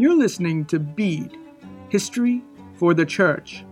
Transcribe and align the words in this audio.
You're 0.00 0.16
listening 0.16 0.64
to 0.64 0.78
Bede 0.78 1.36
History 1.90 2.42
for 2.76 2.94
the 2.94 3.04
Church, 3.04 3.66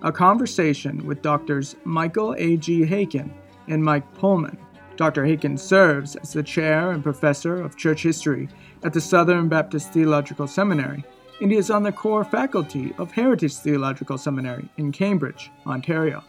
a 0.00 0.10
conversation 0.10 1.04
with 1.04 1.20
Doctors 1.20 1.76
Michael 1.84 2.34
A.G. 2.38 2.86
Haykin 2.86 3.30
and 3.68 3.84
Mike 3.84 4.10
Pohlman. 4.14 4.56
Dr. 4.96 5.26
Haykin 5.26 5.58
serves 5.58 6.16
as 6.16 6.32
the 6.32 6.42
chair 6.42 6.92
and 6.92 7.02
professor 7.02 7.60
of 7.60 7.76
church 7.76 8.02
history 8.02 8.48
at 8.82 8.94
the 8.94 9.00
Southern 9.02 9.50
Baptist 9.50 9.92
Theological 9.92 10.46
Seminary, 10.46 11.04
and 11.42 11.52
he 11.52 11.58
is 11.58 11.70
on 11.70 11.82
the 11.82 11.92
core 11.92 12.24
faculty 12.24 12.94
of 12.96 13.12
Heritage 13.12 13.56
Theological 13.56 14.16
Seminary 14.16 14.70
in 14.78 14.90
Cambridge, 14.90 15.50
Ontario. 15.66 16.24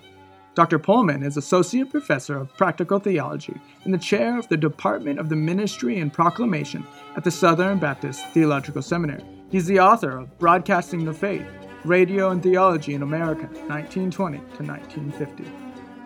Dr. 0.55 0.79
Pohlman 0.79 1.25
is 1.25 1.37
Associate 1.37 1.89
Professor 1.89 2.35
of 2.35 2.53
Practical 2.57 2.99
Theology 2.99 3.55
and 3.85 3.93
the 3.93 3.97
Chair 3.97 4.37
of 4.37 4.49
the 4.49 4.57
Department 4.57 5.17
of 5.17 5.29
the 5.29 5.37
Ministry 5.37 5.99
and 5.99 6.11
Proclamation 6.11 6.85
at 7.15 7.23
the 7.23 7.31
Southern 7.31 7.79
Baptist 7.79 8.21
Theological 8.33 8.81
Seminary. 8.81 9.23
He's 9.55 9.67
the 9.67 9.79
author 9.79 10.17
of 10.17 10.37
Broadcasting 10.37 11.05
the 11.05 11.13
Faith 11.13 11.47
Radio 11.85 12.31
and 12.31 12.43
Theology 12.43 12.93
in 12.93 13.03
America, 13.03 13.43
1920 13.69 14.37
to 14.37 14.63
1950. 14.63 15.45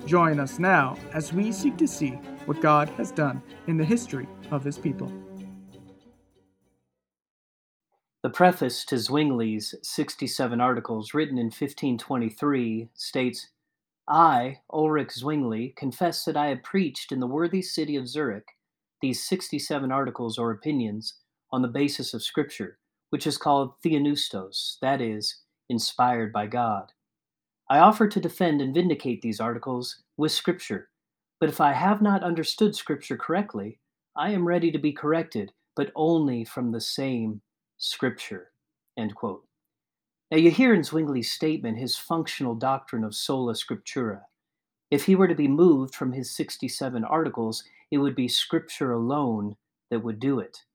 Join 0.05 0.39
us 0.39 0.59
now 0.59 0.95
as 1.16 1.34
we 1.34 1.52
seek 1.52 1.75
to 1.77 1.88
see 1.88 2.12
what 2.45 2.62
God 2.62 2.89
has 2.89 3.09
done 3.09 3.41
in 3.66 3.75
the 3.75 3.84
history 3.84 4.27
of 4.52 4.63
His 4.63 4.77
people. 4.77 5.12
The 8.22 8.30
preface 8.30 8.85
to 8.85 8.98
Zwingli's 8.98 9.73
67 9.81 10.61
articles, 10.61 11.16
written 11.16 11.39
in 11.39 11.45
1523, 11.45 12.89
states 12.94 13.47
I, 14.08 14.59
Ulrich 14.72 15.13
Zwingli, 15.13 15.73
confess 15.75 16.23
that 16.25 16.38
I 16.38 16.50
have 16.50 16.61
preached 16.61 17.11
in 17.11 17.20
the 17.20 17.25
worthy 17.25 17.63
city 17.63 17.95
of 17.95 18.08
Zurich 18.08 18.50
these 19.02 19.23
67 19.23 19.91
articles 19.91 20.38
or 20.38 20.52
opinions 20.52 21.16
on 21.52 21.63
the 21.63 21.67
basis 21.67 22.13
of 22.13 22.22
Scripture, 22.22 22.78
which 23.10 23.28
is 23.28 23.38
called 23.38 23.74
Theopneustos, 23.84 24.78
that 24.82 25.02
is, 25.02 25.42
inspired 25.70 26.32
by 26.34 26.48
God. 26.48 26.92
I 27.70 27.80
offer 27.80 28.08
to 28.08 28.20
defend 28.20 28.62
and 28.62 28.74
vindicate 28.74 29.22
these 29.22 29.40
articles 29.40 30.04
with 30.18 30.32
Scripture, 30.32 30.90
but 31.40 31.50
if 31.50 31.62
I 31.62 31.74
have 31.74 32.02
not 32.02 32.24
understood 32.24 32.76
Scripture 32.76 33.18
correctly, 33.18 33.80
I 34.16 34.32
am 34.32 34.48
ready 34.48 34.72
to 34.72 34.80
be 34.80 34.92
corrected, 34.92 35.54
but 35.76 35.92
only 35.96 36.44
from 36.44 36.72
the 36.72 36.82
same 36.82 37.42
Scripture. 37.78 38.52
Now, 38.98 40.38
you 40.38 40.52
hear 40.52 40.74
in 40.74 40.82
Zwingli's 40.82 41.32
statement 41.32 41.78
his 41.78 41.96
functional 41.96 42.54
doctrine 42.54 43.06
of 43.06 43.16
sola 43.16 43.54
scriptura. 43.54 44.24
If 44.92 45.06
he 45.06 45.16
were 45.16 45.28
to 45.28 45.36
be 45.36 45.48
moved 45.48 45.96
from 45.96 46.12
his 46.12 46.36
67 46.36 47.06
articles, 47.06 47.64
it 47.92 48.00
would 48.00 48.16
be 48.16 48.28
Scripture 48.28 48.92
alone 48.92 49.56
that 49.90 50.04
would 50.04 50.20
do 50.20 50.40
it. 50.40 50.66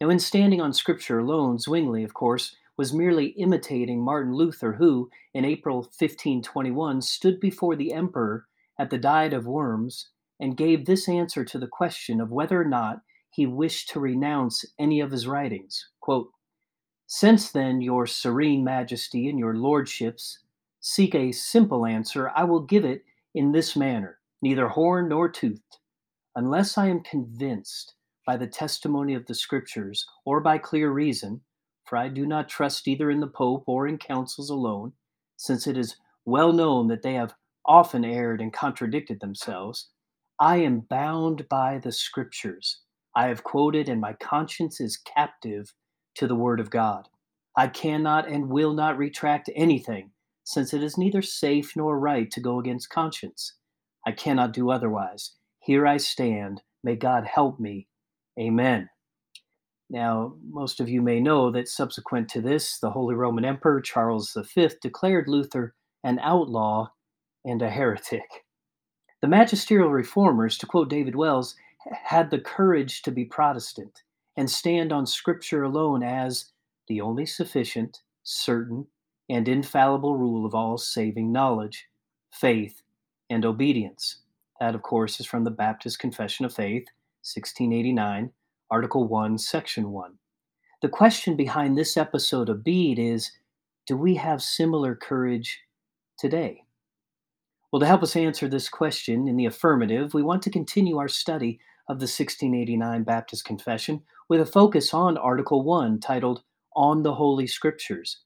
Now, 0.00 0.08
in 0.08 0.18
standing 0.18 0.62
on 0.62 0.72
Scripture 0.72 1.18
alone, 1.18 1.58
Zwingli, 1.58 2.04
of 2.04 2.14
course, 2.14 2.56
was 2.78 2.94
merely 2.94 3.26
imitating 3.26 4.00
Martin 4.00 4.32
Luther, 4.32 4.72
who, 4.72 5.10
in 5.34 5.44
April 5.44 5.80
1521, 5.80 7.02
stood 7.02 7.38
before 7.38 7.76
the 7.76 7.92
emperor 7.92 8.46
at 8.78 8.88
the 8.88 8.96
Diet 8.96 9.34
of 9.34 9.46
Worms 9.46 10.08
and 10.40 10.56
gave 10.56 10.86
this 10.86 11.06
answer 11.06 11.44
to 11.44 11.58
the 11.58 11.66
question 11.66 12.18
of 12.18 12.32
whether 12.32 12.58
or 12.58 12.64
not 12.64 13.02
he 13.28 13.44
wished 13.46 13.90
to 13.90 14.00
renounce 14.00 14.64
any 14.78 15.00
of 15.00 15.10
his 15.10 15.26
writings. 15.26 15.86
Quote, 16.00 16.30
since 17.06 17.50
then, 17.50 17.82
your 17.82 18.06
serene 18.06 18.64
majesty 18.64 19.28
and 19.28 19.38
your 19.38 19.54
lordships 19.54 20.38
seek 20.80 21.14
a 21.14 21.32
simple 21.32 21.84
answer, 21.84 22.30
I 22.34 22.44
will 22.44 22.60
give 22.60 22.86
it 22.86 23.04
in 23.34 23.52
this 23.52 23.76
manner, 23.76 24.18
neither 24.40 24.68
horn 24.68 25.08
nor 25.08 25.28
toothed, 25.28 25.78
unless 26.36 26.78
I 26.78 26.86
am 26.86 27.02
convinced 27.02 27.94
by 28.30 28.36
the 28.36 28.46
testimony 28.46 29.12
of 29.14 29.26
the 29.26 29.34
Scriptures 29.34 30.06
or 30.24 30.40
by 30.40 30.56
clear 30.56 30.92
reason, 30.92 31.40
for 31.84 31.98
I 31.98 32.06
do 32.06 32.24
not 32.24 32.48
trust 32.48 32.86
either 32.86 33.10
in 33.10 33.18
the 33.18 33.26
Pope 33.26 33.64
or 33.66 33.88
in 33.88 33.98
councils 33.98 34.50
alone, 34.50 34.92
since 35.36 35.66
it 35.66 35.76
is 35.76 35.96
well 36.24 36.52
known 36.52 36.86
that 36.86 37.02
they 37.02 37.14
have 37.14 37.34
often 37.66 38.04
erred 38.04 38.40
and 38.40 38.52
contradicted 38.52 39.18
themselves. 39.18 39.88
I 40.38 40.58
am 40.58 40.86
bound 40.88 41.48
by 41.48 41.78
the 41.78 41.90
Scriptures. 41.90 42.82
I 43.16 43.26
have 43.26 43.42
quoted, 43.42 43.88
and 43.88 44.00
my 44.00 44.12
conscience 44.12 44.80
is 44.80 44.96
captive 44.96 45.74
to 46.14 46.28
the 46.28 46.36
Word 46.36 46.60
of 46.60 46.70
God. 46.70 47.08
I 47.56 47.66
cannot 47.66 48.28
and 48.28 48.48
will 48.48 48.74
not 48.74 48.96
retract 48.96 49.50
anything, 49.56 50.12
since 50.44 50.72
it 50.72 50.84
is 50.84 50.96
neither 50.96 51.20
safe 51.20 51.72
nor 51.74 51.98
right 51.98 52.30
to 52.30 52.40
go 52.40 52.60
against 52.60 52.90
conscience. 52.90 53.54
I 54.06 54.12
cannot 54.12 54.52
do 54.52 54.70
otherwise. 54.70 55.32
Here 55.58 55.84
I 55.84 55.96
stand. 55.96 56.62
May 56.84 56.94
God 56.94 57.26
help 57.26 57.58
me. 57.58 57.88
Amen. 58.38 58.88
Now, 59.88 60.34
most 60.48 60.80
of 60.80 60.88
you 60.88 61.02
may 61.02 61.20
know 61.20 61.50
that 61.50 61.68
subsequent 61.68 62.28
to 62.30 62.40
this, 62.40 62.78
the 62.78 62.90
Holy 62.90 63.14
Roman 63.14 63.44
Emperor 63.44 63.80
Charles 63.80 64.36
V 64.54 64.70
declared 64.80 65.26
Luther 65.26 65.74
an 66.04 66.18
outlaw 66.20 66.88
and 67.44 67.60
a 67.60 67.70
heretic. 67.70 68.44
The 69.20 69.28
magisterial 69.28 69.90
reformers, 69.90 70.56
to 70.58 70.66
quote 70.66 70.88
David 70.88 71.16
Wells, 71.16 71.56
had 72.04 72.30
the 72.30 72.38
courage 72.38 73.02
to 73.02 73.10
be 73.10 73.24
Protestant 73.24 74.02
and 74.36 74.48
stand 74.48 74.92
on 74.92 75.06
Scripture 75.06 75.64
alone 75.64 76.02
as 76.02 76.52
the 76.88 77.00
only 77.00 77.26
sufficient, 77.26 78.00
certain, 78.22 78.86
and 79.28 79.48
infallible 79.48 80.16
rule 80.16 80.46
of 80.46 80.54
all 80.54 80.78
saving 80.78 81.32
knowledge, 81.32 81.86
faith, 82.32 82.82
and 83.28 83.44
obedience. 83.44 84.18
That, 84.60 84.74
of 84.74 84.82
course, 84.82 85.20
is 85.20 85.26
from 85.26 85.44
the 85.44 85.50
Baptist 85.50 85.98
Confession 85.98 86.44
of 86.44 86.54
Faith, 86.54 86.86
1689, 87.22 88.30
Article 88.70 89.06
1, 89.06 89.36
Section 89.36 89.90
1. 89.92 90.14
The 90.80 90.88
question 90.88 91.36
behind 91.36 91.76
this 91.76 91.96
episode 91.96 92.48
of 92.48 92.64
Bede 92.64 92.98
is 92.98 93.30
do 93.86 93.96
we 93.96 94.14
have 94.14 94.42
similar 94.42 94.94
courage 94.94 95.60
today? 96.18 96.64
Well, 97.70 97.80
to 97.80 97.86
help 97.86 98.02
us 98.02 98.16
answer 98.16 98.48
this 98.48 98.68
question 98.68 99.28
in 99.28 99.36
the 99.36 99.46
affirmative, 99.46 100.14
we 100.14 100.22
want 100.22 100.42
to 100.42 100.50
continue 100.50 100.98
our 100.98 101.08
study 101.08 101.60
of 101.88 101.98
the 101.98 102.04
1689 102.04 103.02
Baptist 103.02 103.44
Confession 103.44 104.02
with 104.28 104.40
a 104.40 104.46
focus 104.46 104.94
on 104.94 105.18
Article 105.18 105.62
1 105.62 106.00
titled 106.00 106.42
On 106.74 107.02
the 107.02 107.14
Holy 107.14 107.46
Scriptures. 107.46 108.22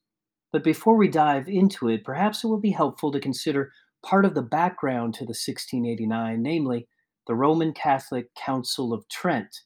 But 0.53 0.63
before 0.63 0.97
we 0.97 1.09
dive 1.09 1.49
into 1.49 1.89
it, 1.89 2.05
perhaps 2.05 2.45
it 2.45 2.47
will 2.47 2.61
be 2.61 2.71
helpful 2.71 3.11
to 3.11 3.19
consider 3.19 3.73
part 4.05 4.25
of 4.25 4.35
the 4.35 4.43
background 4.43 5.15
to 5.15 5.25
the 5.25 5.31
1689, 5.31 6.41
namely 6.41 6.87
the 7.27 7.35
Roman 7.35 7.73
Catholic 7.73 8.35
Council 8.35 8.93
of 8.93 9.09
Trent. 9.09 9.61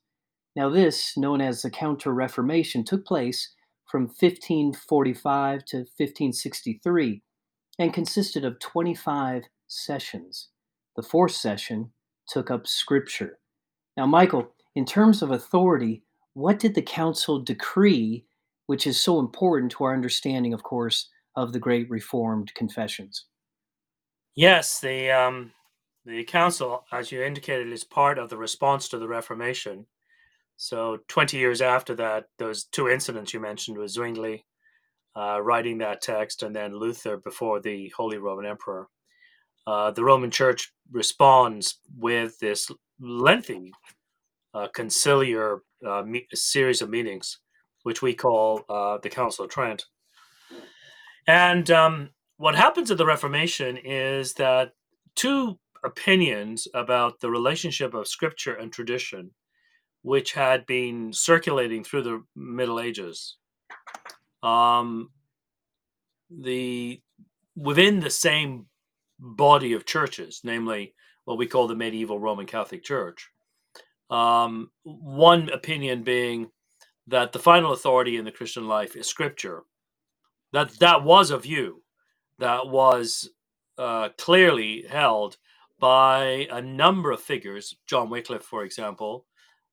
Now, 0.56 0.68
this, 0.68 1.16
known 1.16 1.40
as 1.40 1.62
the 1.62 1.70
Counter 1.70 2.12
Reformation, 2.12 2.84
took 2.84 3.04
place 3.04 3.52
from 3.86 4.02
1545 4.02 5.64
to 5.66 5.76
1563 5.78 7.22
and 7.78 7.94
consisted 7.94 8.44
of 8.44 8.58
25 8.58 9.44
sessions. 9.66 10.48
The 10.96 11.02
fourth 11.02 11.32
session 11.32 11.92
took 12.28 12.50
up 12.50 12.66
Scripture. 12.66 13.38
Now, 13.96 14.06
Michael, 14.06 14.52
in 14.74 14.84
terms 14.84 15.22
of 15.22 15.30
authority, 15.30 16.02
what 16.34 16.58
did 16.58 16.74
the 16.74 16.82
council 16.82 17.40
decree, 17.40 18.26
which 18.66 18.86
is 18.86 19.00
so 19.00 19.18
important 19.18 19.72
to 19.72 19.84
our 19.84 19.94
understanding, 19.94 20.52
of 20.52 20.62
course, 20.62 21.08
of 21.36 21.52
the 21.52 21.58
great 21.58 21.88
Reformed 21.88 22.52
confessions? 22.54 23.26
Yes, 24.34 24.80
the 24.80 25.10
um, 25.10 25.52
the 26.04 26.24
council, 26.24 26.84
as 26.92 27.12
you 27.12 27.22
indicated, 27.22 27.72
is 27.72 27.84
part 27.84 28.18
of 28.18 28.30
the 28.30 28.36
response 28.36 28.88
to 28.88 28.98
the 28.98 29.08
Reformation. 29.08 29.86
So, 30.56 30.98
20 31.08 31.36
years 31.36 31.60
after 31.60 31.94
that, 31.96 32.26
those 32.38 32.64
two 32.64 32.88
incidents 32.88 33.32
you 33.32 33.40
mentioned 33.40 33.78
with 33.78 33.90
Zwingli 33.90 34.44
uh, 35.16 35.40
writing 35.42 35.78
that 35.78 36.00
text 36.02 36.42
and 36.42 36.54
then 36.54 36.78
Luther 36.78 37.16
before 37.16 37.60
the 37.60 37.92
Holy 37.96 38.18
Roman 38.18 38.46
Emperor, 38.46 38.88
uh, 39.66 39.90
the 39.90 40.04
Roman 40.04 40.30
Church 40.30 40.72
responds 40.90 41.80
with 41.96 42.38
this 42.38 42.70
lengthy 43.00 43.72
uh, 44.54 44.68
conciliar 44.74 45.58
uh, 45.86 46.02
me- 46.02 46.26
series 46.32 46.82
of 46.82 46.90
meetings, 46.90 47.38
which 47.82 48.02
we 48.02 48.14
call 48.14 48.62
uh, 48.68 48.98
the 49.02 49.10
Council 49.10 49.44
of 49.44 49.50
Trent. 49.50 49.84
And 51.26 51.70
um, 51.70 52.10
what 52.38 52.54
happens 52.54 52.90
at 52.90 52.98
the 52.98 53.06
Reformation 53.06 53.76
is 53.76 54.34
that 54.34 54.72
two 55.14 55.58
opinions 55.84 56.68
about 56.74 57.20
the 57.20 57.30
relationship 57.30 57.94
of 57.94 58.08
scripture 58.08 58.54
and 58.54 58.72
tradition, 58.72 59.30
which 60.02 60.32
had 60.32 60.66
been 60.66 61.12
circulating 61.12 61.84
through 61.84 62.02
the 62.02 62.22
Middle 62.36 62.80
Ages, 62.80 63.36
um, 64.42 65.10
the 66.30 67.00
within 67.56 68.00
the 68.00 68.10
same 68.10 68.66
body 69.18 69.72
of 69.72 69.84
churches, 69.84 70.40
namely 70.44 70.94
what 71.24 71.38
we 71.38 71.46
call 71.46 71.66
the 71.66 71.74
medieval 71.74 72.18
Roman 72.18 72.46
Catholic 72.46 72.84
Church, 72.84 73.30
um, 74.10 74.70
one 74.84 75.50
opinion 75.50 76.02
being 76.02 76.50
that 77.06 77.32
the 77.32 77.38
final 77.38 77.72
authority 77.72 78.16
in 78.16 78.24
the 78.24 78.30
Christian 78.30 78.68
life 78.68 78.96
is 78.96 79.06
Scripture. 79.06 79.64
That 80.52 80.70
that 80.78 81.02
was 81.04 81.30
a 81.30 81.38
view 81.38 81.82
that 82.38 82.68
was 82.68 83.28
uh, 83.76 84.10
clearly 84.16 84.84
held 84.88 85.36
by 85.78 86.48
a 86.50 86.60
number 86.60 87.10
of 87.10 87.20
figures, 87.20 87.76
John 87.86 88.10
Wycliffe, 88.10 88.42
for 88.42 88.64
example, 88.64 89.26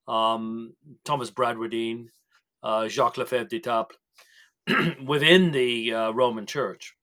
um, 0.07 0.73
Thomas 1.03 1.31
Bradwardine, 1.31 2.09
uh, 2.63 2.87
Jacques 2.87 3.17
Lefebvre 3.17 3.49
d'Etaples, 3.49 3.97
within 5.05 5.51
the 5.51 5.93
uh, 5.93 6.11
Roman 6.11 6.45
Church. 6.45 6.95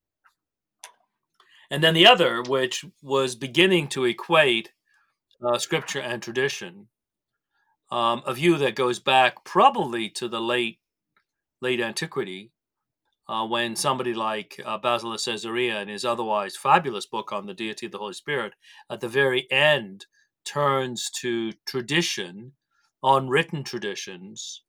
And 1.70 1.82
then 1.82 1.94
the 1.94 2.06
other, 2.06 2.42
which 2.42 2.84
was 3.02 3.34
beginning 3.34 3.88
to 3.88 4.04
equate 4.04 4.72
uh, 5.44 5.58
scripture 5.58 6.00
and 6.00 6.22
tradition, 6.22 6.88
um, 7.90 8.22
a 8.26 8.34
view 8.34 8.58
that 8.58 8.74
goes 8.74 8.98
back 8.98 9.44
probably 9.44 10.08
to 10.10 10.28
the 10.28 10.40
late 10.40 10.78
late 11.60 11.80
antiquity, 11.80 12.50
uh, 13.28 13.46
when 13.46 13.76
somebody 13.76 14.14
like 14.14 14.60
uh, 14.64 14.78
Basil 14.78 15.12
of 15.12 15.24
Caesarea, 15.24 15.80
in 15.80 15.88
his 15.88 16.04
otherwise 16.04 16.56
fabulous 16.56 17.06
book 17.06 17.32
on 17.32 17.46
the 17.46 17.54
deity 17.54 17.86
of 17.86 17.92
the 17.92 17.98
Holy 17.98 18.14
Spirit, 18.14 18.54
at 18.90 19.00
the 19.00 19.08
very 19.08 19.50
end 19.50 20.06
turns 20.44 21.10
to 21.20 21.52
tradition, 21.66 22.52
unwritten 23.02 23.62
traditions, 23.62 24.62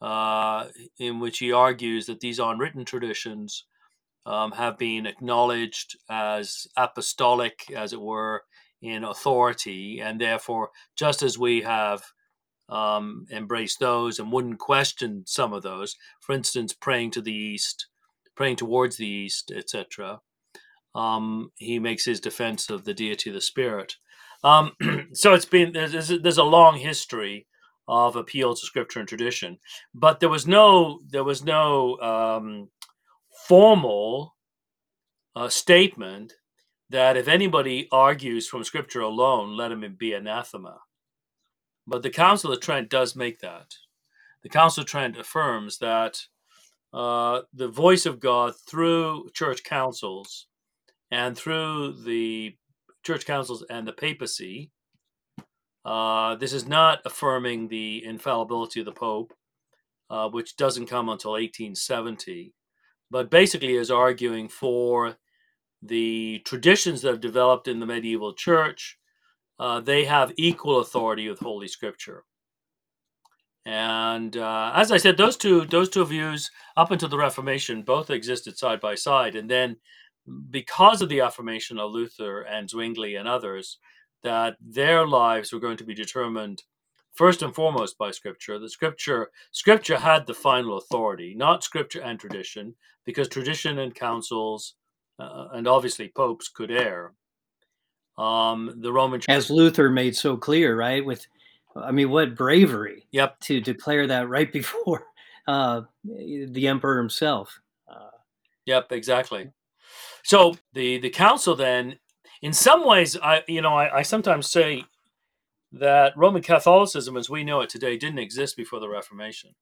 uh, 0.00 0.66
in 0.98 1.20
which 1.20 1.38
he 1.38 1.52
argues 1.52 2.06
that 2.06 2.20
these 2.20 2.40
unwritten 2.40 2.84
traditions 2.84 3.66
um, 4.26 4.52
have 4.52 4.78
been 4.78 5.06
acknowledged 5.06 5.96
as 6.10 6.66
apostolic, 6.76 7.70
as 7.74 7.92
it 7.92 8.00
were, 8.00 8.42
in 8.80 9.04
authority, 9.04 10.00
and 10.00 10.20
therefore, 10.20 10.70
just 10.96 11.22
as 11.22 11.38
we 11.38 11.62
have 11.62 12.02
um, 12.68 13.26
embraced 13.30 13.78
those 13.78 14.18
and 14.18 14.32
wouldn't 14.32 14.58
question 14.58 15.22
some 15.26 15.52
of 15.52 15.62
those, 15.62 15.94
for 16.20 16.34
instance, 16.34 16.72
praying 16.72 17.12
to 17.12 17.20
the 17.20 17.32
east, 17.32 17.86
praying 18.34 18.56
towards 18.56 18.96
the 18.96 19.06
east, 19.06 19.52
etc., 19.54 20.20
um, 20.94 21.50
he 21.56 21.78
makes 21.78 22.04
his 22.04 22.20
defense 22.20 22.68
of 22.68 22.84
the 22.84 22.94
deity 22.94 23.30
of 23.30 23.34
the 23.34 23.40
spirit. 23.40 23.96
Um, 24.44 24.72
so 25.12 25.32
it's 25.34 25.46
been 25.46 25.72
there's, 25.72 26.08
there's 26.08 26.38
a 26.38 26.44
long 26.44 26.78
history 26.78 27.46
of 27.88 28.16
appeal 28.16 28.54
to 28.54 28.66
scripture 28.66 29.00
and 29.00 29.08
tradition, 29.08 29.58
but 29.94 30.20
there 30.20 30.28
was 30.28 30.46
no 30.46 31.00
there 31.08 31.24
was 31.24 31.44
no 31.44 31.98
um, 32.00 32.68
formal 33.48 34.36
uh, 35.34 35.48
statement 35.48 36.34
that 36.90 37.16
if 37.16 37.26
anybody 37.26 37.88
argues 37.90 38.46
from 38.46 38.64
scripture 38.64 39.00
alone, 39.00 39.56
let 39.56 39.72
him 39.72 39.96
be 39.98 40.12
anathema. 40.12 40.78
But 41.86 42.02
the 42.02 42.10
Council 42.10 42.52
of 42.52 42.60
Trent 42.60 42.90
does 42.90 43.16
make 43.16 43.40
that. 43.40 43.74
The 44.42 44.48
Council 44.48 44.82
of 44.82 44.86
Trent 44.86 45.16
affirms 45.16 45.78
that 45.78 46.18
uh, 46.92 47.42
the 47.54 47.68
voice 47.68 48.06
of 48.06 48.20
God 48.20 48.54
through 48.68 49.30
church 49.34 49.64
councils 49.64 50.46
and 51.10 51.36
through 51.36 52.02
the 52.04 52.56
church 53.04 53.26
councils 53.26 53.64
and 53.70 53.86
the 53.86 53.92
papacy. 53.92 54.70
Uh, 55.84 56.36
this 56.36 56.52
is 56.52 56.66
not 56.66 57.00
affirming 57.04 57.68
the 57.68 58.04
infallibility 58.04 58.80
of 58.80 58.86
the 58.86 58.92
Pope, 58.92 59.32
uh, 60.10 60.28
which 60.28 60.56
doesn't 60.56 60.86
come 60.86 61.08
until 61.08 61.32
1870, 61.32 62.52
but 63.10 63.30
basically 63.30 63.74
is 63.74 63.90
arguing 63.90 64.48
for 64.48 65.16
the 65.82 66.40
traditions 66.44 67.02
that 67.02 67.10
have 67.10 67.20
developed 67.20 67.66
in 67.66 67.80
the 67.80 67.86
medieval 67.86 68.32
church. 68.32 68.98
Uh, 69.58 69.80
they 69.80 70.04
have 70.04 70.32
equal 70.36 70.78
authority 70.78 71.28
with 71.28 71.40
Holy 71.40 71.68
Scripture. 71.68 72.24
And 73.64 74.36
uh, 74.36 74.72
as 74.74 74.90
I 74.90 74.96
said, 74.96 75.16
those 75.16 75.36
two 75.36 75.64
those 75.66 75.88
two 75.88 76.04
views 76.04 76.50
up 76.76 76.90
until 76.90 77.08
the 77.08 77.18
Reformation 77.18 77.82
both 77.82 78.10
existed 78.10 78.58
side 78.58 78.80
by 78.80 78.96
side, 78.96 79.36
and 79.36 79.48
then 79.48 79.76
because 80.50 81.02
of 81.02 81.08
the 81.08 81.20
affirmation 81.20 81.78
of 81.78 81.92
Luther 81.92 82.42
and 82.42 82.68
Zwingli 82.68 83.16
and 83.16 83.28
others, 83.28 83.78
that 84.22 84.56
their 84.60 85.06
lives 85.06 85.52
were 85.52 85.60
going 85.60 85.76
to 85.76 85.84
be 85.84 85.94
determined 85.94 86.62
first 87.12 87.42
and 87.42 87.54
foremost 87.54 87.98
by 87.98 88.10
Scripture. 88.10 88.58
The 88.58 88.68
Scripture 88.68 89.30
Scripture 89.52 89.96
had 89.96 90.26
the 90.26 90.34
final 90.34 90.78
authority, 90.78 91.34
not 91.36 91.64
Scripture 91.64 92.00
and 92.02 92.18
tradition, 92.18 92.74
because 93.04 93.28
tradition 93.28 93.78
and 93.78 93.94
councils 93.94 94.74
uh, 95.18 95.48
and 95.52 95.68
obviously 95.68 96.10
popes 96.14 96.48
could 96.48 96.70
err. 96.70 97.12
Um, 98.18 98.74
the 98.80 98.92
Roman 98.92 99.20
Church, 99.20 99.28
as 99.28 99.50
Luther 99.50 99.88
made 99.88 100.14
so 100.16 100.36
clear, 100.36 100.76
right? 100.76 101.04
With, 101.04 101.26
I 101.76 101.90
mean, 101.92 102.10
what 102.10 102.36
bravery! 102.36 103.06
Yep. 103.12 103.40
To 103.40 103.60
declare 103.60 104.06
that 104.06 104.28
right 104.28 104.52
before 104.60 105.06
uh, 105.46 105.82
the 106.04 106.68
emperor 106.68 106.98
himself. 106.98 107.60
Uh, 107.90 108.10
yep, 108.66 108.92
exactly. 108.92 109.50
So 110.24 110.56
the 110.72 110.98
the 110.98 111.10
council 111.10 111.56
then, 111.56 111.98
in 112.42 112.52
some 112.52 112.86
ways, 112.86 113.16
I 113.16 113.42
you 113.48 113.60
know 113.60 113.74
I, 113.76 113.98
I 113.98 114.02
sometimes 114.02 114.48
say 114.48 114.84
that 115.72 116.16
Roman 116.16 116.42
Catholicism, 116.42 117.16
as 117.16 117.30
we 117.30 117.44
know 117.44 117.60
it 117.60 117.70
today, 117.70 117.96
didn't 117.96 118.18
exist 118.18 118.56
before 118.56 118.80
the 118.80 118.88
Reformation. 118.88 119.54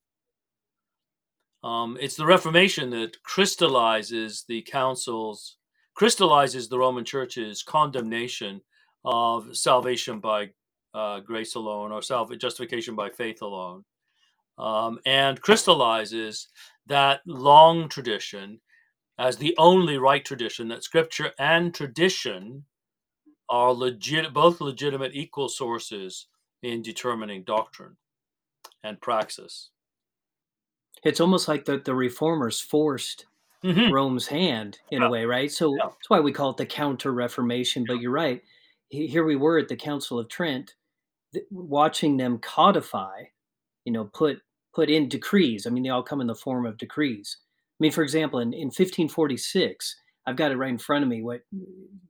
Um, 1.62 1.98
it's 2.00 2.16
the 2.16 2.26
Reformation 2.26 2.90
that 2.90 3.22
crystallizes 3.22 4.44
the 4.48 4.62
councils, 4.62 5.56
crystallizes 5.94 6.68
the 6.68 6.78
Roman 6.78 7.04
Church's 7.04 7.62
condemnation 7.62 8.62
of 9.04 9.56
salvation 9.56 10.20
by 10.20 10.50
uh, 10.94 11.20
grace 11.20 11.54
alone 11.54 11.92
or 11.92 12.02
self 12.02 12.36
justification 12.38 12.94
by 12.94 13.10
faith 13.10 13.42
alone, 13.42 13.84
um, 14.58 14.98
and 15.06 15.40
crystallizes 15.40 16.48
that 16.86 17.20
long 17.26 17.88
tradition 17.88 18.60
as 19.18 19.36
the 19.36 19.54
only 19.58 19.98
right 19.98 20.24
tradition 20.24 20.68
that 20.68 20.82
scripture 20.82 21.32
and 21.38 21.74
tradition 21.74 22.64
are 23.48 23.72
legit 23.72 24.32
both 24.32 24.60
legitimate 24.60 25.14
equal 25.14 25.48
sources 25.48 26.26
in 26.62 26.82
determining 26.82 27.42
doctrine 27.44 27.96
and 28.82 29.00
praxis 29.00 29.70
it's 31.04 31.20
almost 31.20 31.48
like 31.48 31.64
the, 31.64 31.78
the 31.78 31.94
reformers 31.94 32.60
forced 32.60 33.26
mm-hmm. 33.64 33.92
rome's 33.92 34.26
hand 34.26 34.78
in 34.90 35.02
yeah. 35.02 35.08
a 35.08 35.10
way 35.10 35.24
right 35.24 35.50
so 35.52 35.74
yeah. 35.76 35.84
that's 35.84 36.08
why 36.08 36.20
we 36.20 36.32
call 36.32 36.50
it 36.50 36.56
the 36.56 36.66
counter 36.66 37.12
reformation 37.12 37.84
but 37.86 38.00
you're 38.00 38.10
right 38.10 38.42
here 38.88 39.24
we 39.24 39.36
were 39.36 39.58
at 39.58 39.68
the 39.68 39.76
council 39.76 40.18
of 40.18 40.28
trent 40.28 40.74
watching 41.50 42.16
them 42.16 42.38
codify 42.38 43.22
you 43.84 43.92
know 43.92 44.04
put 44.04 44.38
put 44.74 44.90
in 44.90 45.08
decrees 45.08 45.66
i 45.66 45.70
mean 45.70 45.82
they 45.82 45.88
all 45.88 46.02
come 46.02 46.20
in 46.20 46.26
the 46.26 46.34
form 46.34 46.66
of 46.66 46.78
decrees 46.78 47.38
I 47.80 47.82
mean, 47.82 47.92
for 47.92 48.02
example, 48.02 48.40
in, 48.40 48.52
in 48.52 48.66
1546, 48.66 49.96
I've 50.26 50.36
got 50.36 50.52
it 50.52 50.58
right 50.58 50.68
in 50.68 50.76
front 50.76 51.02
of 51.02 51.08
me 51.08 51.22
what 51.22 51.40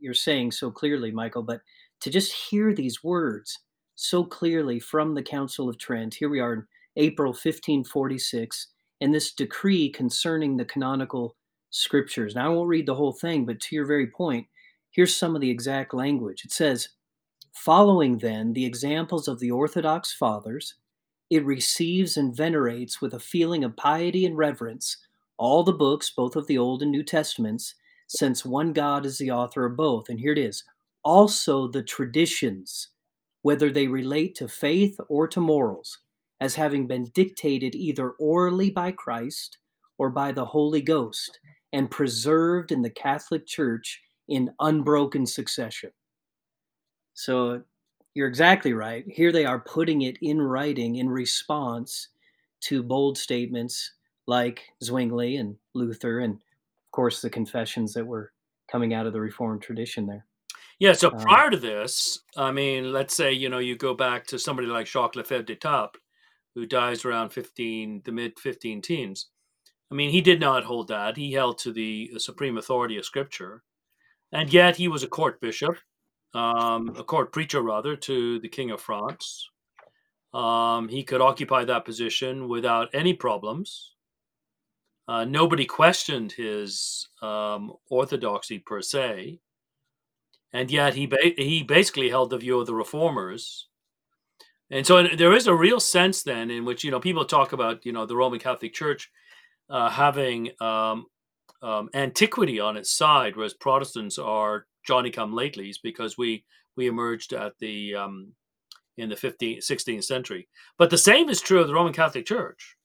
you're 0.00 0.14
saying 0.14 0.50
so 0.50 0.69
clearly, 0.69 1.12
Michael, 1.12 1.44
but 1.44 1.61
to 2.00 2.11
just 2.11 2.32
hear 2.32 2.75
these 2.75 3.05
words 3.05 3.56
so 3.94 4.25
clearly 4.25 4.81
from 4.81 5.14
the 5.14 5.22
Council 5.22 5.69
of 5.69 5.78
Trent, 5.78 6.14
here 6.14 6.29
we 6.29 6.41
are 6.41 6.55
in 6.55 6.67
April 6.96 7.31
1546, 7.31 8.67
and 9.00 9.15
this 9.15 9.32
decree 9.32 9.91
concerning 9.91 10.56
the 10.56 10.65
canonical 10.65 11.36
scriptures. 11.70 12.34
Now, 12.34 12.46
I 12.46 12.48
won't 12.48 12.69
read 12.69 12.86
the 12.86 12.96
whole 12.96 13.12
thing, 13.12 13.46
but 13.46 13.60
to 13.60 13.77
your 13.77 13.86
very 13.86 14.08
point, 14.08 14.48
here's 14.91 15.15
some 15.15 15.36
of 15.36 15.41
the 15.41 15.50
exact 15.50 15.94
language. 15.94 16.44
It 16.44 16.50
says, 16.50 16.89
Following 17.52 18.19
then 18.19 18.52
the 18.52 18.64
examples 18.64 19.28
of 19.28 19.38
the 19.40 19.50
Orthodox 19.50 20.12
fathers, 20.12 20.74
it 21.30 21.44
receives 21.44 22.16
and 22.16 22.34
venerates 22.34 23.00
with 23.00 23.14
a 23.14 23.20
feeling 23.20 23.64
of 23.64 23.76
piety 23.76 24.24
and 24.24 24.36
reverence 24.36 24.96
all 25.36 25.62
the 25.62 25.72
books, 25.72 26.10
both 26.10 26.36
of 26.36 26.46
the 26.46 26.58
Old 26.58 26.82
and 26.82 26.90
New 26.90 27.02
Testaments, 27.02 27.74
since 28.08 28.44
one 28.44 28.72
God 28.72 29.06
is 29.06 29.19
the 29.19 29.30
author 29.30 29.64
of 29.64 29.76
both. 29.76 30.08
And 30.08 30.19
here 30.19 30.32
it 30.32 30.38
is 30.38 30.64
also 31.02 31.69
the 31.69 31.82
traditions, 31.82 32.88
whether 33.42 33.70
they 33.70 33.86
relate 33.86 34.34
to 34.36 34.48
faith 34.48 34.98
or 35.08 35.26
to 35.28 35.40
morals, 35.40 35.98
as 36.40 36.54
having 36.54 36.86
been 36.86 37.10
dictated 37.14 37.74
either 37.74 38.10
orally 38.12 38.70
by 38.70 38.92
Christ 38.92 39.58
or 39.98 40.10
by 40.10 40.32
the 40.32 40.44
Holy 40.44 40.82
Ghost, 40.82 41.38
and 41.72 41.90
preserved 41.90 42.72
in 42.72 42.82
the 42.82 42.90
Catholic 42.90 43.46
Church 43.46 44.00
in 44.28 44.50
unbroken 44.60 45.26
succession. 45.26 45.90
So 47.20 47.62
you're 48.15 48.29
exactly 48.29 48.72
right. 48.72 49.05
Here 49.06 49.31
they 49.31 49.44
are 49.44 49.60
putting 49.60 50.03
it 50.03 50.17
in 50.22 50.41
writing 50.41 50.96
in 50.96 51.08
response 51.08 52.08
to 52.62 52.82
bold 52.82 53.19
statements 53.19 53.93
like 54.27 54.62
Zwingli 54.82 55.36
and 55.36 55.56
Luther, 55.74 56.20
and 56.20 56.34
of 56.34 56.91
course 56.93 57.20
the 57.20 57.29
confessions 57.29 57.93
that 57.93 58.06
were 58.06 58.32
coming 58.72 58.94
out 58.94 59.06
of 59.06 59.12
the 59.12 59.20
Reformed 59.20 59.60
tradition 59.60 60.06
there. 60.06 60.24
Yeah, 60.79 60.94
so 60.94 61.10
um, 61.10 61.19
prior 61.19 61.50
to 61.50 61.58
this, 61.58 62.20
I 62.39 62.53
mean, 62.53 62.91
let's 62.91 63.15
say, 63.15 63.32
you 63.32 63.50
know, 63.50 63.58
you 63.58 63.77
go 63.77 63.93
back 63.93 64.27
to 64.29 64.39
somebody 64.39 64.67
like 64.67 64.86
Jacques 64.86 65.15
Lefebvre 65.15 65.44
d'Etaples, 65.44 66.00
who 66.55 66.65
dies 66.65 67.05
around 67.05 67.31
15, 67.31 68.00
the 68.05 68.12
mid 68.12 68.39
15 68.39 68.81
teens. 68.81 69.27
I 69.93 69.94
mean, 69.94 70.10
he 70.10 70.22
did 70.22 70.41
not 70.41 70.65
hold 70.65 70.89
that. 70.89 71.19
He 71.19 71.32
held 71.32 71.58
to 71.58 71.72
the 71.72 72.12
supreme 72.17 72.56
authority 72.56 72.96
of 72.96 73.05
Scripture. 73.05 73.62
And 74.32 74.50
yet 74.53 74.77
he 74.77 74.89
was 74.89 75.03
a 75.03 75.08
court 75.08 75.41
bishop, 75.41 75.77
um, 76.34 76.94
a 76.96 77.05
court 77.05 77.32
preacher, 77.32 77.63
rather, 77.63 77.96
to 77.96 78.39
the 78.41 78.49
King 78.49 78.70
of 78.70 78.81
France. 78.81 79.49
Um, 80.32 80.89
he 80.89 81.03
could 81.03 81.20
occupy 81.20 81.65
that 81.65 81.84
position 81.84 82.49
without 82.49 82.89
any 82.94 83.15
problems. 83.15 83.94
Uh, 85.08 85.25
nobody 85.25 85.67
questioned 85.67 86.31
his 86.31 87.08
um, 87.20 87.72
orthodoxy 87.89 88.60
per 88.60 88.81
se, 88.81 89.41
and 90.53 90.70
yet 90.70 90.94
he 90.94 91.06
ba- 91.06 91.34
he 91.37 91.65
basically 91.65 92.08
held 92.08 92.31
the 92.31 92.39
view 92.39 92.60
of 92.60 92.67
the 92.67 92.75
reformers. 92.75 93.67
And 94.70 94.87
so 94.87 95.03
there 95.03 95.34
is 95.34 95.49
a 95.49 95.55
real 95.55 95.81
sense 95.81 96.22
then 96.22 96.49
in 96.49 96.65
which 96.65 96.84
you 96.84 96.93
know 96.93 97.01
people 97.01 97.25
talk 97.25 97.53
about 97.53 97.84
you 97.84 97.93
know 97.93 98.06
the 98.06 98.15
Roman 98.15 98.39
Catholic 98.39 98.72
Church 98.72 99.10
uh, 99.69 99.91
having 99.91 100.51
um, 100.60 101.06
um, 101.60 101.91
antiquity 101.93 102.60
on 102.60 102.77
its 102.77 102.93
side, 102.93 103.34
whereas 103.34 103.55
Protestants 103.55 104.17
are 104.17 104.67
Johnny 104.87 105.10
come 105.10 105.32
latelys 105.32 105.77
because 105.82 106.19
we 106.19 106.44
we 106.77 106.87
emerged 106.87 107.32
at 107.32 107.58
the 107.58 107.94
um, 107.94 108.32
in 108.96 109.08
the 109.08 109.17
15th, 109.17 109.58
16th 109.58 110.05
century. 110.05 110.49
But 110.79 110.91
the 110.91 110.99
same 110.99 111.29
is 111.29 111.41
true 111.41 111.60
of 111.60 111.69
the 111.69 111.75
Roman 111.75 111.93
Catholic 111.93 112.27
Church. 112.27 112.77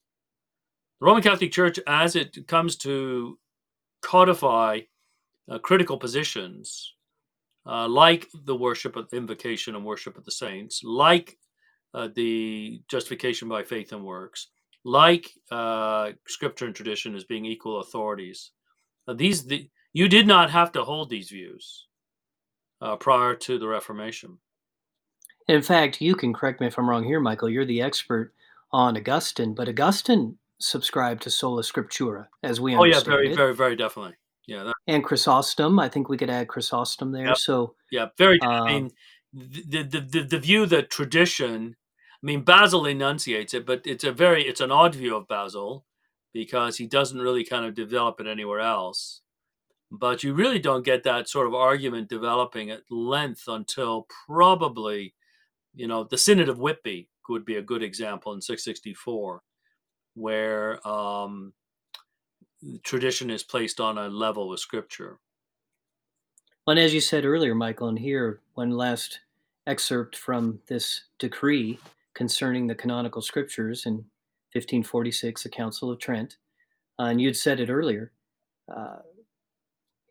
The 1.00 1.06
Roman 1.06 1.22
Catholic 1.22 1.52
Church, 1.52 1.78
as 1.86 2.16
it 2.16 2.46
comes 2.48 2.76
to 2.78 3.38
codify 4.02 4.80
uh, 5.50 5.58
critical 5.58 5.98
positions, 5.98 6.94
uh, 7.66 7.88
like 7.88 8.28
the 8.44 8.54
worship 8.54 8.96
of 8.96 9.12
invocation 9.12 9.74
and 9.74 9.84
worship 9.84 10.16
of 10.16 10.24
the 10.24 10.30
saints, 10.30 10.82
like 10.84 11.36
uh, 11.94 12.08
the 12.14 12.80
justification 12.88 13.48
by 13.48 13.62
faith 13.62 13.92
and 13.92 14.04
works, 14.04 14.48
like 14.84 15.30
uh, 15.50 16.12
scripture 16.26 16.66
and 16.66 16.74
tradition 16.74 17.14
as 17.14 17.24
being 17.24 17.44
equal 17.44 17.80
authorities. 17.80 18.52
Uh, 19.08 19.14
these 19.14 19.44
the, 19.44 19.68
you 19.92 20.08
did 20.08 20.26
not 20.26 20.50
have 20.50 20.72
to 20.72 20.84
hold 20.84 21.10
these 21.10 21.30
views 21.30 21.85
uh, 22.80 22.96
prior 22.96 23.34
to 23.34 23.58
the 23.58 23.68
Reformation. 23.68 24.38
In 25.48 25.62
fact, 25.62 26.00
you 26.00 26.14
can 26.14 26.32
correct 26.32 26.60
me 26.60 26.66
if 26.66 26.78
I'm 26.78 26.88
wrong 26.88 27.04
here, 27.04 27.20
Michael. 27.20 27.48
You're 27.48 27.64
the 27.64 27.82
expert 27.82 28.34
on 28.72 28.96
Augustine, 28.96 29.54
but 29.54 29.68
Augustine 29.68 30.38
subscribed 30.58 31.22
to 31.22 31.30
sola 31.30 31.62
scriptura, 31.62 32.26
as 32.42 32.60
we 32.60 32.74
understand. 32.74 33.08
oh 33.08 33.10
yeah, 33.10 33.16
very, 33.16 33.32
it. 33.32 33.36
very, 33.36 33.54
very 33.54 33.76
definitely. 33.76 34.14
Yeah, 34.46 34.64
that, 34.64 34.74
and 34.86 35.04
Chrysostom. 35.04 35.78
I 35.78 35.88
think 35.88 36.08
we 36.08 36.16
could 36.16 36.30
add 36.30 36.48
Chrysostom 36.48 37.12
there. 37.12 37.28
Yep. 37.28 37.36
So 37.38 37.74
yeah, 37.90 38.06
very. 38.16 38.40
Uh, 38.40 38.48
I 38.48 38.72
mean, 38.72 38.90
the, 39.32 39.82
the 39.82 40.00
the 40.00 40.22
the 40.22 40.38
view 40.38 40.66
that 40.66 40.90
tradition. 40.90 41.76
I 42.22 42.26
mean, 42.26 42.42
Basil 42.42 42.86
enunciates 42.86 43.54
it, 43.54 43.66
but 43.66 43.82
it's 43.84 44.02
a 44.02 44.10
very 44.10 44.44
it's 44.44 44.60
an 44.60 44.72
odd 44.72 44.94
view 44.94 45.14
of 45.14 45.28
Basil 45.28 45.84
because 46.32 46.76
he 46.76 46.86
doesn't 46.86 47.20
really 47.20 47.44
kind 47.44 47.64
of 47.64 47.74
develop 47.74 48.20
it 48.20 48.26
anywhere 48.26 48.60
else. 48.60 49.22
But 49.90 50.22
you 50.22 50.34
really 50.34 50.58
don't 50.58 50.84
get 50.84 51.04
that 51.04 51.28
sort 51.28 51.46
of 51.46 51.54
argument 51.54 52.08
developing 52.08 52.70
at 52.70 52.82
length 52.90 53.44
until 53.46 54.06
probably 54.26 55.14
you 55.76 55.86
know, 55.86 56.04
the 56.04 56.18
Synod 56.18 56.48
of 56.48 56.58
Whitby 56.58 57.08
would 57.28 57.44
be 57.44 57.56
a 57.56 57.62
good 57.62 57.82
example 57.82 58.32
in 58.32 58.40
664, 58.40 59.42
where 60.14 60.88
um, 60.88 61.52
tradition 62.82 63.30
is 63.30 63.42
placed 63.42 63.78
on 63.78 63.98
a 63.98 64.08
level 64.08 64.48
with 64.48 64.58
Scripture. 64.58 65.18
And 66.66 66.78
as 66.80 66.94
you 66.94 67.00
said 67.00 67.24
earlier, 67.24 67.54
Michael, 67.54 67.88
and 67.88 67.98
here 67.98 68.40
one 68.54 68.70
last 68.70 69.20
excerpt 69.66 70.16
from 70.16 70.58
this 70.66 71.02
decree 71.18 71.78
concerning 72.14 72.66
the 72.66 72.74
canonical 72.74 73.20
scriptures 73.20 73.84
in 73.86 73.94
1546, 74.54 75.42
the 75.42 75.48
Council 75.48 75.90
of 75.90 76.00
Trent, 76.00 76.38
uh, 76.98 77.04
and 77.04 77.20
you'd 77.20 77.36
said 77.36 77.60
it 77.60 77.68
earlier. 77.68 78.10
Uh, 78.74 78.96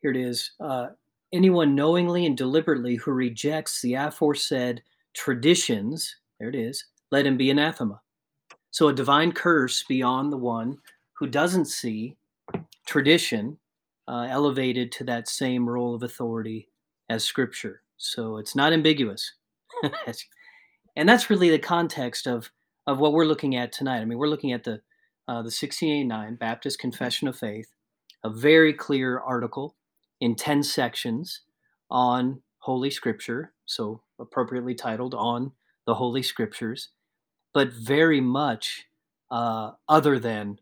here 0.05 0.11
it 0.11 0.29
is. 0.29 0.51
Uh, 0.59 0.89
anyone 1.33 1.73
knowingly 1.73 2.27
and 2.27 2.37
deliberately 2.37 2.95
who 2.95 3.11
rejects 3.11 3.81
the 3.81 3.95
aforesaid 3.95 4.83
traditions, 5.15 6.15
there 6.39 6.49
it 6.49 6.55
is, 6.55 6.85
let 7.11 7.25
him 7.25 7.37
be 7.37 7.49
anathema. 7.49 7.99
So 8.69 8.87
a 8.87 8.93
divine 8.93 9.31
curse 9.31 9.83
beyond 9.89 10.31
the 10.31 10.37
one 10.37 10.77
who 11.13 11.25
doesn't 11.25 11.65
see 11.65 12.17
tradition 12.85 13.57
uh, 14.07 14.27
elevated 14.29 14.91
to 14.91 15.03
that 15.05 15.27
same 15.27 15.67
role 15.67 15.95
of 15.95 16.03
authority 16.03 16.69
as 17.09 17.23
scripture. 17.23 17.81
So 17.97 18.37
it's 18.37 18.55
not 18.55 18.73
ambiguous. 18.73 19.33
and 20.95 21.09
that's 21.09 21.31
really 21.31 21.49
the 21.49 21.57
context 21.57 22.27
of, 22.27 22.51
of 22.85 22.99
what 22.99 23.13
we're 23.13 23.25
looking 23.25 23.55
at 23.55 23.71
tonight. 23.71 24.01
I 24.01 24.05
mean, 24.05 24.19
we're 24.19 24.27
looking 24.27 24.53
at 24.53 24.63
the, 24.63 24.81
uh, 25.27 25.41
the 25.41 25.49
1689 25.49 26.35
Baptist 26.35 26.77
Confession 26.77 27.27
of 27.27 27.35
Faith, 27.35 27.71
a 28.23 28.29
very 28.29 28.71
clear 28.71 29.19
article 29.19 29.75
in 30.19 30.35
10 30.35 30.63
sections 30.63 31.41
on 31.89 32.41
Holy 32.59 32.89
Scripture, 32.89 33.53
so 33.65 34.01
appropriately 34.19 34.73
titled 34.73 35.13
On 35.13 35.51
the 35.85 35.95
Holy 35.95 36.23
Scriptures, 36.23 36.89
but 37.53 37.71
very 37.71 38.21
much 38.21 38.85
uh, 39.31 39.71
other 39.87 40.19
than 40.19 40.59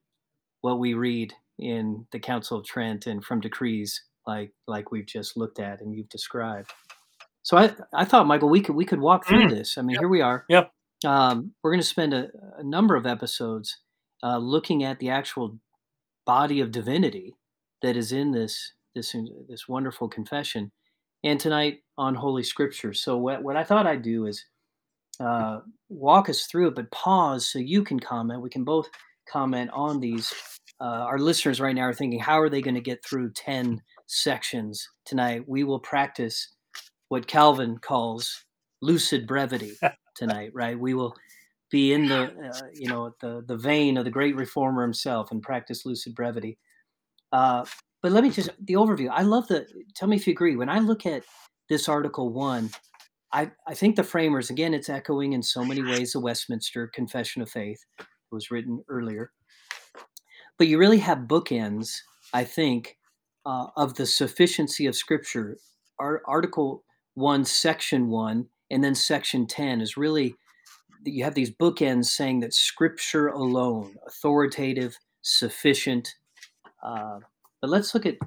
what 0.61 0.79
we 0.79 0.93
read 0.93 1.33
in 1.59 2.07
the 2.11 2.19
Council 2.19 2.57
of 2.57 2.65
Trent 2.65 3.05
and 3.05 3.23
from 3.23 3.39
decrees 3.39 4.03
like 4.25 4.51
like 4.67 4.91
we've 4.91 5.05
just 5.05 5.37
looked 5.37 5.59
at 5.59 5.81
and 5.81 5.93
you've 5.93 6.09
described. 6.09 6.71
So 7.43 7.57
I, 7.57 7.73
I 7.93 8.05
thought, 8.05 8.25
Michael, 8.25 8.49
we 8.49 8.61
could 8.61 8.75
we 8.75 8.85
could 8.85 9.01
walk 9.01 9.27
through 9.27 9.47
mm. 9.47 9.49
this. 9.49 9.77
I 9.77 9.81
mean, 9.81 9.95
yep. 9.95 9.99
here 9.99 10.09
we 10.09 10.21
are. 10.21 10.45
Yep. 10.49 10.71
Um, 11.05 11.53
we're 11.61 11.71
going 11.71 11.81
to 11.81 11.87
spend 11.87 12.13
a, 12.13 12.29
a, 12.57 12.63
number 12.63 12.95
of 12.95 13.05
episodes 13.05 13.79
uh, 14.23 14.37
looking 14.37 14.85
at 14.85 14.99
the 14.99 15.09
actual 15.09 15.59
body 16.25 16.61
of 16.61 16.71
divinity 16.71 17.35
that 17.81 17.97
is 17.97 18.13
in 18.13 18.31
this 18.31 18.71
this 18.95 19.15
this 19.47 19.67
wonderful 19.67 20.07
confession, 20.07 20.71
and 21.23 21.39
tonight 21.39 21.79
on 21.97 22.15
Holy 22.15 22.43
Scripture. 22.43 22.93
So 22.93 23.17
what, 23.17 23.43
what 23.43 23.55
I 23.55 23.63
thought 23.63 23.87
I'd 23.87 24.01
do 24.01 24.25
is 24.25 24.43
uh, 25.19 25.59
walk 25.89 26.29
us 26.29 26.45
through 26.45 26.69
it, 26.69 26.75
but 26.75 26.91
pause 26.91 27.47
so 27.47 27.59
you 27.59 27.83
can 27.83 27.99
comment. 27.99 28.41
We 28.41 28.49
can 28.49 28.63
both 28.63 28.89
comment 29.29 29.69
on 29.73 29.99
these. 29.99 30.33
Uh, 30.81 31.05
our 31.05 31.19
listeners 31.19 31.61
right 31.61 31.75
now 31.75 31.83
are 31.83 31.93
thinking, 31.93 32.19
how 32.19 32.39
are 32.39 32.49
they 32.49 32.61
going 32.61 32.75
to 32.75 32.81
get 32.81 33.03
through 33.05 33.31
10 33.33 33.81
sections 34.07 34.87
tonight? 35.05 35.43
We 35.47 35.63
will 35.63 35.79
practice 35.79 36.55
what 37.09 37.27
Calvin 37.27 37.77
calls 37.77 38.45
lucid 38.81 39.27
brevity 39.27 39.73
tonight, 40.15 40.51
right? 40.53 40.77
We 40.77 40.93
will 40.93 41.15
be 41.71 41.93
in 41.93 42.07
the, 42.07 42.23
uh, 42.23 42.67
you 42.73 42.87
know, 42.87 43.15
the, 43.21 43.43
the 43.47 43.55
vein 43.55 43.97
of 43.97 44.05
the 44.05 44.11
great 44.11 44.35
reformer 44.35 44.81
himself 44.81 45.31
and 45.31 45.41
practice 45.41 45.85
lucid 45.85 46.15
brevity. 46.15 46.57
Uh, 47.31 47.65
but 48.03 48.11
let 48.11 48.23
me 48.23 48.29
just 48.29 48.49
the 48.65 48.73
overview. 48.73 49.09
I 49.09 49.23
love 49.23 49.47
the. 49.47 49.65
Tell 49.95 50.09
me 50.09 50.17
if 50.17 50.27
you 50.27 50.33
agree. 50.33 50.57
When 50.57 50.69
I 50.69 50.79
look 50.79 51.05
at 51.05 51.23
this 51.69 51.87
Article 51.87 52.31
One, 52.31 52.69
I 53.31 53.49
I 53.65 53.73
think 53.73 53.95
the 53.95 54.03
framers 54.03 54.49
again. 54.49 54.73
It's 54.73 54.89
echoing 54.89 55.33
in 55.33 55.41
so 55.41 55.63
many 55.63 55.81
ways 55.81 56.11
the 56.11 56.19
Westminster 56.19 56.87
Confession 56.87 57.41
of 57.41 57.49
Faith 57.49 57.83
was 58.29 58.51
written 58.51 58.83
earlier. 58.89 59.31
But 60.57 60.67
you 60.67 60.77
really 60.77 60.99
have 60.99 61.19
bookends. 61.19 61.97
I 62.33 62.43
think 62.43 62.97
uh, 63.45 63.67
of 63.77 63.95
the 63.95 64.05
sufficiency 64.05 64.85
of 64.85 64.95
Scripture. 64.95 65.57
Our 65.97 66.21
Article 66.27 66.83
One, 67.13 67.45
Section 67.45 68.09
One, 68.09 68.47
and 68.69 68.83
then 68.83 68.95
Section 68.95 69.47
Ten 69.47 69.79
is 69.79 69.95
really 69.95 70.35
you 71.05 71.23
have 71.23 71.35
these 71.35 71.51
bookends 71.51 72.05
saying 72.05 72.41
that 72.41 72.53
Scripture 72.53 73.29
alone, 73.29 73.95
authoritative, 74.05 74.97
sufficient. 75.21 76.15
Uh, 76.83 77.19
but 77.63 77.69
let's 77.69 77.93
look 77.93 78.05
at 78.05 78.17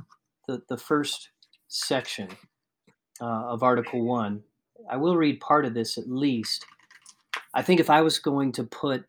the, 0.48 0.62
the 0.70 0.78
first 0.78 1.28
section 1.68 2.28
uh, 3.20 3.48
of 3.48 3.62
Article 3.62 4.02
1. 4.02 4.42
I 4.90 4.96
will 4.96 5.14
read 5.14 5.40
part 5.40 5.66
of 5.66 5.74
this 5.74 5.98
at 5.98 6.08
least. 6.08 6.64
I 7.52 7.60
think 7.60 7.78
if 7.78 7.90
I 7.90 8.00
was 8.00 8.18
going 8.18 8.52
to 8.52 8.64
put 8.64 9.04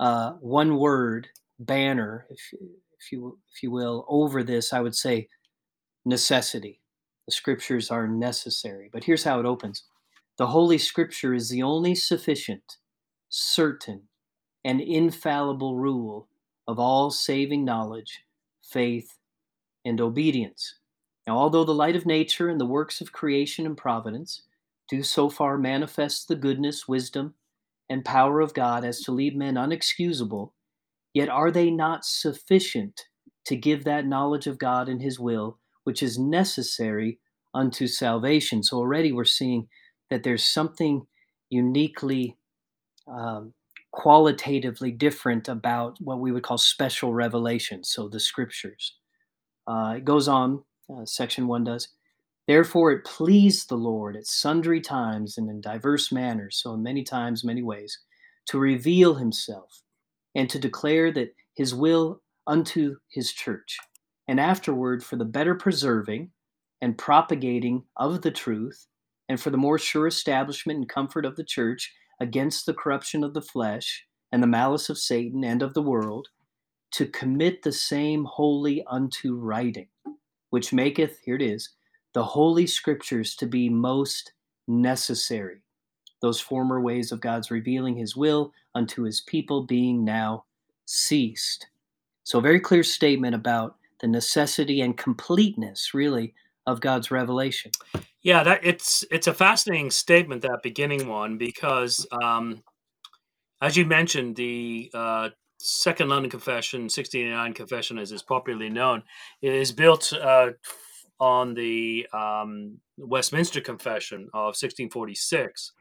uh, 0.00 0.32
one 0.40 0.78
word 0.78 1.28
banner, 1.58 2.26
if, 2.30 2.40
if, 2.98 3.12
you, 3.12 3.38
if 3.54 3.62
you 3.62 3.70
will, 3.70 4.06
over 4.08 4.42
this, 4.42 4.72
I 4.72 4.80
would 4.80 4.96
say 4.96 5.28
necessity. 6.06 6.80
The 7.26 7.32
scriptures 7.32 7.90
are 7.90 8.08
necessary. 8.08 8.88
But 8.90 9.04
here's 9.04 9.24
how 9.24 9.38
it 9.38 9.44
opens 9.44 9.82
The 10.38 10.46
Holy 10.46 10.78
Scripture 10.78 11.34
is 11.34 11.50
the 11.50 11.62
only 11.62 11.94
sufficient, 11.94 12.78
certain, 13.28 14.04
and 14.64 14.80
infallible 14.80 15.76
rule 15.76 16.26
of 16.66 16.78
all 16.78 17.10
saving 17.10 17.66
knowledge, 17.66 18.22
faith, 18.64 19.17
and 19.88 20.00
obedience. 20.00 20.74
Now, 21.26 21.36
although 21.36 21.64
the 21.64 21.74
light 21.74 21.96
of 21.96 22.06
nature 22.06 22.48
and 22.48 22.60
the 22.60 22.66
works 22.66 23.00
of 23.00 23.12
creation 23.12 23.66
and 23.66 23.76
providence 23.76 24.42
do 24.88 25.02
so 25.02 25.28
far 25.28 25.58
manifest 25.58 26.28
the 26.28 26.36
goodness, 26.36 26.88
wisdom, 26.88 27.34
and 27.90 28.04
power 28.04 28.40
of 28.40 28.54
God 28.54 28.84
as 28.84 29.00
to 29.00 29.12
leave 29.12 29.34
men 29.34 29.54
unexcusable, 29.54 30.52
yet 31.12 31.28
are 31.28 31.50
they 31.50 31.70
not 31.70 32.04
sufficient 32.04 33.06
to 33.46 33.56
give 33.56 33.84
that 33.84 34.06
knowledge 34.06 34.46
of 34.46 34.58
God 34.58 34.88
and 34.88 35.02
His 35.02 35.18
will 35.18 35.58
which 35.84 36.02
is 36.02 36.18
necessary 36.18 37.18
unto 37.54 37.86
salvation? 37.86 38.62
So 38.62 38.76
already 38.76 39.10
we're 39.10 39.24
seeing 39.24 39.68
that 40.10 40.22
there's 40.22 40.44
something 40.44 41.06
uniquely 41.50 42.36
um, 43.06 43.54
qualitatively 43.92 44.90
different 44.90 45.48
about 45.48 45.96
what 46.00 46.20
we 46.20 46.30
would 46.30 46.42
call 46.42 46.58
special 46.58 47.12
revelation, 47.14 47.84
so 47.84 48.08
the 48.08 48.20
scriptures. 48.20 48.96
Uh, 49.68 49.94
it 49.98 50.04
goes 50.04 50.28
on, 50.28 50.64
uh, 50.90 51.04
section 51.04 51.46
one 51.46 51.62
does. 51.64 51.88
Therefore, 52.46 52.90
it 52.90 53.04
pleased 53.04 53.68
the 53.68 53.76
Lord 53.76 54.16
at 54.16 54.26
sundry 54.26 54.80
times 54.80 55.36
and 55.36 55.50
in 55.50 55.60
diverse 55.60 56.10
manners, 56.10 56.58
so 56.62 56.72
in 56.72 56.82
many 56.82 57.04
times, 57.04 57.44
many 57.44 57.62
ways, 57.62 57.98
to 58.46 58.58
reveal 58.58 59.16
himself 59.16 59.82
and 60.34 60.48
to 60.48 60.58
declare 60.58 61.12
that 61.12 61.34
his 61.54 61.74
will 61.74 62.22
unto 62.46 62.96
his 63.10 63.32
church, 63.32 63.76
and 64.26 64.40
afterward 64.40 65.04
for 65.04 65.16
the 65.16 65.24
better 65.26 65.54
preserving 65.54 66.30
and 66.80 66.96
propagating 66.96 67.84
of 67.98 68.22
the 68.22 68.30
truth, 68.30 68.86
and 69.28 69.38
for 69.38 69.50
the 69.50 69.58
more 69.58 69.78
sure 69.78 70.06
establishment 70.06 70.78
and 70.78 70.88
comfort 70.88 71.26
of 71.26 71.36
the 71.36 71.44
church 71.44 71.92
against 72.20 72.64
the 72.64 72.72
corruption 72.72 73.22
of 73.22 73.34
the 73.34 73.42
flesh 73.42 74.06
and 74.32 74.42
the 74.42 74.46
malice 74.46 74.88
of 74.88 74.96
Satan 74.96 75.44
and 75.44 75.62
of 75.62 75.74
the 75.74 75.82
world, 75.82 76.28
to 76.92 77.06
commit 77.06 77.62
the 77.62 77.72
same 77.72 78.24
wholly 78.24 78.84
unto 78.86 79.36
writing, 79.36 79.88
which 80.50 80.72
maketh, 80.72 81.18
here 81.24 81.36
it 81.36 81.42
is, 81.42 81.70
the 82.14 82.24
holy 82.24 82.66
scriptures 82.66 83.36
to 83.36 83.46
be 83.46 83.68
most 83.68 84.32
necessary. 84.66 85.62
Those 86.20 86.40
former 86.40 86.80
ways 86.80 87.12
of 87.12 87.20
God's 87.20 87.50
revealing 87.50 87.96
his 87.96 88.16
will 88.16 88.52
unto 88.74 89.02
his 89.02 89.20
people 89.20 89.64
being 89.64 90.04
now 90.04 90.44
ceased. 90.84 91.66
So, 92.24 92.38
a 92.38 92.42
very 92.42 92.60
clear 92.60 92.82
statement 92.82 93.34
about 93.34 93.76
the 94.00 94.08
necessity 94.08 94.80
and 94.80 94.96
completeness, 94.96 95.94
really, 95.94 96.34
of 96.66 96.80
God's 96.80 97.10
revelation. 97.10 97.70
Yeah, 98.22 98.42
that 98.42 98.60
it's 98.64 99.04
it's 99.10 99.26
a 99.26 99.34
fascinating 99.34 99.90
statement 99.90 100.42
that 100.42 100.62
beginning 100.62 101.08
one 101.08 101.38
because, 101.38 102.06
um, 102.10 102.62
as 103.62 103.76
you 103.76 103.86
mentioned, 103.86 104.36
the 104.36 104.90
uh, 104.92 105.30
Second 105.58 106.08
London 106.08 106.30
Confession, 106.30 106.82
1689 106.82 107.52
Confession, 107.52 107.98
as 107.98 108.12
is 108.12 108.22
popularly 108.22 108.70
known, 108.70 109.02
is 109.42 109.72
built 109.72 110.12
uh, 110.12 110.50
on 111.18 111.54
the 111.54 112.06
um, 112.12 112.78
Westminster 112.96 113.60
Confession 113.60 114.28
of 114.32 114.54
1646. 114.54 115.72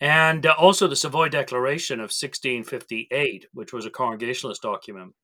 And 0.00 0.44
uh, 0.44 0.54
also 0.58 0.86
the 0.86 0.96
Savoy 0.96 1.28
Declaration 1.30 1.98
of 1.98 2.12
1658, 2.12 3.46
which 3.54 3.72
was 3.72 3.86
a 3.86 3.90
Congregationalist 3.90 4.60
document. 4.60 5.14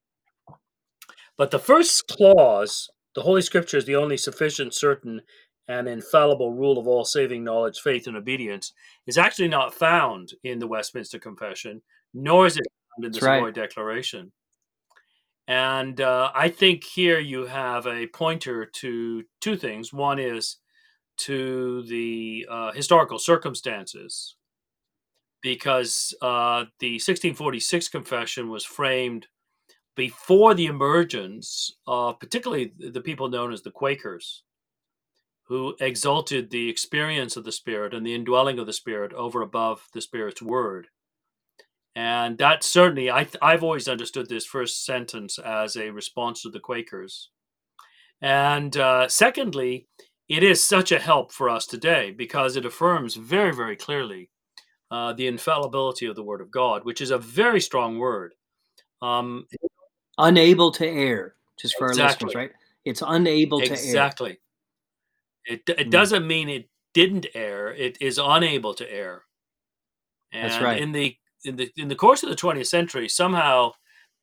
But 1.37 1.51
the 1.51 1.59
first 1.59 2.07
clause, 2.07 2.89
the 3.13 3.21
Holy 3.21 3.41
Scripture 3.43 3.77
is 3.77 3.85
the 3.85 3.95
only 3.95 4.17
sufficient, 4.17 4.73
certain, 4.73 5.21
and 5.67 5.87
infallible 5.87 6.51
rule 6.51 6.79
of 6.79 6.87
all 6.87 7.05
saving 7.05 7.43
knowledge, 7.43 7.79
faith, 7.79 8.07
and 8.07 8.17
obedience, 8.17 8.73
is 9.05 9.17
actually 9.17 9.47
not 9.47 9.73
found 9.73 10.33
in 10.43 10.59
the 10.59 10.67
Westminster 10.67 11.19
Confession, 11.19 11.81
nor 12.13 12.47
is 12.47 12.57
it 12.57 12.65
the 12.97 13.09
That's 13.09 13.21
right. 13.21 13.37
Savoy 13.37 13.51
Declaration. 13.51 14.31
And 15.47 15.99
uh, 15.99 16.31
I 16.33 16.49
think 16.49 16.83
here 16.83 17.19
you 17.19 17.45
have 17.45 17.87
a 17.87 18.07
pointer 18.07 18.65
to 18.65 19.23
two 19.41 19.57
things. 19.57 19.91
One 19.91 20.19
is 20.19 20.57
to 21.17 21.83
the 21.83 22.47
uh, 22.49 22.71
historical 22.71 23.19
circumstances, 23.19 24.35
because 25.41 26.13
uh, 26.21 26.65
the 26.79 26.93
1646 26.93 27.89
confession 27.89 28.49
was 28.49 28.63
framed 28.63 29.27
before 29.95 30.53
the 30.53 30.67
emergence 30.67 31.75
of 31.85 32.19
particularly 32.19 32.73
the 32.79 33.01
people 33.01 33.27
known 33.27 33.51
as 33.51 33.61
the 33.61 33.71
Quakers, 33.71 34.43
who 35.43 35.75
exalted 35.81 36.49
the 36.49 36.69
experience 36.69 37.35
of 37.35 37.43
the 37.43 37.51
Spirit 37.51 37.93
and 37.93 38.05
the 38.05 38.13
indwelling 38.13 38.57
of 38.57 38.67
the 38.67 38.73
Spirit 38.73 39.11
over 39.13 39.41
above 39.41 39.85
the 39.93 40.01
Spirit's 40.01 40.41
word. 40.41 40.87
And 41.95 42.37
that 42.37 42.63
certainly, 42.63 43.11
I, 43.11 43.27
I've 43.41 43.63
always 43.63 43.87
understood 43.89 44.29
this 44.29 44.45
first 44.45 44.85
sentence 44.85 45.37
as 45.39 45.75
a 45.75 45.89
response 45.89 46.41
to 46.43 46.49
the 46.49 46.59
Quakers. 46.59 47.29
And 48.21 48.75
uh, 48.77 49.07
secondly, 49.09 49.87
it 50.29 50.43
is 50.43 50.63
such 50.63 50.91
a 50.93 50.99
help 50.99 51.33
for 51.33 51.49
us 51.49 51.65
today 51.65 52.11
because 52.11 52.55
it 52.55 52.65
affirms 52.65 53.15
very, 53.15 53.53
very 53.53 53.75
clearly 53.75 54.29
uh, 54.89 55.11
the 55.13 55.27
infallibility 55.27 56.05
of 56.05 56.15
the 56.15 56.23
Word 56.23 56.39
of 56.39 56.49
God, 56.51 56.85
which 56.85 57.01
is 57.01 57.11
a 57.11 57.17
very 57.17 57.59
strong 57.59 57.97
word. 57.97 58.33
Um, 59.01 59.45
Unable 60.17 60.71
to 60.73 60.87
err, 60.87 61.35
just 61.59 61.75
for 61.77 61.87
our 61.87 61.95
listeners, 61.95 62.35
right? 62.35 62.51
It's 62.85 63.01
unable 63.05 63.59
to 63.61 63.67
err. 63.67 63.73
exactly. 63.73 64.39
It, 65.45 65.61
it 65.67 65.87
Mm. 65.87 65.91
doesn't 65.91 66.27
mean 66.27 66.47
it 66.49 66.69
didn't 66.93 67.25
err. 67.33 67.73
It 67.73 67.97
is 68.01 68.19
unable 68.21 68.73
to 68.75 68.89
err. 68.91 69.23
And 70.31 70.51
That's 70.51 70.61
right. 70.63 70.79
in 70.79 70.91
the 70.91 71.15
in 71.45 71.55
the 71.57 71.71
in 71.77 71.87
the 71.89 71.95
course 71.95 72.23
of 72.23 72.29
the 72.29 72.35
20th 72.35 72.67
century, 72.67 73.09
somehow 73.09 73.71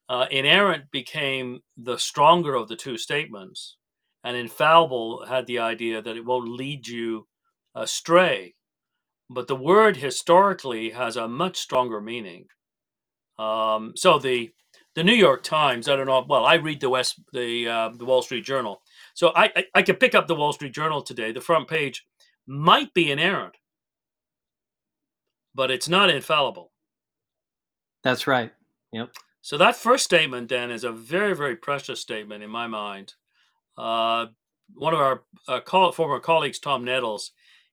uh, 0.09 0.27
inerrant 0.31 0.91
became 0.93 1.61
the 1.77 1.99
stronger 1.99 2.55
of 2.55 2.69
the 2.69 2.77
two 2.77 2.99
statements, 2.99 3.77
and 4.25 4.37
infallible 4.37 5.27
had 5.27 5.47
the 5.47 5.61
idea 5.61 6.03
that 6.03 6.17
it 6.17 6.27
won't 6.27 6.51
lead 6.51 6.89
you 6.89 7.27
astray. 7.75 8.55
But 9.31 9.49
the 9.49 9.57
word 9.57 9.97
historically 9.99 10.91
has 10.91 11.17
a 11.17 11.29
much 11.29 11.59
stronger 11.59 12.01
meaning. 12.01 12.47
Um, 13.39 13.93
so 13.97 14.19
the 14.19 14.51
the 14.95 15.05
New 15.05 15.15
York 15.15 15.43
Times, 15.45 15.89
I 15.89 15.97
don't 15.97 16.07
know. 16.07 16.25
Well, 16.29 16.45
I 16.47 16.55
read 16.55 16.81
the 16.81 16.91
West 16.91 17.21
the 17.33 17.69
uh, 17.69 17.91
the 17.97 18.05
Wall 18.05 18.23
Street 18.23 18.45
Journal, 18.45 18.83
so 19.15 19.33
I, 19.35 19.51
I 19.57 19.65
I 19.77 19.83
could 19.83 20.01
pick 20.01 20.15
up 20.15 20.27
the 20.29 20.35
Wall 20.37 20.53
Street 20.53 20.75
Journal 20.75 21.03
today. 21.03 21.33
The 21.33 21.41
front 21.41 21.69
page 21.69 22.05
might 22.47 22.95
be 22.95 23.11
inerrant, 23.11 23.57
but 25.55 25.71
it's 25.71 25.89
not 25.89 26.11
infallible. 26.11 26.73
That's 28.09 28.27
right. 28.27 28.51
Yep. 28.93 29.11
So 29.43 29.59
that 29.59 29.77
first 29.77 30.03
statement 30.03 30.49
then 30.49 30.71
is 30.71 30.83
a 30.83 30.91
very, 30.91 31.37
very 31.37 31.57
precious 31.57 32.01
statement 32.01 32.43
in 32.43 32.49
my 32.49 32.67
mind. 32.67 33.13
Uh, 33.77 34.29
one 34.73 34.95
of 34.95 35.01
our 35.01 35.25
uh, 35.47 35.93
former 35.93 36.19
colleagues, 36.19 36.59
Tom 36.59 36.87
Nettles, 36.87 37.33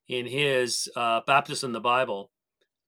in 0.09 0.25
his 0.25 0.89
uh, 0.97 1.21
Baptist 1.25 1.63
in 1.63 1.71
the 1.71 1.79
Bible, 1.79 2.31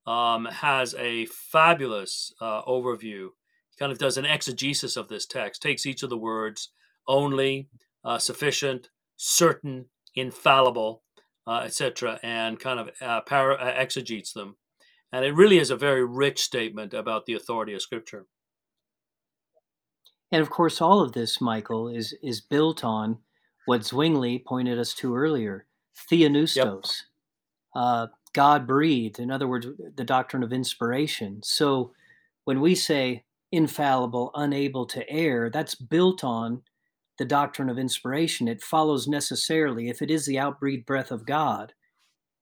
um, 0.06 0.44
has 0.44 0.94
a 0.96 1.26
fabulous 1.28 2.34
uh, 2.42 2.64
overview. 2.64 3.30
He 3.70 3.78
kind 3.80 3.94
of 3.94 3.98
does 3.98 4.18
an 4.18 4.26
exegesis 4.26 4.98
of 4.98 5.08
this 5.08 5.26
text, 5.26 5.62
takes 5.62 5.86
each 5.86 6.04
of 6.04 6.10
the 6.10 6.18
words 6.18 6.72
only, 7.08 7.70
uh, 8.04 8.18
sufficient, 8.18 8.90
certain, 9.16 9.86
infallible, 10.16 11.02
uh, 11.48 11.62
etc., 11.64 12.20
and 12.24 12.60
kind 12.60 12.78
of 12.78 13.26
para, 13.26 13.58
exegetes 13.58 14.34
them. 14.34 14.58
And 15.12 15.24
it 15.24 15.36
really 15.36 15.58
is 15.58 15.70
a 15.70 15.78
very 15.78 16.06
rich 16.06 16.42
statement 16.42 16.94
about 16.94 17.26
the 17.26 17.34
authority 17.34 17.74
of 17.74 17.82
Scripture. 17.82 18.28
And 20.32 20.42
of 20.42 20.50
course, 20.50 20.82
all 20.82 21.02
of 21.02 21.14
this, 21.14 21.40
Michael, 21.40 21.88
is 21.88 22.14
is 22.22 22.42
built 22.42 22.84
on 22.84 23.20
what 23.66 23.86
Zwingli 23.86 24.40
pointed 24.40 24.78
us 24.78 24.94
to 24.96 25.16
earlier: 25.16 25.66
theopneustos, 26.12 27.04
uh, 27.76 28.08
God 28.34 28.68
breathed. 28.68 29.20
In 29.20 29.32
other 29.32 29.48
words, 29.48 29.68
the 29.96 30.04
doctrine 30.04 30.44
of 30.44 30.52
inspiration. 30.52 31.42
So, 31.44 31.94
when 32.44 32.60
we 32.60 32.76
say 32.76 33.24
infallible, 33.52 34.32
unable 34.36 34.86
to 34.88 35.10
err, 35.10 35.50
that's 35.50 35.76
built 35.76 36.24
on 36.24 36.64
the 37.18 37.26
doctrine 37.26 37.70
of 37.70 37.80
inspiration. 37.80 38.48
It 38.48 38.62
follows 38.62 39.08
necessarily, 39.08 39.90
if 39.90 40.02
it 40.02 40.12
is 40.12 40.26
the 40.26 40.38
outbreathed 40.38 40.86
breath 40.86 41.12
of 41.12 41.26
God, 41.26 41.74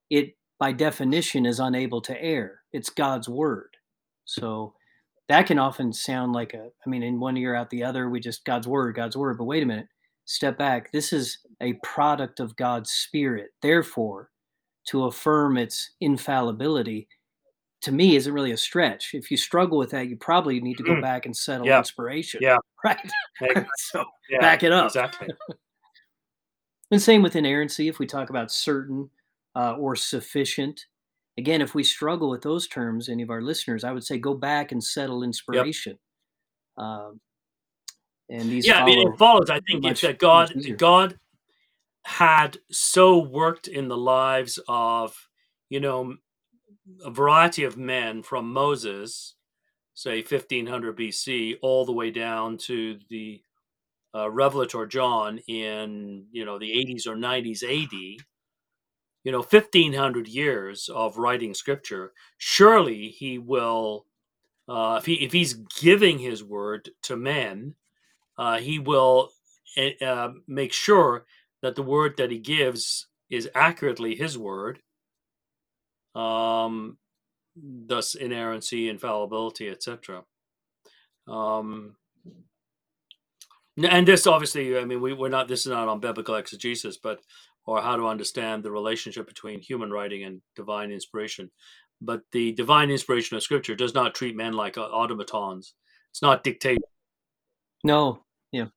it 0.10 0.36
by 0.59 0.71
definition 0.71 1.45
is 1.45 1.59
unable 1.59 2.01
to 2.01 2.21
err. 2.21 2.61
It's 2.73 2.89
God's 2.89 3.27
word. 3.29 3.75
So 4.25 4.73
that 5.27 5.47
can 5.47 5.59
often 5.59 5.91
sound 5.91 6.33
like 6.33 6.53
a, 6.53 6.69
I 6.85 6.89
mean, 6.89 7.03
in 7.03 7.19
one 7.19 7.37
ear 7.37 7.55
out 7.55 7.69
the 7.69 7.83
other, 7.83 8.09
we 8.09 8.19
just 8.19 8.45
God's 8.45 8.67
word, 8.67 8.95
God's 8.95 9.17
word. 9.17 9.37
But 9.37 9.45
wait 9.45 9.63
a 9.63 9.65
minute, 9.65 9.87
step 10.25 10.57
back. 10.57 10.91
This 10.91 11.11
is 11.13 11.39
a 11.61 11.73
product 11.83 12.39
of 12.39 12.55
God's 12.55 12.91
spirit. 12.91 13.49
Therefore, 13.61 14.29
to 14.87 15.05
affirm 15.05 15.57
its 15.57 15.91
infallibility, 15.99 17.07
to 17.81 17.91
me, 17.91 18.15
isn't 18.15 18.33
really 18.33 18.51
a 18.51 18.57
stretch. 18.57 19.11
If 19.13 19.29
you 19.29 19.37
struggle 19.37 19.77
with 19.77 19.91
that, 19.91 20.07
you 20.07 20.15
probably 20.17 20.59
need 20.61 20.77
to 20.77 20.83
go 20.83 20.93
Mm. 20.93 21.01
back 21.01 21.25
and 21.25 21.35
settle 21.35 21.67
Yeah. 21.67 21.79
inspiration. 21.79 22.39
Yeah. 22.41 22.57
Right. 22.83 23.11
So 23.77 24.05
yeah, 24.29 24.39
back 24.39 24.63
it 24.63 24.71
up. 24.71 24.85
Exactly. 24.87 25.27
And 26.91 27.01
same 27.01 27.23
with 27.23 27.35
inerrancy, 27.35 27.87
if 27.87 27.97
we 27.97 28.05
talk 28.05 28.29
about 28.29 28.51
certain 28.51 29.09
uh, 29.55 29.75
or 29.77 29.95
sufficient. 29.95 30.85
Again, 31.37 31.61
if 31.61 31.75
we 31.75 31.83
struggle 31.83 32.29
with 32.29 32.41
those 32.41 32.67
terms, 32.67 33.09
any 33.09 33.23
of 33.23 33.29
our 33.29 33.41
listeners, 33.41 33.83
I 33.83 33.91
would 33.91 34.03
say 34.03 34.17
go 34.17 34.33
back 34.33 34.71
and 34.71 34.83
settle 34.83 35.23
inspiration. 35.23 35.97
Um, 36.77 37.19
and 38.29 38.49
these 38.49 38.65
yeah, 38.65 38.81
I 38.81 38.85
mean, 38.85 39.07
it 39.07 39.17
follows. 39.17 39.49
I 39.49 39.59
think 39.59 39.83
much- 39.83 39.91
it's 39.91 40.01
that 40.01 40.19
God. 40.19 40.51
God 40.77 41.19
had 42.05 42.59
so 42.69 43.17
worked 43.17 43.67
in 43.67 43.87
the 43.87 43.97
lives 43.97 44.59
of, 44.67 45.27
you 45.69 45.79
know, 45.79 46.15
a 47.03 47.09
variety 47.09 47.63
of 47.63 47.77
men 47.77 48.21
from 48.21 48.53
Moses, 48.53 49.33
say 49.95 50.21
1500 50.21 50.95
BC, 50.95 51.55
all 51.63 51.83
the 51.83 51.91
way 51.91 52.11
down 52.11 52.57
to 52.59 52.99
the 53.09 53.41
uh, 54.13 54.29
Revelator 54.29 54.85
John 54.85 55.39
in, 55.47 56.27
you 56.31 56.45
know, 56.45 56.59
the 56.59 56.71
80s 56.71 57.07
or 57.07 57.15
90s 57.15 57.63
AD. 57.63 58.23
You 59.25 59.33
know, 59.33 59.39
1500 59.39 60.27
years 60.29 60.88
of 60.88 61.17
writing 61.17 61.53
scripture. 61.53 62.13
Surely 62.38 63.09
he 63.09 63.39
will, 63.39 64.05
uh, 64.69 64.97
if 64.99 65.05
he 65.07 65.15
if 65.15 65.33
he's 65.33 65.55
giving 65.55 66.19
his 66.19 66.43
word 66.43 66.91
to 67.01 67.17
men, 67.17 67.75
uh, 68.38 68.59
he 68.59 68.79
will 68.79 69.31
eh, 69.77 69.93
uh, 70.01 70.29
make 70.47 70.71
sure 70.71 71.25
that 71.61 71.75
the 71.75 71.83
word 71.83 72.15
that 72.17 72.31
he 72.31 72.39
gives 72.39 73.07
is 73.29 73.49
accurately 73.55 74.15
his 74.15 74.38
word. 74.38 74.79
Um, 76.13 76.97
thus, 77.55 78.15
inerrancy, 78.15 78.89
infallibility, 78.89 79.69
etc. 79.69 80.23
Um, 81.27 81.95
and 83.77 84.07
this 84.07 84.27
obviously, 84.27 84.77
I 84.77 84.85
mean, 84.85 85.01
we, 85.01 85.13
we're 85.13 85.29
not. 85.29 85.47
This 85.47 85.61
is 85.61 85.71
not 85.71 85.89
on 85.89 85.99
biblical 85.99 86.35
exegesis, 86.35 86.97
but 86.97 87.19
or 87.65 87.82
how 87.82 87.95
to 87.95 88.08
understand 88.08 88.63
the 88.63 88.71
relationship 88.71 89.28
between 89.28 89.60
human 89.60 89.91
writing 89.91 90.23
and 90.23 90.41
divine 90.56 90.91
inspiration. 90.91 91.49
But 92.01 92.21
the 92.32 92.51
divine 92.51 92.91
inspiration 92.91 93.38
of 93.38 93.43
Scripture 93.43 93.75
does 93.75 93.93
not 93.93 94.13
treat 94.13 94.36
men 94.36 94.54
like 94.54 94.78
uh, 94.78 94.82
automatons. 94.82 95.73
It's 96.12 96.21
not 96.21 96.43
dictate 96.43 96.80
No, 97.84 98.23
yeah, 98.51 98.67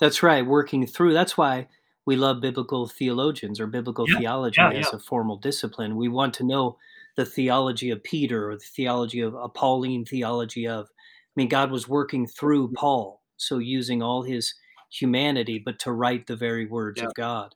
that's 0.00 0.22
right. 0.22 0.44
Working 0.44 0.86
through. 0.86 1.14
That's 1.14 1.36
why 1.38 1.68
we 2.06 2.16
love 2.16 2.40
biblical 2.40 2.86
theologians 2.86 3.60
or 3.60 3.66
biblical 3.66 4.06
Yeah, 4.08 4.18
theology 4.18 4.60
yeah, 4.60 4.70
as 4.70 4.88
yeah. 4.92 4.96
a 4.96 4.98
formal 4.98 5.36
discipline. 5.36 5.96
We 5.96 6.08
want 6.08 6.34
to 6.34 6.44
know 6.44 6.78
the 7.16 7.24
theology 7.24 7.90
of 7.90 8.02
Peter 8.02 8.50
or 8.50 8.56
the 8.56 8.64
theology 8.76 9.20
of 9.20 9.34
a 9.34 9.48
Pauline 9.48 10.04
theology 10.04 10.66
of. 10.66 10.86
I 10.86 11.34
mean, 11.36 11.48
God 11.48 11.70
was 11.70 11.88
working 11.88 12.26
through 12.26 12.72
Paul, 12.74 13.22
so 13.36 13.58
using 13.58 14.02
all 14.02 14.22
his 14.22 14.54
humanity, 14.92 15.60
but 15.64 15.78
to 15.80 15.92
write 15.92 16.26
the 16.26 16.36
very 16.36 16.66
words 16.66 17.00
of 17.00 17.12
God. 17.14 17.54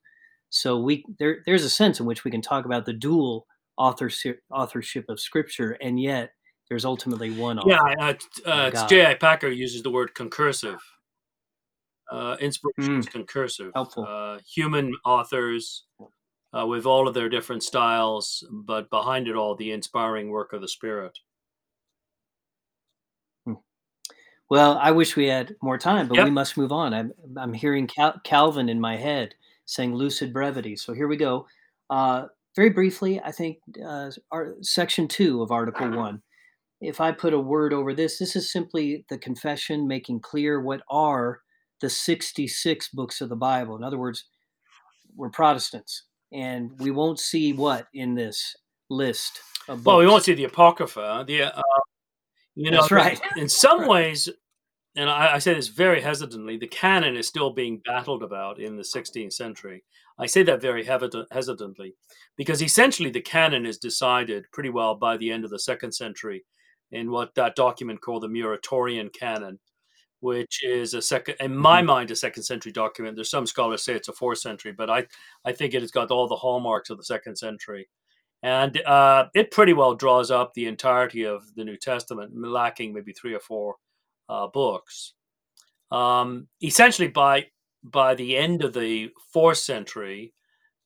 So 0.51 0.79
we 0.79 1.05
there 1.19 1.43
there's 1.47 1.65
a 1.65 1.71
sense 1.71 2.01
in 2.01 2.07
which 2.07 2.25
we 2.25 2.31
can 2.31 2.43
talk 2.43 2.65
about 2.65 2.87
the 2.87 2.93
dual 2.93 3.47
authorship 3.77 4.41
authorship 4.51 5.05
of 5.09 5.21
Scripture, 5.21 5.73
and 5.81 6.01
yet 6.01 6.31
there's 6.69 6.85
ultimately 6.85 7.31
one 7.31 7.59
author. 7.59 7.71
Yeah, 8.01 8.15
uh, 8.47 8.51
uh. 8.51 8.87
J.I. 8.89 9.15
Packer 9.15 9.49
uses 9.49 9.83
the 9.83 9.91
word 9.91 10.15
concursive. 10.15 10.79
Uh, 12.11 12.37
inspiration 12.41 12.95
Mm, 12.97 12.99
is 13.01 13.07
concursive. 13.07 13.73
helpful. 13.75 14.07
Uh, 14.09 14.39
human 14.47 14.95
authors 15.05 15.85
uh, 16.59 16.67
with 16.67 16.87
all 16.87 17.07
of 17.07 17.13
their 17.13 17.29
different 17.29 17.63
styles, 17.63 18.43
but 18.51 18.89
behind 18.89 19.29
it 19.29 19.37
all, 19.37 19.55
the 19.55 19.73
inspiring 19.73 20.31
work 20.31 20.55
of 20.55 20.63
the 20.63 20.69
Spirit. 20.69 21.19
Well, 24.51 24.79
I 24.81 24.93
wish 24.93 25.15
we 25.15 25.27
had 25.27 25.55
more 25.61 25.77
time, 25.77 26.09
but 26.09 26.15
Yep. 26.17 26.25
we 26.25 26.31
must 26.31 26.57
move 26.57 26.73
on. 26.73 26.95
I'm 26.95 27.13
I'm 27.37 27.53
hearing 27.53 27.87
Cal- 27.87 28.19
Calvin 28.25 28.71
in 28.71 28.81
my 28.81 28.97
head 28.97 29.35
saying 29.69 29.95
lucid 29.95 30.33
brevity. 30.33 30.75
So 30.77 30.95
here 30.95 31.09
we 31.09 31.17
go. 31.17 31.47
Uh, 31.91 32.27
very 32.57 32.71
briefly, 32.71 33.21
I 33.23 33.31
think 33.31 33.59
uh, 33.87 34.11
our, 34.33 34.55
section 34.63 35.07
two 35.07 35.43
of 35.43 35.53
Article 35.53 35.91
One. 35.91 36.23
If 36.81 37.01
I 37.01 37.13
put 37.13 37.35
a 37.35 37.39
word 37.39 37.73
over 37.73 37.93
this, 37.93 38.19
this 38.19 38.35
is 38.35 38.51
simply 38.51 39.05
the 39.11 39.19
confession 39.19 39.87
making 39.87 40.21
clear 40.21 40.61
what 40.61 40.81
are 40.89 41.41
the 41.81 41.91
66 41.91 42.89
books 42.89 43.21
of 43.21 43.29
the 43.29 43.37
Bible. 43.37 43.77
In 43.77 43.85
other 43.85 43.99
words, 43.99 44.25
we're 45.15 45.29
Protestants, 45.29 46.05
and 46.33 46.71
we 46.79 46.91
won't 46.91 47.21
see 47.21 47.53
what 47.53 47.89
in 47.95 48.15
this 48.15 48.57
list 48.91 49.41
of 49.69 49.79
books. 49.79 49.87
Well, 49.87 49.99
we 49.99 50.07
won't 50.07 50.25
see 50.25 50.35
the 50.35 50.45
Apocrypha. 50.45 51.25
The 51.27 51.43
uh, 51.57 51.63
you 52.55 52.71
know, 52.71 52.81
That's 52.81 52.91
right. 52.91 53.21
in 53.37 53.49
some 53.49 53.81
Right. 53.83 53.89
ways, 53.89 54.29
and 54.99 55.09
I, 55.09 55.35
I 55.35 55.39
say 55.39 55.55
this 55.55 55.69
very 55.69 56.01
hesitantly, 56.01 56.57
the 56.57 56.67
canon 56.67 57.17
is 57.17 57.27
still 57.27 57.51
being 57.51 57.81
battled 57.85 58.23
about 58.23 58.59
in 58.61 58.77
the 58.77 58.83
16th 58.83 59.33
century. 59.33 59.85
I 60.19 60.27
say 60.27 60.43
that 60.43 60.61
very 60.61 60.85
hesitantly 60.85 61.95
because 62.37 62.61
essentially 62.63 63.11
the 63.11 63.21
canon 63.21 63.65
is 63.65 63.79
decided 63.79 64.45
pretty 64.53 64.71
well 64.71 64.95
by 64.95 65.17
the 65.17 65.31
end 65.31 65.45
of 65.45 65.51
the 65.51 65.59
second 65.59 65.93
century 65.93 66.45
in 66.91 67.11
what 67.11 67.35
that 67.37 67.55
document 67.55 68.01
called 68.01 68.23
the 68.23 68.29
Muratorian 68.29 69.13
Canon, 69.13 69.59
which 70.21 70.65
is 70.65 70.95
a 70.95 71.03
second, 71.03 71.37
in 71.41 71.55
my 71.57 71.83
Mhm. 71.83 71.87
mind, 71.87 72.11
a 72.11 72.17
second 72.17 72.43
century 72.43 72.73
document. 72.73 73.15
There's 73.15 73.31
some 73.31 73.47
scholars 73.47 73.85
say 73.85 73.95
it's 73.95 74.09
a 74.09 74.13
fourth 74.13 74.39
century, 74.39 74.73
but 74.73 74.91
I, 74.91 75.07
I 75.45 75.53
think 75.53 75.75
it 75.75 75.83
has 75.83 75.91
got 75.93 76.11
all 76.11 76.27
the 76.27 76.37
hallmarks 76.37 76.91
of 76.91 76.97
the 76.99 77.05
second 77.05 77.37
century. 77.37 77.89
And 78.43 78.81
uh, 78.83 79.29
it 79.35 79.51
pretty 79.51 79.73
well 79.75 79.95
draws 79.95 80.31
up 80.31 80.55
the 80.55 80.67
entirety 80.67 81.25
of 81.25 81.43
the 81.57 81.65
New 81.65 81.77
Testament, 81.77 82.33
lacking 82.37 82.93
maybe 82.95 83.13
three 83.13 83.35
or 83.35 83.41
four 83.41 83.77
uh, 84.29 84.47
books. 84.47 85.15
Um, 85.91 86.49
essentially, 86.63 87.09
by 87.09 87.47
by 87.83 88.15
the 88.15 88.37
end 88.37 88.65
of 88.65 88.73
the 88.73 89.11
fourth 89.33 89.59
century, 89.59 90.35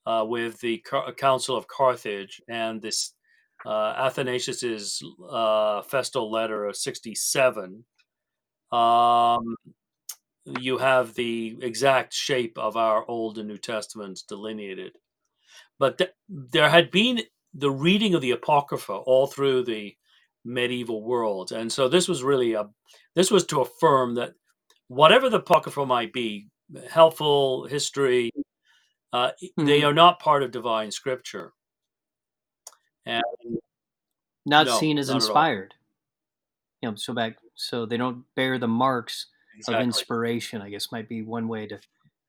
uh, 0.06 0.24
with 0.28 0.60
the 0.60 0.78
Car- 0.78 1.12
Council 1.12 1.56
of 1.56 1.66
Carthage 1.66 2.40
and 2.48 2.80
this 2.80 3.14
uh, 3.66 3.94
Athanasius's 3.96 5.02
uh, 5.28 5.82
festal 5.82 6.30
letter 6.30 6.66
of 6.66 6.76
sixty-seven, 6.76 7.84
um, 8.70 9.56
you 10.60 10.78
have 10.78 11.14
the 11.14 11.56
exact 11.62 12.12
shape 12.12 12.58
of 12.58 12.76
our 12.76 13.08
Old 13.08 13.38
and 13.38 13.48
New 13.48 13.58
Testaments 13.58 14.22
delineated. 14.22 14.92
But 15.78 15.98
th- 15.98 16.10
there 16.28 16.68
had 16.68 16.90
been 16.90 17.22
the 17.54 17.70
reading 17.70 18.14
of 18.14 18.20
the 18.20 18.32
Apocrypha 18.32 18.92
all 18.92 19.26
through 19.26 19.64
the 19.64 19.96
medieval 20.44 21.02
world, 21.02 21.52
and 21.52 21.70
so 21.72 21.88
this 21.88 22.08
was 22.08 22.22
really 22.22 22.54
a 22.54 22.68
this 23.14 23.30
was 23.30 23.46
to 23.46 23.60
affirm 23.60 24.14
that 24.16 24.34
whatever 24.88 25.28
the 25.30 25.38
Apocrypha 25.38 25.84
might 25.86 26.12
be, 26.12 26.48
helpful 26.90 27.66
history, 27.66 28.30
uh, 29.12 29.32
they 29.56 29.80
Mhm. 29.80 29.88
are 29.88 29.94
not 29.94 30.20
part 30.20 30.42
of 30.42 30.50
divine 30.50 30.90
scripture. 30.90 31.52
And 33.04 33.22
Not 34.44 34.66
no, 34.66 34.78
seen 34.78 34.98
as 34.98 35.08
not 35.08 35.16
inspired. 35.16 35.74
You 36.80 36.90
know, 36.90 36.96
so 36.96 37.14
back 37.14 37.36
so 37.54 37.86
they 37.86 37.96
don't 37.96 38.24
bear 38.34 38.58
the 38.58 38.68
marks 38.68 39.26
of 39.68 39.80
inspiration. 39.80 40.60
I 40.60 40.70
guess 40.70 40.90
might 40.90 41.08
be 41.08 41.22
one 41.22 41.46
way 41.46 41.66
to 41.66 41.80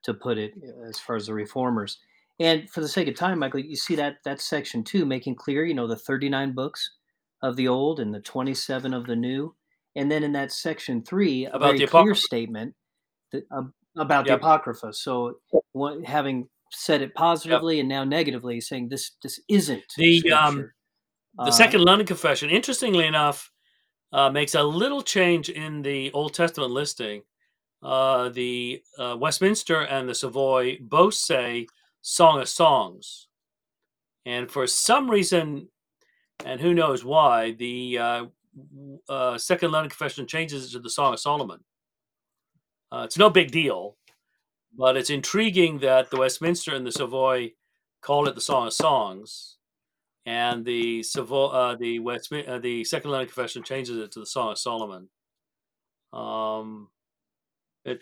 to 0.04 0.13
put 0.13 0.38
it 0.38 0.54
uh, 0.62 0.84
as 0.89 0.99
far 0.99 1.15
as 1.15 1.28
the 1.28 1.34
reformers. 1.34 1.99
And 2.39 2.69
for 2.69 2.82
the 2.82 2.88
sake 2.88 3.08
of 3.08 3.15
time, 3.15 3.39
Michael, 3.39 3.62
you 3.62 3.76
see 3.76 3.95
that 3.95 4.17
that 4.26 4.41
section 4.41 4.84
two 4.84 5.06
making 5.06 5.36
clear, 5.36 5.65
you 5.65 5.73
know, 5.73 5.88
the 5.88 5.95
39 5.95 6.52
books 6.54 6.97
of 7.43 7.56
the 7.56 7.67
old 7.67 7.99
and 7.99 8.12
the 8.13 8.19
27 8.21 8.93
of 8.93 9.06
the 9.06 9.15
new. 9.15 9.53
And 9.95 10.10
then 10.12 10.23
in 10.23 10.32
that 10.32 10.51
section 10.51 11.03
three, 11.03 11.45
a 11.45 11.49
About 11.51 11.67
very 11.67 11.79
the 11.79 11.88
clear 11.88 12.15
statement 12.15 12.73
that, 13.32 13.43
uh, 13.51 13.63
about 13.95 14.25
Yep. 14.25 14.39
the 14.39 14.45
Apocrypha. 14.45 14.93
So 14.93 15.38
one, 15.73 16.03
having 16.03 16.49
said 16.71 17.03
it 17.03 17.13
positively 17.13 17.79
and 17.79 17.88
now 17.88 18.03
negatively, 18.03 18.60
saying 18.60 18.89
this 18.89 19.12
this 19.21 19.39
isn't 19.47 19.84
The, 19.97 20.32
um. 20.32 20.71
The 21.38 21.45
Uh, 21.45 21.51
Second 21.51 21.82
London 21.82 22.06
Confession, 22.08 22.49
interestingly 22.51 23.06
enough, 23.08 23.51
uh, 24.12 24.29
makes 24.29 24.53
a 24.56 24.62
little 24.63 25.01
change 25.01 25.49
in 25.49 25.82
the 25.82 26.12
Old 26.13 26.34
Testament 26.36 26.71
listing. 26.71 27.23
Uh, 27.82 28.29
the 28.29 28.82
uh, 28.99 29.17
Westminster 29.19 29.82
and 29.82 30.08
the 30.08 30.13
Savoy 30.15 30.77
both 30.79 31.15
say 31.15 31.65
Song 32.01 32.39
of 32.39 32.47
Songs. 32.47 33.27
And 34.25 34.49
for 34.49 34.67
some 34.67 35.10
reason, 35.10 35.69
and 36.46 36.60
who 36.60 36.74
knows 36.74 37.04
why, 37.06 37.52
the 37.52 37.98
uh, 37.98 38.26
uh, 39.10 39.38
Second 39.38 39.72
London 39.72 39.89
Confession 39.89 40.28
changes 40.28 40.65
it 40.65 40.72
to 40.74 40.80
the 40.80 40.89
Song 40.89 41.13
of 41.13 41.19
Solomon. 41.19 41.63
Uh, 42.91 43.04
it's 43.06 43.17
no 43.17 43.30
big 43.30 43.52
deal, 43.52 43.98
but 44.78 44.96
it's 44.98 45.10
intriguing 45.10 45.80
that 45.80 46.10
the 46.12 46.17
Westminster 46.17 46.76
and 46.76 46.86
the 46.86 46.91
Savoy 46.91 47.54
call 48.02 48.28
it 48.28 48.36
the 48.36 48.41
Song 48.41 48.67
of 48.67 48.74
Songs, 48.74 49.58
and 50.26 50.63
the 50.65 51.02
Savoy, 51.04 51.46
uh, 51.48 51.76
the 51.76 52.00
Westmin- 52.00 52.48
uh, 52.48 52.60
the 52.60 52.84
Second 52.84 53.12
London 53.12 53.28
Confession 53.28 53.63
changes 53.63 53.98
it 53.98 54.12
to 54.12 54.19
the 54.19 54.26
Song 54.26 54.52
of 54.52 54.58
Solomon. 54.58 55.10
Um, 56.12 56.89
it, 57.86 58.02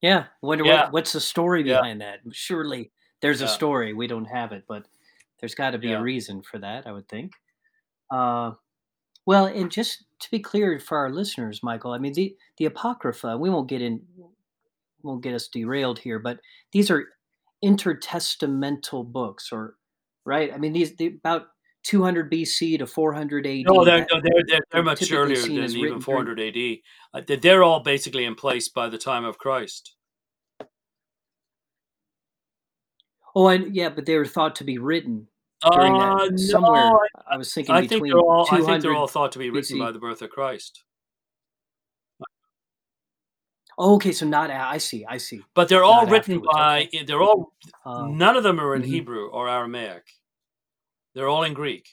Yeah, 0.00 0.26
wonder 0.42 0.64
Yeah. 0.64 0.84
what 0.84 0.92
what's 0.92 1.12
the 1.12 1.20
story 1.20 1.62
Yeah. 1.62 1.78
behind 1.78 2.00
that. 2.02 2.20
Surely 2.30 2.92
there's 3.20 3.40
a 3.40 3.48
story. 3.48 3.92
We 3.92 4.06
don't 4.06 4.24
have 4.26 4.52
it, 4.52 4.64
but 4.68 4.86
there's 5.40 5.54
got 5.54 5.70
to 5.70 5.78
be 5.78 5.88
Yeah. 5.88 5.98
a 5.98 6.02
reason 6.02 6.42
for 6.42 6.58
that. 6.58 6.86
I 6.86 6.92
would 6.92 7.08
think. 7.08 7.32
Uh, 8.10 8.52
well, 9.26 9.46
and 9.46 9.70
just 9.70 10.04
to 10.20 10.30
be 10.30 10.38
clear 10.40 10.78
for 10.80 10.96
our 10.98 11.10
listeners, 11.10 11.62
Michael, 11.62 11.92
I 11.92 11.98
mean 11.98 12.12
the 12.14 12.34
the 12.56 12.64
apocrypha. 12.66 13.36
We 13.36 13.50
won't 13.50 13.68
get 13.68 13.82
in. 13.82 14.02
Won't 15.02 15.22
get 15.22 15.34
us 15.34 15.48
derailed 15.48 15.98
here, 16.00 16.18
but 16.18 16.40
these 16.72 16.90
are 16.90 17.06
intertestamental 17.64 19.06
books, 19.12 19.50
or 19.52 19.74
right? 20.24 20.52
I 20.52 20.58
mean 20.58 20.72
these 20.72 20.94
they, 20.96 21.06
about 21.06 21.48
200 21.84 22.30
BC 22.30 22.78
to 22.78 22.86
400 22.86 23.46
AD. 23.46 23.64
no, 23.66 23.84
they're, 23.84 24.06
they're, 24.10 24.20
they're, 24.46 24.60
they're 24.72 24.82
much 24.82 25.10
earlier 25.12 25.36
than 25.40 25.52
even 25.52 25.62
written 25.62 25.80
during- 25.80 26.00
400 26.00 26.40
AD. 26.40 26.78
Uh, 27.14 27.36
they're 27.40 27.62
all 27.62 27.80
basically 27.80 28.24
in 28.24 28.34
place 28.34 28.68
by 28.68 28.88
the 28.88 28.98
time 28.98 29.24
of 29.24 29.38
Christ. 29.38 29.94
Oh, 33.34 33.48
and 33.48 33.74
yeah, 33.74 33.88
but 33.88 34.06
they 34.06 34.16
were 34.16 34.26
thought 34.26 34.56
to 34.56 34.64
be 34.64 34.78
written 34.78 35.26
during 35.72 35.94
Uh, 35.94 36.16
that 36.24 36.30
no, 36.32 36.36
somewhere. 36.36 36.92
I, 37.26 37.36
was 37.36 37.52
thinking 37.52 37.74
I 37.74 37.80
think 37.80 37.90
between 37.90 38.12
they're 38.12 38.20
all. 38.20 38.46
I 38.50 38.60
think 38.62 38.82
they're 38.82 38.94
all 38.94 39.08
thought 39.08 39.32
to 39.32 39.38
be 39.38 39.50
written 39.50 39.76
BC. 39.76 39.80
by 39.80 39.92
the 39.92 39.98
birth 39.98 40.22
of 40.22 40.30
Christ. 40.30 40.84
Oh, 43.80 43.94
okay, 43.94 44.10
so 44.10 44.26
not 44.26 44.50
I 44.50 44.78
see, 44.78 45.04
I 45.06 45.18
see. 45.18 45.40
But 45.54 45.68
they're 45.68 45.84
all 45.84 46.02
Not 46.02 46.10
written 46.10 46.42
by. 46.52 46.88
okay. 46.92 47.04
They're 47.04 47.22
all. 47.22 47.52
Um, 47.84 48.18
none 48.18 48.36
of 48.36 48.42
them 48.42 48.60
are 48.60 48.74
in 48.74 48.82
mhm. 48.82 48.86
Hebrew 48.86 49.28
or 49.28 49.48
Aramaic. 49.48 50.02
They're 51.14 51.28
all 51.28 51.44
in 51.44 51.54
Greek. 51.54 51.88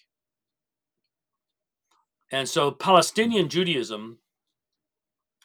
And 2.31 2.49
so 2.49 2.71
Palestinian 2.71 3.49
Judaism, 3.49 4.17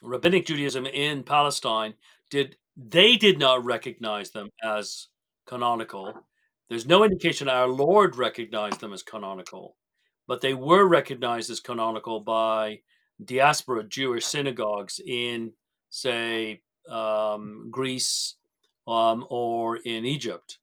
rabbinic 0.01 0.47
Judaism 0.47 0.87
in 0.87 1.23
Palestine, 1.23 1.93
did 2.31 2.57
they 2.75 3.17
did 3.17 3.37
not 3.37 3.63
recognize 3.63 4.31
them 4.31 4.49
as 4.63 5.07
canonical. 5.47 6.13
There's 6.69 6.85
no 6.85 7.03
indication 7.03 7.49
our 7.49 7.67
Lord 7.67 8.15
recognized 8.15 8.79
them 8.79 8.93
as 8.93 9.03
canonical, 9.03 9.75
but 10.27 10.41
they 10.41 10.53
were 10.53 10.87
recognized 10.87 11.49
as 11.49 11.59
canonical 11.59 12.21
by 12.21 12.79
diaspora 13.23 13.83
Jewish 13.83 14.25
synagogues 14.25 14.99
in, 15.05 15.53
say, 15.89 16.61
um, 16.89 17.67
Greece 17.69 18.35
um, 18.87 19.25
or 19.29 19.77
in 19.77 20.05
Egypt. 20.05 20.59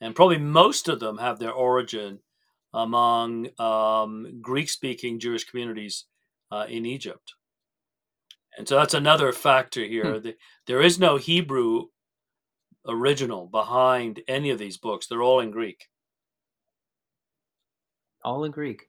And 0.00 0.14
probably 0.14 0.38
most 0.38 0.88
of 0.88 1.00
them 1.00 1.18
have 1.18 1.38
their 1.38 1.52
origin 1.52 2.20
among 2.74 3.48
um, 3.58 4.40
Greek 4.42 4.68
speaking 4.68 5.18
Jewish 5.18 5.44
communities 5.44 6.04
uh, 6.50 6.66
in 6.68 6.84
Egypt. 6.84 7.34
And 8.58 8.66
so 8.66 8.76
that's 8.76 8.94
another 8.94 9.32
factor 9.32 9.84
here. 9.84 10.14
Hmm. 10.14 10.22
The, 10.22 10.36
there 10.66 10.82
is 10.82 10.98
no 10.98 11.16
Hebrew 11.16 11.86
original 12.88 13.46
behind 13.46 14.20
any 14.28 14.50
of 14.50 14.58
these 14.58 14.76
books. 14.76 15.06
They're 15.06 15.22
all 15.22 15.40
in 15.40 15.50
Greek. 15.50 15.88
All 18.24 18.44
in 18.44 18.50
Greek. 18.52 18.88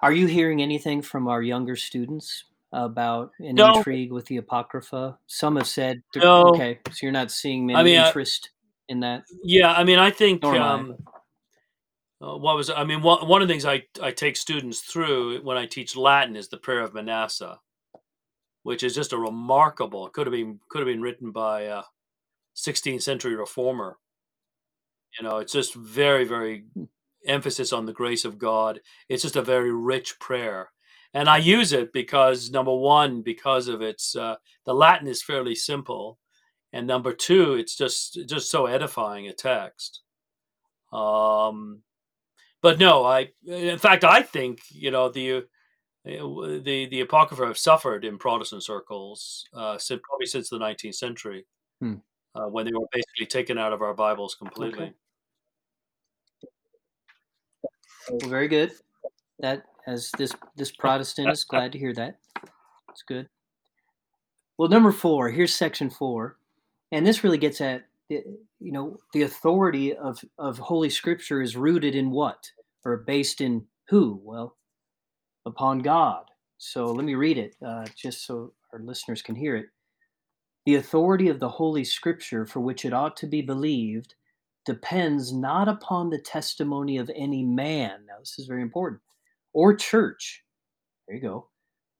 Are 0.00 0.12
you 0.12 0.26
hearing 0.26 0.60
anything 0.62 1.00
from 1.02 1.28
our 1.28 1.42
younger 1.42 1.76
students 1.76 2.44
about 2.72 3.30
an 3.38 3.54
No. 3.54 3.76
intrigue 3.78 4.12
with 4.12 4.26
the 4.26 4.38
Apocrypha? 4.38 5.18
Some 5.26 5.56
have 5.56 5.68
said, 5.68 6.02
No. 6.16 6.48
okay, 6.48 6.80
so 6.90 6.98
you're 7.02 7.12
not 7.12 7.30
seeing 7.30 7.66
many 7.66 7.82
mean, 7.84 7.98
I- 7.98 8.06
interest 8.08 8.50
in 8.88 9.00
that. 9.00 9.24
Yeah, 9.44 9.72
I 9.72 9.84
mean, 9.84 9.98
I 9.98 10.10
think 10.10 10.44
am 10.44 10.54
I. 10.54 10.58
um, 10.58 10.96
uh, 12.20 12.36
what 12.36 12.56
was 12.56 12.68
I 12.70 12.84
mean, 12.84 13.00
one, 13.02 13.26
one 13.26 13.42
of 13.42 13.48
the 13.48 13.54
things 13.54 13.64
I, 13.64 13.86
I 14.02 14.10
take 14.10 14.36
students 14.36 14.80
through 14.80 15.40
when 15.42 15.56
I 15.56 15.66
teach 15.66 15.96
Latin 15.96 16.36
is 16.36 16.48
the 16.48 16.58
Prayer 16.58 16.80
of 16.80 16.94
Manasseh, 16.94 17.60
which 18.64 18.82
is 18.82 18.94
just 18.94 19.12
a 19.12 19.18
remarkable. 19.18 20.08
Could 20.10 20.26
have 20.26 20.32
been 20.32 20.60
could 20.68 20.80
have 20.80 20.86
been 20.86 21.00
written 21.02 21.30
by 21.30 21.62
a 21.62 21.82
16th 22.56 23.02
century 23.02 23.34
reformer. 23.34 23.98
You 25.18 25.28
know, 25.28 25.38
it's 25.38 25.52
just 25.52 25.74
very 25.74 26.24
very 26.24 26.64
emphasis 27.26 27.72
on 27.72 27.86
the 27.86 27.92
grace 27.92 28.24
of 28.24 28.38
God. 28.38 28.80
It's 29.08 29.22
just 29.22 29.36
a 29.36 29.42
very 29.42 29.72
rich 29.72 30.18
prayer, 30.18 30.70
and 31.14 31.28
I 31.28 31.36
use 31.38 31.72
it 31.72 31.92
because 31.92 32.50
number 32.50 32.74
one, 32.74 33.22
because 33.22 33.68
of 33.68 33.82
its 33.82 34.16
uh, 34.16 34.36
the 34.64 34.74
Latin 34.74 35.08
is 35.08 35.22
fairly 35.22 35.54
simple, 35.54 36.18
and 36.72 36.86
number 36.86 37.12
two, 37.12 37.54
it's 37.54 37.76
just 37.76 38.18
just 38.26 38.50
so 38.50 38.66
edifying 38.66 39.28
a 39.28 39.32
text. 39.32 40.00
Um, 40.92 41.82
but 42.62 42.78
no, 42.78 43.04
I 43.04 43.30
in 43.46 43.78
fact 43.78 44.04
I 44.04 44.22
think 44.22 44.60
you 44.70 44.90
know 44.90 45.10
the 45.10 45.36
uh, 45.36 45.42
the 46.04 46.88
the 46.90 47.00
apocrypha 47.00 47.46
have 47.46 47.58
suffered 47.58 48.04
in 48.04 48.18
Protestant 48.18 48.62
circles 48.62 49.44
uh, 49.54 49.78
since 49.78 50.00
probably 50.04 50.26
since 50.26 50.48
the 50.48 50.58
19th 50.58 50.94
century, 50.94 51.46
Hmm. 51.80 51.96
Uh, 52.34 52.46
when 52.46 52.66
they 52.66 52.72
were 52.72 52.86
basically 52.92 53.26
taken 53.26 53.58
out 53.58 53.72
of 53.72 53.82
our 53.82 53.94
Bibles 53.94 54.34
completely. 54.34 54.94
Well, 58.10 58.28
very 58.28 58.48
good. 58.48 58.72
That 59.38 59.64
as 59.86 60.10
this 60.18 60.32
this 60.56 60.70
Protestant 60.70 61.30
is 61.30 61.44
glad 61.44 61.72
to 61.72 61.78
hear 61.78 61.92
that. 61.94 62.18
It's 62.90 63.02
good. 63.02 63.28
Well, 64.58 64.68
number 64.68 64.92
four. 64.92 65.30
Here's 65.30 65.54
section 65.54 65.90
four, 65.90 66.36
and 66.90 67.06
this 67.06 67.24
really 67.24 67.38
gets 67.38 67.60
at 67.60 67.84
you 68.08 68.22
know 68.60 68.98
the 69.12 69.22
authority 69.22 69.94
of 69.94 70.22
of 70.38 70.58
Holy 70.58 70.90
Scripture 70.90 71.40
is 71.40 71.56
rooted 71.56 71.94
in 71.94 72.10
what 72.10 72.50
or 72.84 72.98
based 72.98 73.40
in 73.40 73.66
who? 73.88 74.20
Well, 74.22 74.56
upon 75.46 75.80
God. 75.80 76.24
So 76.58 76.86
let 76.86 77.04
me 77.04 77.14
read 77.14 77.38
it 77.38 77.56
uh, 77.64 77.86
just 77.96 78.24
so 78.24 78.52
our 78.72 78.78
listeners 78.80 79.22
can 79.22 79.34
hear 79.34 79.56
it. 79.56 79.66
The 80.64 80.76
authority 80.76 81.28
of 81.28 81.40
the 81.40 81.48
Holy 81.48 81.84
Scripture, 81.84 82.46
for 82.46 82.60
which 82.60 82.84
it 82.84 82.92
ought 82.92 83.16
to 83.18 83.26
be 83.26 83.42
believed, 83.42 84.14
depends 84.64 85.32
not 85.32 85.68
upon 85.68 86.10
the 86.10 86.20
testimony 86.20 86.98
of 86.98 87.10
any 87.16 87.44
man. 87.44 88.04
Now, 88.06 88.18
this 88.20 88.38
is 88.38 88.46
very 88.46 88.62
important, 88.62 89.00
or 89.52 89.74
church. 89.74 90.44
There 91.06 91.16
you 91.16 91.22
go. 91.22 91.48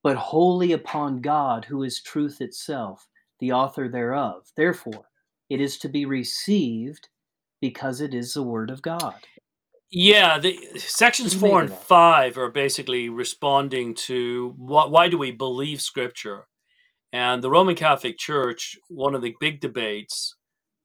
But 0.03 0.17
wholly 0.17 0.73
upon 0.73 1.21
God, 1.21 1.65
who 1.65 1.83
is 1.83 2.01
truth 2.01 2.41
itself, 2.41 3.09
the 3.41 3.53
author 3.53 3.89
thereof. 3.89 4.51
Therefore, 4.57 5.07
it 5.51 5.61
is 5.61 5.79
to 5.79 5.89
be 5.89 6.05
received 6.07 7.09
because 7.61 8.01
it 8.01 8.15
is 8.15 8.35
the 8.35 8.43
word 8.43 8.71
of 8.71 8.83
God. 8.83 9.17
Yeah, 9.91 10.39
the 10.39 10.59
sections 10.79 11.35
What 11.35 11.41
do 11.41 11.47
you 11.47 11.51
four 11.51 11.61
and 11.61 11.73
five 11.73 12.39
are 12.39 12.51
basically 12.51 13.09
responding 13.09 13.95
to 14.07 14.55
what, 14.57 14.91
why 14.91 15.09
do 15.09 15.19
we 15.19 15.33
believe 15.33 15.83
Scripture? 15.83 16.47
And 17.13 17.43
the 17.43 17.51
Roman 17.51 17.75
Catholic 17.75 18.19
Church, 18.19 18.79
one 18.89 19.15
of 19.15 19.23
the 19.23 19.35
big 19.39 19.61
debates 19.61 20.35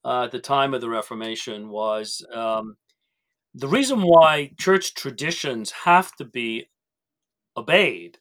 uh, 0.04 0.24
at 0.26 0.32
the 0.32 0.40
time 0.40 0.74
of 0.74 0.82
the 0.82 0.90
Reformation 0.90 1.70
was 1.70 2.26
um, 2.34 2.76
the 3.54 3.68
reason 3.68 4.02
why 4.02 4.52
church 4.60 4.94
traditions 4.94 5.72
have 5.86 6.16
to 6.18 6.26
be 6.26 6.70
obeyed 7.56 8.20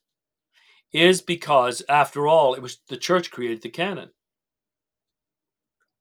is 0.92 1.20
because, 1.20 1.82
after 1.88 2.26
all, 2.26 2.54
it 2.54 2.62
was 2.62 2.78
the 2.88 2.96
church 2.96 3.30
created 3.30 3.62
the 3.62 3.68
canon. 3.68 4.10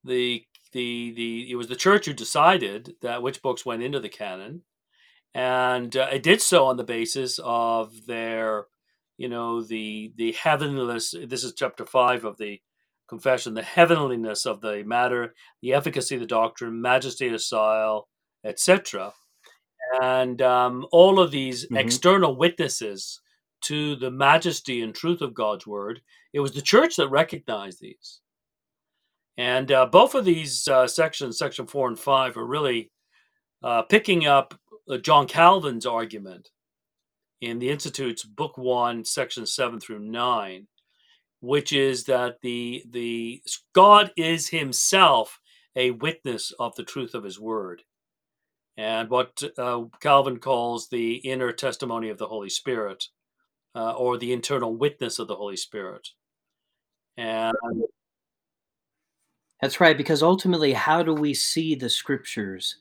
The 0.03 0.45
the 0.71 1.13
the 1.13 1.51
it 1.51 1.55
was 1.55 1.67
the 1.67 1.75
church 1.75 2.05
who 2.05 2.13
decided 2.13 2.95
that 3.01 3.23
which 3.23 3.41
books 3.41 3.65
went 3.65 3.83
into 3.83 3.99
the 3.99 4.09
canon, 4.09 4.61
and 5.33 5.95
uh, 5.97 6.07
it 6.13 6.23
did 6.23 6.41
so 6.41 6.65
on 6.67 6.77
the 6.77 6.83
basis 6.83 7.39
of 7.43 8.05
their, 8.05 8.67
you 9.17 9.29
know, 9.29 9.61
the 9.63 10.13
the 10.17 10.33
heavenliness. 10.33 11.13
This 11.27 11.43
is 11.43 11.53
chapter 11.55 11.85
five 11.85 12.25
of 12.25 12.37
the 12.37 12.61
confession: 13.09 13.53
the 13.53 13.63
heavenliness 13.63 14.45
of 14.45 14.61
the 14.61 14.83
matter, 14.85 15.33
the 15.61 15.73
efficacy 15.73 16.15
of 16.15 16.21
the 16.21 16.27
doctrine, 16.27 16.81
majesty 16.81 17.27
of 17.29 17.41
style, 17.41 18.07
etc. 18.45 19.13
And 20.01 20.41
um, 20.41 20.85
all 20.91 21.19
of 21.19 21.31
these 21.31 21.67
Mhm. 21.69 21.77
external 21.79 22.35
witnesses 22.35 23.21
to 23.63 23.95
the 23.97 24.11
majesty 24.11 24.81
and 24.81 24.93
truth 24.95 25.21
of 25.21 25.33
God's 25.33 25.67
word. 25.67 26.01
It 26.33 26.39
was 26.41 26.53
the 26.53 26.61
church 26.61 26.97
that 26.97 27.09
recognized 27.09 27.81
these. 27.81 28.21
And 29.37 29.71
uh, 29.71 29.87
both 29.87 30.15
of 30.15 30.25
these 30.25 30.67
uh, 30.67 30.87
sections, 30.87 31.37
section 31.39 31.67
four 31.67 31.87
and 31.87 31.99
five, 31.99 32.37
are 32.37 32.45
really 32.45 32.91
uh, 33.63 33.83
picking 33.83 34.25
up 34.27 34.59
uh, 34.89 34.97
John 34.97 35.27
Calvin's 35.27 35.85
argument 35.85 36.49
in 37.45 37.59
the 37.59 37.69
Institutes 37.69 38.23
Book 38.23 38.57
One, 38.57 39.05
section 39.05 39.45
seven 39.45 39.79
through 39.79 39.99
nine, 39.99 40.67
which 41.41 41.71
is 41.73 42.05
that 42.05 42.41
the 42.41 42.83
the 42.89 43.41
God 43.73 44.11
is 44.17 44.49
Himself 44.49 45.39
a 45.75 45.91
witness 45.91 46.51
of 46.59 46.75
the 46.75 46.83
truth 46.83 47.13
of 47.13 47.23
His 47.23 47.39
Word, 47.39 47.83
and 48.77 49.09
what 49.09 49.43
uh, 49.57 49.83
Calvin 50.01 50.39
calls 50.39 50.89
the 50.89 51.15
inner 51.17 51.51
testimony 51.51 52.09
of 52.09 52.17
the 52.17 52.27
Holy 52.27 52.49
Spirit, 52.49 53.05
uh, 53.75 53.91
or 53.91 54.17
the 54.17 54.33
internal 54.33 54.75
witness 54.75 55.19
of 55.19 55.27
the 55.27 55.35
Holy 55.35 55.57
Spirit. 55.57 56.09
And 57.17 57.55
That's 59.61 59.79
right, 59.79 59.97
because 59.97 60.21
ultimately, 60.21 60.73
how 60.73 61.01
do 61.03 61.13
we 61.13 61.33
see 61.33 61.75
the 61.75 61.89
scriptures 61.89 62.77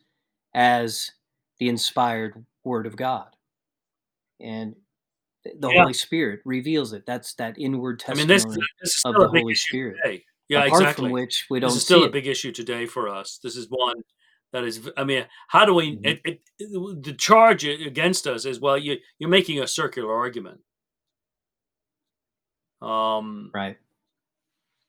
as 0.55 1.11
the 1.59 1.69
inspired 1.69 2.45
word 2.65 2.87
of 2.87 2.97
God? 2.97 3.29
And 4.41 4.75
the 5.45 5.69
Yeah. 5.71 5.83
Holy 5.83 5.93
Spirit 5.93 6.41
reveals 6.45 6.93
it. 6.93 7.05
That's 7.07 7.35
that 7.35 7.59
inward 7.59 8.03
I 8.09 8.15
mean, 8.15 8.27
testimony 8.29 8.61
this, 8.81 8.95
this 8.95 9.05
of 9.05 9.15
the 9.15 9.29
Holy 9.29 9.55
Spirit. 9.55 9.97
today. 10.03 10.25
Yeah, 10.49 10.65
apart 10.65 10.83
exactly. 10.83 11.05
from 11.07 11.13
which 11.13 11.47
we 11.51 11.61
don't 11.61 11.69
this 11.69 11.77
is 11.79 11.85
still 11.85 12.03
a 12.03 12.07
it. 12.07 12.13
big 12.13 12.27
issue 12.27 12.53
today 12.53 12.87
for 12.87 13.09
us. 13.09 13.39
This 13.43 13.57
is 13.57 13.67
one 13.71 14.03
that 14.53 14.65
is. 14.65 14.89
I 14.97 15.05
mean, 15.05 15.27
how 15.49 15.65
do 15.65 15.75
we? 15.75 15.97
Mhm. 15.97 16.07
It, 16.07 16.21
it, 16.59 17.03
the 17.03 17.15
charge 17.15 17.65
against 17.65 18.27
us 18.27 18.45
is 18.45 18.61
well, 18.61 18.77
you 18.79 18.99
you're 19.19 19.31
making 19.31 19.61
a 19.61 19.67
circular 19.67 20.15
argument. 20.15 20.61
Um, 22.83 23.51
Right. 23.55 23.79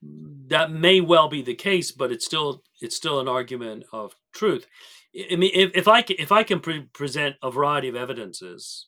that 0.01 0.71
may 0.71 0.99
well 1.01 1.29
be 1.29 1.41
the 1.41 1.55
case, 1.55 1.91
but 1.91 2.11
it's 2.11 2.25
still 2.25 2.63
it's 2.81 2.95
still 2.95 3.19
an 3.19 3.27
argument 3.27 3.85
of 3.93 4.15
truth. 4.33 4.67
I 5.15 5.27
I 5.31 5.35
mean, 5.37 5.51
if, 5.53 5.71
if 5.73 5.87
I 5.87 6.01
can, 6.01 6.17
if 6.19 6.31
I 6.33 6.43
can 6.43 6.59
pre- 6.59 6.81
present 6.93 7.37
a 7.41 7.49
variety 7.49 7.87
of 7.87 7.95
evidences, 7.95 8.87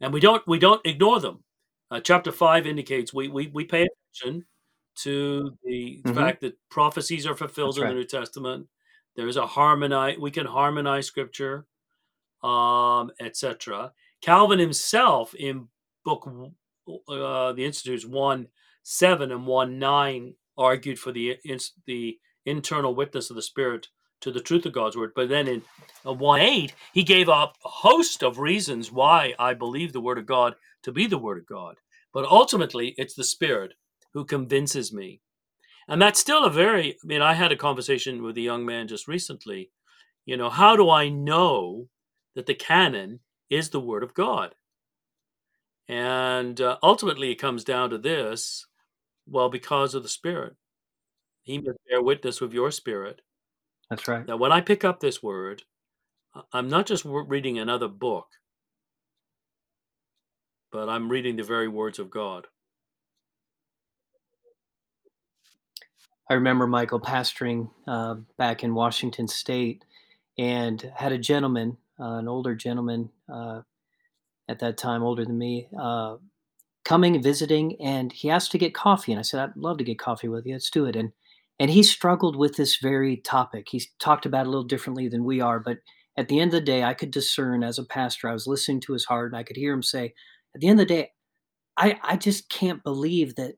and 0.00 0.12
we 0.12 0.20
don't 0.20 0.46
we 0.46 0.58
don't 0.58 0.84
ignore 0.86 1.20
them. 1.20 1.42
Uh, 1.90 2.00
chapter 2.00 2.30
five 2.32 2.66
indicates 2.66 3.12
we 3.14 3.28
we 3.28 3.48
we 3.48 3.64
pay 3.64 3.86
attention 3.86 4.44
to 4.96 5.56
the 5.64 6.02
Mhm. 6.04 6.14
fact 6.14 6.40
that 6.40 6.58
prophecies 6.70 7.26
are 7.26 7.36
fulfilled 7.36 7.70
That's 7.74 7.78
in 7.78 7.82
right. 7.84 7.90
the 7.90 7.94
New 7.96 8.04
Testament. 8.04 8.68
There 9.16 9.28
is 9.28 9.36
a 9.36 9.46
harmonize. 9.46 10.18
We 10.18 10.30
can 10.30 10.46
harmonize 10.46 11.06
Scripture, 11.06 11.66
um, 12.42 13.10
etc. 13.20 13.92
Calvin 14.20 14.58
himself 14.58 15.34
in 15.34 15.68
book 16.04 16.26
uh, 17.08 17.52
the 17.52 17.64
Institutes 17.64 18.04
one 18.04 18.48
seven 18.82 19.30
and 19.32 19.46
one 19.46 19.78
nine 19.78 20.34
argued 20.56 20.98
for 20.98 21.12
the 21.12 21.38
the 21.86 22.18
internal 22.46 22.94
witness 22.94 23.30
of 23.30 23.36
the 23.36 23.42
Spirit 23.42 23.88
to 24.20 24.32
the 24.32 24.40
truth 24.40 24.66
of 24.66 24.72
God's 24.72 24.96
word. 24.96 25.12
But 25.14 25.28
then 25.28 25.48
in 25.48 25.62
uh, 26.06 26.12
one 26.12 26.40
eight, 26.40 26.74
he 26.92 27.02
gave 27.02 27.28
up 27.28 27.56
a 27.64 27.68
host 27.68 28.22
of 28.22 28.38
reasons 28.38 28.92
why 28.92 29.34
I 29.38 29.54
believe 29.54 29.92
the 29.92 30.00
word 30.00 30.18
of 30.18 30.26
God 30.26 30.54
to 30.82 30.92
be 30.92 31.06
the 31.06 31.18
word 31.18 31.38
of 31.38 31.46
God. 31.46 31.76
But 32.12 32.24
ultimately, 32.24 32.94
it's 32.96 33.14
the 33.14 33.24
Spirit 33.24 33.74
who 34.14 34.24
convinces 34.24 34.92
me. 34.92 35.20
And 35.88 36.00
that's 36.00 36.20
still 36.20 36.44
a 36.44 36.50
very, 36.50 36.92
I 37.02 37.06
mean, 37.06 37.22
I 37.22 37.34
had 37.34 37.52
a 37.52 37.56
conversation 37.56 38.22
with 38.22 38.36
a 38.36 38.42
young 38.42 38.66
man 38.66 38.88
just 38.88 39.08
recently. 39.08 39.70
You 40.26 40.36
know, 40.36 40.50
how 40.50 40.76
do 40.76 40.90
I 40.90 41.08
know 41.08 41.88
that 42.34 42.46
the 42.46 42.54
canon 42.54 43.20
is 43.48 43.70
the 43.70 43.80
word 43.80 44.02
of 44.02 44.14
God? 44.14 44.54
And 45.88 46.60
uh, 46.60 46.76
ultimately, 46.82 47.30
it 47.30 47.40
comes 47.40 47.64
down 47.64 47.90
to 47.90 47.98
this 47.98 48.66
well, 49.26 49.48
because 49.48 49.94
of 49.94 50.02
the 50.02 50.08
Spirit. 50.08 50.54
He 51.42 51.58
must 51.58 51.78
bear 51.88 52.02
witness 52.02 52.40
with 52.40 52.52
your 52.52 52.70
spirit 52.70 53.22
That's 53.90 54.08
right. 54.08 54.26
Now, 54.26 54.36
when 54.36 54.52
I 54.52 54.60
pick 54.60 54.84
up 54.84 55.00
this 55.00 55.22
word, 55.22 55.62
I'm 56.52 56.68
not 56.68 56.86
just 56.86 57.04
reading 57.06 57.58
another 57.58 57.88
book, 57.88 58.28
but 60.72 60.88
I'm 60.88 61.10
reading 61.10 61.36
the 61.36 61.44
very 61.44 61.68
words 61.68 61.98
of 61.98 62.10
God. 62.10 62.46
I 66.30 66.34
remember 66.34 66.66
Michael 66.66 67.00
pastoring 67.00 67.70
uh, 67.86 68.16
back 68.38 68.64
in 68.64 68.74
Washington 68.74 69.28
State, 69.28 69.84
and 70.38 70.92
had 70.96 71.12
a 71.12 71.18
gentleman, 71.18 71.78
uh, 72.00 72.14
an 72.16 72.28
older 72.28 72.54
gentleman 72.54 73.10
uh, 73.32 73.62
at 74.48 74.60
that 74.60 74.78
time, 74.78 75.02
older 75.02 75.24
than 75.24 75.38
me, 75.38 75.68
uh, 75.80 76.16
coming 76.84 77.14
and 77.16 77.24
visiting, 77.24 77.80
and 77.80 78.12
he 78.12 78.30
asked 78.30 78.52
to 78.52 78.58
get 78.58 78.74
coffee, 78.74 79.12
and 79.12 79.18
I 79.20 79.22
said, 79.22 79.40
"I'd 79.40 79.56
love 79.56 79.78
to 79.78 79.84
get 79.84 79.98
coffee 79.98 80.28
with 80.28 80.46
you. 80.46 80.54
Let's 80.54 80.70
do 80.70 80.86
it." 80.86 80.96
And 80.96 81.12
and 81.60 81.70
he 81.70 81.82
struggled 81.82 82.36
with 82.36 82.56
this 82.56 82.76
very 82.76 83.18
topic. 83.18 83.68
He 83.70 83.82
talked 84.00 84.26
about 84.26 84.46
it 84.46 84.48
a 84.48 84.50
little 84.50 84.64
differently 84.64 85.08
than 85.08 85.24
we 85.24 85.40
are, 85.40 85.60
but 85.60 85.78
at 86.16 86.28
the 86.28 86.40
end 86.40 86.54
of 86.54 86.60
the 86.60 86.66
day, 86.66 86.84
I 86.84 86.94
could 86.94 87.10
discern 87.12 87.62
as 87.64 87.78
a 87.78 87.84
pastor. 87.84 88.28
I 88.28 88.32
was 88.32 88.46
listening 88.46 88.80
to 88.82 88.92
his 88.92 89.04
heart, 89.06 89.32
and 89.32 89.38
I 89.38 89.44
could 89.44 89.56
hear 89.56 89.72
him 89.72 89.82
say, 89.82 90.14
"At 90.54 90.60
the 90.60 90.68
end 90.68 90.80
of 90.80 90.88
the 90.88 90.94
day, 90.94 91.12
I 91.78 91.98
I 92.02 92.16
just 92.16 92.50
can't 92.50 92.82
believe 92.84 93.36
that." 93.36 93.54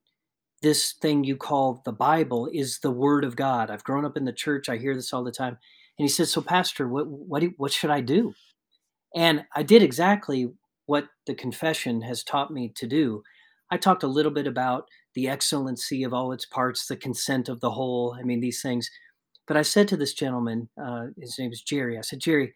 this 0.62 0.94
thing 0.94 1.24
you 1.24 1.36
call 1.36 1.82
the 1.84 1.92
Bible 1.92 2.48
is 2.52 2.80
the 2.80 2.90
Word 2.90 3.24
of 3.24 3.36
God. 3.36 3.70
I've 3.70 3.84
grown 3.84 4.04
up 4.04 4.16
in 4.16 4.24
the 4.26 4.32
church. 4.32 4.68
I 4.68 4.76
hear 4.78 4.94
this 4.94 5.12
all 5.12 5.24
the 5.24 5.32
time. 5.32 5.58
And 5.98 6.04
he 6.04 6.08
says, 6.08 6.30
"So, 6.32 6.42
Pastor, 6.42 6.88
what 6.88 7.06
what 7.08 7.44
what 7.58 7.72
should 7.72 7.90
I 7.90 8.00
do?" 8.00 8.34
And 9.14 9.44
I 9.54 9.62
did 9.62 9.82
exactly 9.82 10.52
what 10.86 11.08
the 11.26 11.34
confession 11.34 12.02
has 12.02 12.24
taught 12.24 12.52
me 12.52 12.70
to 12.76 12.86
do. 12.86 13.22
I 13.70 13.76
talked 13.76 14.02
a 14.02 14.08
little 14.08 14.32
bit 14.32 14.46
about 14.46 14.86
the 15.14 15.28
excellency 15.28 16.02
of 16.04 16.12
all 16.12 16.32
its 16.32 16.46
parts, 16.46 16.86
the 16.86 16.96
consent 16.96 17.48
of 17.48 17.60
the 17.60 17.70
whole. 17.70 18.16
I 18.18 18.22
mean, 18.22 18.40
these 18.40 18.62
things. 18.62 18.90
But 19.46 19.56
I 19.56 19.62
said 19.62 19.88
to 19.88 19.96
this 19.96 20.14
gentleman, 20.14 20.68
uh, 20.80 21.06
his 21.18 21.38
name 21.38 21.52
is 21.52 21.62
Jerry. 21.62 21.98
I 21.98 22.02
said, 22.02 22.20
Jerry, 22.20 22.54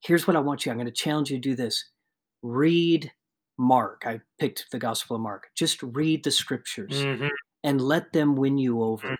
here's 0.00 0.26
what 0.26 0.36
I 0.36 0.40
want 0.40 0.64
you. 0.64 0.70
I'm 0.70 0.78
going 0.78 0.86
to 0.86 0.92
challenge 0.92 1.30
you 1.30 1.36
to 1.36 1.40
do 1.40 1.56
this. 1.56 1.84
Read 2.42 3.10
Mark. 3.58 4.02
I 4.06 4.20
picked 4.38 4.66
the 4.70 4.78
Gospel 4.78 5.16
of 5.16 5.22
Mark. 5.22 5.48
Just 5.56 5.82
read 5.82 6.22
the 6.22 6.30
scriptures. 6.30 6.92
Mm-hmm 6.92 7.28
and 7.66 7.80
let 7.80 8.12
them 8.12 8.36
win 8.36 8.56
you 8.56 8.82
over. 8.82 9.08
Mm. 9.08 9.16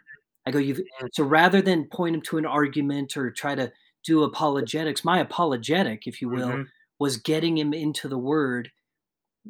I 0.47 0.51
go, 0.53 0.59
you've 0.59 0.79
mm. 0.79 1.09
so 1.13 1.25
rather 1.25 1.61
than 1.61 1.89
point 1.89 2.15
them 2.15 2.23
to 2.23 2.39
an 2.39 2.47
argument 2.47 3.17
or 3.17 3.31
try 3.31 3.55
to 3.55 3.71
do 4.05 4.23
apologetics, 4.23 5.05
my 5.05 5.19
apologetic, 5.19 6.07
if 6.07 6.23
you 6.23 6.29
will, 6.29 6.49
mm-hmm. 6.49 6.63
was 7.01 7.17
getting 7.17 7.59
him 7.59 7.75
into 7.75 8.09
the 8.09 8.17
word 8.17 8.71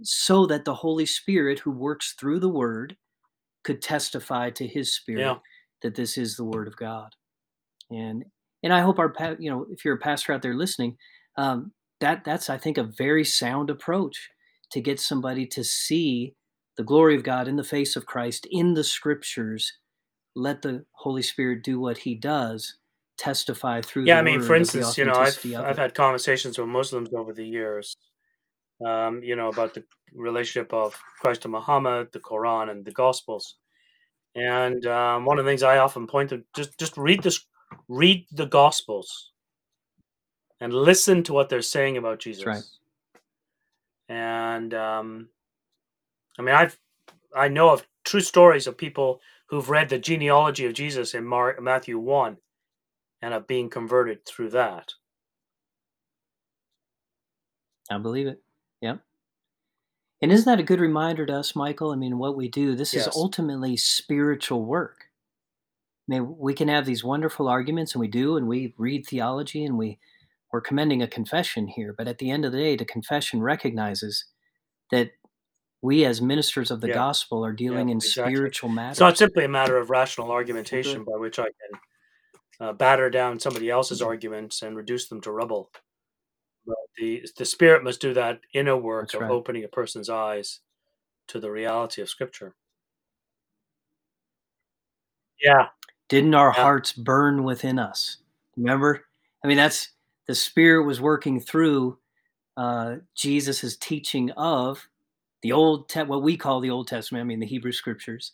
so 0.02 0.46
that 0.46 0.64
the 0.64 0.74
Holy 0.74 1.06
Spirit 1.06 1.60
who 1.60 1.70
works 1.70 2.14
through 2.18 2.40
the 2.40 2.48
word 2.48 2.96
could 3.64 3.82
testify 3.82 4.50
to 4.50 4.66
his 4.66 4.94
spirit 4.94 5.20
yeah. 5.20 5.34
that 5.82 5.96
this 5.96 6.16
is 6.16 6.36
the 6.36 6.44
word 6.44 6.68
of 6.68 6.76
God. 6.76 7.14
And 7.90 8.24
and 8.62 8.72
I 8.72 8.80
hope 8.80 8.98
our 8.98 9.12
you 9.38 9.50
know 9.50 9.66
if 9.70 9.84
you're 9.84 9.96
a 9.96 9.98
pastor 9.98 10.32
out 10.32 10.42
there 10.42 10.54
listening, 10.54 10.96
um, 11.36 11.72
that 12.00 12.24
that's 12.24 12.48
I 12.48 12.58
think 12.58 12.78
a 12.78 12.84
very 12.84 13.24
sound 13.24 13.70
approach 13.70 14.30
to 14.70 14.80
get 14.80 15.00
somebody 15.00 15.46
to 15.46 15.64
see 15.64 16.34
the 16.76 16.84
glory 16.84 17.16
of 17.16 17.22
God 17.22 17.48
in 17.48 17.56
the 17.56 17.64
face 17.64 17.96
of 17.96 18.06
Christ 18.06 18.46
in 18.50 18.74
the 18.74 18.84
scriptures. 18.84 19.72
Let 20.34 20.62
the 20.62 20.84
Holy 20.92 21.22
Spirit 21.22 21.64
do 21.64 21.80
what 21.80 21.98
he 21.98 22.14
does, 22.14 22.76
testify 23.16 23.80
through 23.80 24.04
yeah, 24.04 24.18
I 24.18 24.22
mean, 24.22 24.42
for 24.42 24.54
instance, 24.54 24.98
you 24.98 25.06
know, 25.06 25.14
I've, 25.14 25.38
I've 25.56 25.78
had 25.78 25.94
conversations 25.94 26.58
with 26.58 26.68
Muslims 26.68 27.08
over 27.16 27.32
the 27.32 27.46
years, 27.46 27.96
um, 28.84 29.22
you 29.22 29.36
know, 29.36 29.48
about 29.48 29.74
the 29.74 29.84
relationship 30.14 30.72
of 30.72 30.98
Christ 31.20 31.42
to 31.42 31.48
Muhammad, 31.48 32.08
the 32.12 32.20
Quran, 32.20 32.70
and 32.70 32.84
the 32.84 32.92
Gospels. 32.92 33.56
And 34.34 34.84
um, 34.86 35.24
one 35.24 35.38
of 35.38 35.44
the 35.44 35.50
things 35.50 35.62
I 35.62 35.78
often 35.78 36.06
point 36.06 36.30
to 36.30 36.42
just 36.54 36.78
just 36.78 36.96
read 36.96 37.22
this, 37.22 37.46
read 37.88 38.26
the 38.32 38.46
Gospels, 38.46 39.32
and 40.60 40.72
listen 40.72 41.22
to 41.24 41.32
what 41.32 41.48
they're 41.48 41.62
saying 41.62 41.96
about 41.96 42.18
Jesus. 42.18 42.44
Right. 42.44 42.62
And 44.08 44.74
um, 44.74 45.28
I 46.38 46.42
mean, 46.42 46.54
I've 46.54 46.78
I 47.34 47.48
know 47.48 47.70
of 47.70 47.86
true 48.04 48.20
stories 48.20 48.66
of 48.66 48.76
people 48.76 49.20
who've 49.48 49.70
read 49.70 49.88
the 49.88 49.98
genealogy 49.98 50.66
of 50.66 50.74
Jesus 50.74 51.14
in 51.14 51.24
Mark, 51.24 51.60
Matthew 51.62 51.98
one, 51.98 52.36
and 53.22 53.32
of 53.32 53.46
being 53.46 53.70
converted 53.70 54.24
through 54.26 54.50
that. 54.50 54.92
I 57.90 57.98
believe 57.98 58.26
it. 58.26 58.42
Yep. 58.80 59.00
And 60.22 60.32
isn't 60.32 60.46
that 60.46 60.60
a 60.60 60.64
good 60.64 60.80
reminder 60.80 61.26
to 61.26 61.34
us, 61.34 61.54
Michael? 61.54 61.90
I 61.92 61.96
mean, 61.96 62.18
what 62.18 62.36
we 62.36 62.48
do, 62.48 62.74
this 62.74 62.94
yes. 62.94 63.06
is 63.06 63.16
ultimately 63.16 63.76
spiritual 63.76 64.64
work. 64.64 65.06
I 66.08 66.14
mean, 66.14 66.36
we 66.38 66.54
can 66.54 66.68
have 66.68 66.86
these 66.86 67.04
wonderful 67.04 67.48
arguments, 67.48 67.94
and 67.94 68.00
we 68.00 68.08
do, 68.08 68.36
and 68.36 68.48
we 68.48 68.74
read 68.78 69.06
theology, 69.06 69.64
and 69.64 69.76
we 69.76 69.98
we're 70.52 70.60
commending 70.60 71.02
a 71.02 71.08
confession 71.08 71.66
here. 71.66 71.94
But 71.96 72.08
at 72.08 72.18
the 72.18 72.30
end 72.30 72.44
of 72.44 72.52
the 72.52 72.58
day, 72.58 72.76
the 72.76 72.84
confession 72.84 73.42
recognizes 73.42 74.24
that 74.90 75.10
we 75.82 76.04
as 76.04 76.22
ministers 76.22 76.70
of 76.70 76.80
the 76.80 76.88
yeah. 76.88 76.94
gospel 76.94 77.44
are 77.44 77.52
dealing 77.52 77.88
yeah, 77.88 77.92
in 77.92 77.98
exactly. 77.98 78.34
spiritual 78.34 78.68
matters. 78.70 78.98
So 78.98 79.06
it's 79.06 79.20
not 79.20 79.26
simply 79.26 79.44
a 79.44 79.48
matter 79.48 79.76
of 79.76 79.90
rational 79.90 80.30
argumentation 80.30 81.04
by 81.04 81.16
which 81.16 81.38
I 81.38 81.44
can 81.44 82.68
uh, 82.68 82.72
batter 82.72 83.10
down 83.10 83.38
somebody 83.38 83.68
else's 83.68 84.00
arguments 84.00 84.62
and 84.62 84.76
reduce 84.76 85.08
them 85.08 85.20
to 85.22 85.30
rubble. 85.30 85.70
But 86.66 86.76
the 86.98 87.26
the 87.36 87.44
spirit 87.44 87.84
must 87.84 88.00
do 88.00 88.12
that 88.14 88.40
inner 88.54 88.76
work 88.76 89.04
That's 89.04 89.14
of 89.14 89.20
right. 89.22 89.30
opening 89.30 89.64
a 89.64 89.68
person's 89.68 90.10
eyes 90.10 90.60
to 91.28 91.40
the 91.40 91.50
reality 91.50 92.02
of 92.02 92.08
Scripture. 92.08 92.54
Yeah. 95.42 95.68
Didn't 96.08 96.34
our 96.34 96.52
yeah. 96.56 96.62
hearts 96.62 96.92
burn 96.92 97.44
within 97.44 97.78
us? 97.78 98.18
Remember? 98.56 99.04
I 99.44 99.48
mean, 99.48 99.56
that's 99.56 99.90
the 100.26 100.34
Spirit 100.34 100.84
was 100.84 101.00
working 101.00 101.40
through 101.40 101.98
uh, 102.56 102.96
Jesus's 103.14 103.76
teaching 103.76 104.30
of 104.32 104.88
the 105.42 105.52
old 105.52 105.88
te- 105.88 106.02
what 106.02 106.22
we 106.22 106.36
call 106.36 106.60
the 106.60 106.70
Old 106.70 106.88
Testament, 106.88 107.20
I 107.20 107.24
mean 107.24 107.40
the 107.40 107.46
Hebrew 107.46 107.72
scriptures, 107.72 108.32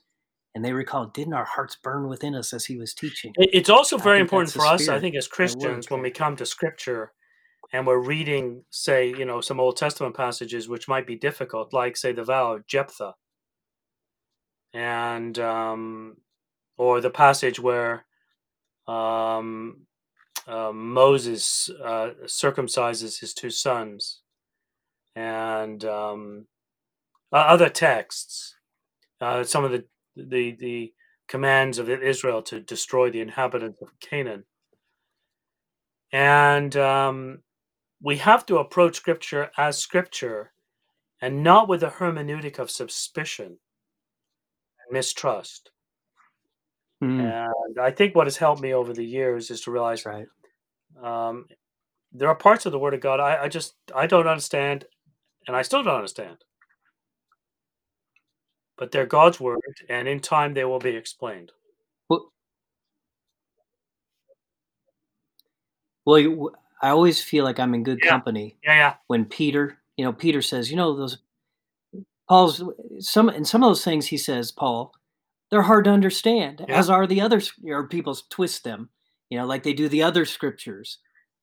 and 0.54 0.64
they 0.64 0.72
recall, 0.72 1.06
didn't 1.06 1.34
our 1.34 1.44
hearts 1.44 1.76
burn 1.82 2.08
within 2.08 2.34
us 2.34 2.52
as 2.52 2.64
he 2.64 2.76
was 2.76 2.94
teaching? 2.94 3.34
It's 3.36 3.68
also 3.68 3.98
very 3.98 4.20
important 4.20 4.52
for 4.52 4.64
us, 4.64 4.88
I 4.88 5.00
think, 5.00 5.16
as 5.16 5.26
Christians, 5.26 5.90
when 5.90 6.00
we 6.00 6.10
come 6.10 6.36
to 6.36 6.46
scripture 6.46 7.12
and 7.72 7.86
we're 7.86 7.98
reading, 7.98 8.64
say, 8.70 9.08
you 9.08 9.24
know, 9.24 9.40
some 9.40 9.58
Old 9.58 9.76
Testament 9.76 10.14
passages 10.14 10.68
which 10.68 10.88
might 10.88 11.06
be 11.06 11.16
difficult, 11.16 11.72
like 11.72 11.96
say 11.96 12.12
the 12.12 12.24
vow 12.24 12.52
of 12.52 12.66
Jephthah, 12.66 13.14
and 14.74 15.38
um, 15.38 16.16
or 16.76 17.00
the 17.00 17.10
passage 17.10 17.58
where 17.58 18.04
um, 18.86 19.86
uh, 20.46 20.72
Moses 20.72 21.70
uh, 21.82 22.10
circumcises 22.26 23.20
his 23.20 23.32
two 23.32 23.50
sons, 23.50 24.20
and 25.16 25.84
um, 25.84 26.46
other 27.32 27.70
texts, 27.70 28.54
uh, 29.22 29.44
some 29.44 29.64
of 29.64 29.72
the, 29.72 29.84
the 30.16 30.52
the 30.52 30.92
commands 31.28 31.78
of 31.78 31.88
Israel 31.88 32.42
to 32.42 32.60
destroy 32.60 33.10
the 33.10 33.20
inhabitants 33.20 33.80
of 33.80 33.88
Canaan, 34.00 34.44
and 36.12 36.76
um, 36.76 37.38
we 38.02 38.16
have 38.18 38.44
to 38.46 38.58
approach 38.58 38.96
Scripture 38.96 39.50
as 39.56 39.78
Scripture, 39.78 40.52
and 41.20 41.42
not 41.42 41.68
with 41.68 41.82
a 41.82 41.90
hermeneutic 41.90 42.58
of 42.58 42.70
suspicion 42.70 43.46
and 43.46 44.92
mistrust. 44.92 45.70
Mm. 47.02 47.20
And 47.68 47.78
I 47.78 47.90
think 47.90 48.14
what 48.14 48.26
has 48.26 48.36
helped 48.36 48.60
me 48.60 48.74
over 48.74 48.92
the 48.92 49.04
years 49.04 49.50
is 49.50 49.60
to 49.62 49.70
realize 49.70 50.04
right. 50.04 50.26
Um, 51.02 51.46
there 52.12 52.28
are 52.28 52.34
parts 52.34 52.66
of 52.66 52.72
the 52.72 52.78
Word 52.78 52.94
of 52.94 53.00
God 53.00 53.20
I, 53.20 53.44
I 53.44 53.48
just 53.48 53.74
I 53.94 54.06
don't 54.06 54.28
understand, 54.28 54.84
and 55.46 55.56
I 55.56 55.62
still 55.62 55.82
don't 55.82 55.96
understand 55.96 56.38
but 58.82 58.90
they're 58.90 59.06
God's 59.06 59.38
word, 59.38 59.60
and 59.88 60.08
in 60.08 60.18
time 60.18 60.54
they 60.54 60.64
will 60.64 60.80
be 60.80 60.96
explained. 60.96 61.52
Well, 62.08 62.32
well 66.04 66.50
I 66.82 66.90
always 66.90 67.22
feel 67.22 67.44
like 67.44 67.60
I'm 67.60 67.74
in 67.74 67.84
good 67.84 68.00
yeah. 68.02 68.10
company. 68.10 68.58
Yeah, 68.62 68.74
yeah. 68.74 68.94
When 69.06 69.24
Peter, 69.24 69.78
you 69.96 70.04
know, 70.04 70.12
Peter 70.12 70.42
says, 70.42 70.70
you 70.70 70.76
know, 70.76 70.96
those 70.96 71.18
Paul's 72.28 72.62
some 72.98 73.28
and 73.28 73.46
some 73.46 73.62
of 73.62 73.70
those 73.70 73.84
things 73.84 74.06
he 74.06 74.16
says, 74.16 74.50
Paul, 74.50 74.92
they're 75.50 75.62
hard 75.62 75.84
to 75.84 75.90
understand, 75.90 76.64
yeah. 76.66 76.76
as 76.76 76.90
are 76.90 77.06
the 77.06 77.20
others. 77.20 77.52
Or 77.64 77.86
people 77.86 78.16
twist 78.30 78.64
them, 78.64 78.90
you 79.30 79.38
know, 79.38 79.46
like 79.46 79.62
they 79.62 79.72
do 79.72 79.88
the 79.88 80.02
other 80.02 80.24
scriptures. 80.24 80.98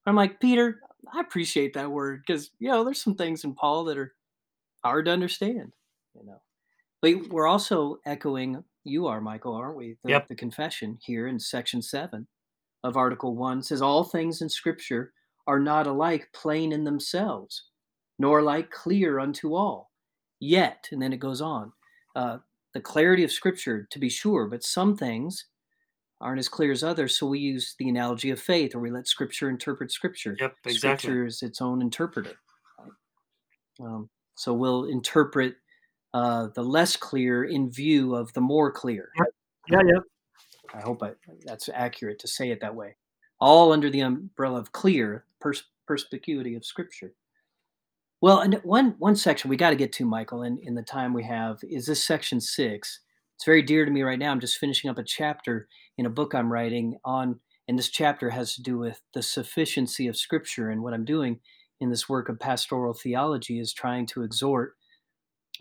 I'm 0.05 0.15
like 0.15 0.39
Peter, 0.39 0.79
I 1.13 1.21
appreciate 1.21 1.73
that 1.73 1.91
word 1.91 2.23
because 2.25 2.51
you 2.59 2.69
know 2.69 2.83
there's 2.83 3.01
some 3.01 3.15
things 3.15 3.43
in 3.43 3.53
Paul 3.53 3.85
that 3.85 3.97
are 3.97 4.13
hard 4.83 5.05
to 5.05 5.11
understand. 5.11 5.71
You 6.15 6.25
know. 6.25 6.41
But 7.01 7.29
we're 7.29 7.47
also 7.47 7.99
echoing, 8.05 8.63
you 8.83 9.07
are, 9.07 9.21
Michael, 9.21 9.53
aren't 9.53 9.77
we? 9.77 9.95
The, 10.03 10.09
yep. 10.09 10.27
the 10.27 10.35
confession 10.35 10.97
here 11.01 11.27
in 11.27 11.39
section 11.39 11.81
seven 11.81 12.27
of 12.83 12.97
Article 12.97 13.35
one 13.35 13.61
says, 13.61 13.81
All 13.81 14.03
things 14.03 14.41
in 14.41 14.49
Scripture 14.49 15.13
are 15.49 15.59
not 15.59 15.87
alike 15.87 16.29
plain 16.31 16.71
in 16.71 16.83
themselves, 16.83 17.63
nor 18.19 18.37
alike 18.37 18.69
clear 18.69 19.19
unto 19.19 19.55
all. 19.55 19.89
Yet, 20.39 20.87
and 20.91 21.01
then 21.01 21.11
it 21.11 21.19
goes 21.19 21.41
on, 21.41 21.73
uh, 22.15 22.37
the 22.75 22.79
clarity 22.79 23.23
of 23.23 23.31
Scripture, 23.31 23.87
to 23.89 23.97
be 23.97 24.09
sure, 24.09 24.45
but 24.45 24.63
some 24.63 24.95
things 24.95 25.45
aren't 26.21 26.37
as 26.37 26.47
clear 26.47 26.71
as 26.71 26.83
others. 26.83 27.17
So 27.17 27.25
we 27.25 27.39
use 27.39 27.73
the 27.79 27.89
analogy 27.89 28.29
of 28.29 28.39
faith, 28.39 28.75
or 28.75 28.79
we 28.79 28.91
let 28.91 29.07
Scripture 29.07 29.49
interpret 29.49 29.91
Scripture. 29.91 30.37
Yep, 30.39 30.53
exactly. 30.65 30.77
Scripture 30.77 31.25
is 31.25 31.41
its 31.41 31.61
own 31.61 31.81
interpreter. 31.81 32.35
Um, 33.81 34.07
so 34.35 34.53
we'll 34.53 34.85
interpret 34.85 35.55
uh, 36.13 36.49
the 36.53 36.63
less 36.63 36.95
clear 36.95 37.45
in 37.45 37.71
view 37.71 38.13
of 38.13 38.31
the 38.33 38.41
more 38.41 38.71
clear. 38.71 39.09
Yeah, 39.67 39.81
yeah. 39.83 39.99
I 40.75 40.81
hope 40.81 41.01
I, 41.01 41.13
that's 41.43 41.69
accurate 41.73 42.19
to 42.19 42.27
say 42.27 42.51
it 42.51 42.61
that 42.61 42.75
way. 42.75 42.97
All 43.39 43.71
under 43.71 43.89
the 43.89 44.01
umbrella 44.01 44.59
of 44.59 44.71
clear 44.73 45.25
pers- 45.39 45.69
perspicuity 45.87 46.55
of 46.55 46.65
Scripture. 46.65 47.13
Well, 48.21 48.39
and 48.39 48.55
one 48.63 48.95
one 48.99 49.15
section 49.15 49.49
we 49.49 49.57
got 49.57 49.69
to 49.69 49.75
get 49.77 49.93
to, 49.93 50.05
Michael, 50.05 50.43
in, 50.43 50.59
in 50.63 50.75
the 50.75 50.83
time 50.83 51.13
we 51.13 51.23
have 51.23 51.59
is 51.63 51.85
this 51.85 52.03
section 52.03 52.41
six. 52.41 52.99
It's 53.37 53.45
very 53.45 53.61
dear 53.61 53.85
to 53.85 53.91
me 53.91 54.01
right 54.01 54.19
now. 54.19 54.31
I'm 54.31 54.41
just 54.41 54.57
finishing 54.57 54.89
up 54.89 54.97
a 54.97 55.03
chapter 55.03 55.67
in 55.97 56.05
a 56.05 56.09
book 56.09 56.35
I'm 56.35 56.51
writing 56.51 56.97
on, 57.05 57.39
and 57.67 57.79
this 57.79 57.89
chapter 57.89 58.29
has 58.31 58.55
to 58.55 58.61
do 58.61 58.77
with 58.77 59.01
the 59.13 59.21
sufficiency 59.21 60.07
of 60.07 60.17
Scripture. 60.17 60.69
And 60.69 60.83
what 60.83 60.93
I'm 60.93 61.05
doing 61.05 61.39
in 61.79 61.89
this 61.89 62.09
work 62.09 62.27
of 62.27 62.39
pastoral 62.39 62.93
theology 62.93 63.59
is 63.59 63.73
trying 63.73 64.05
to 64.07 64.23
exhort 64.23 64.75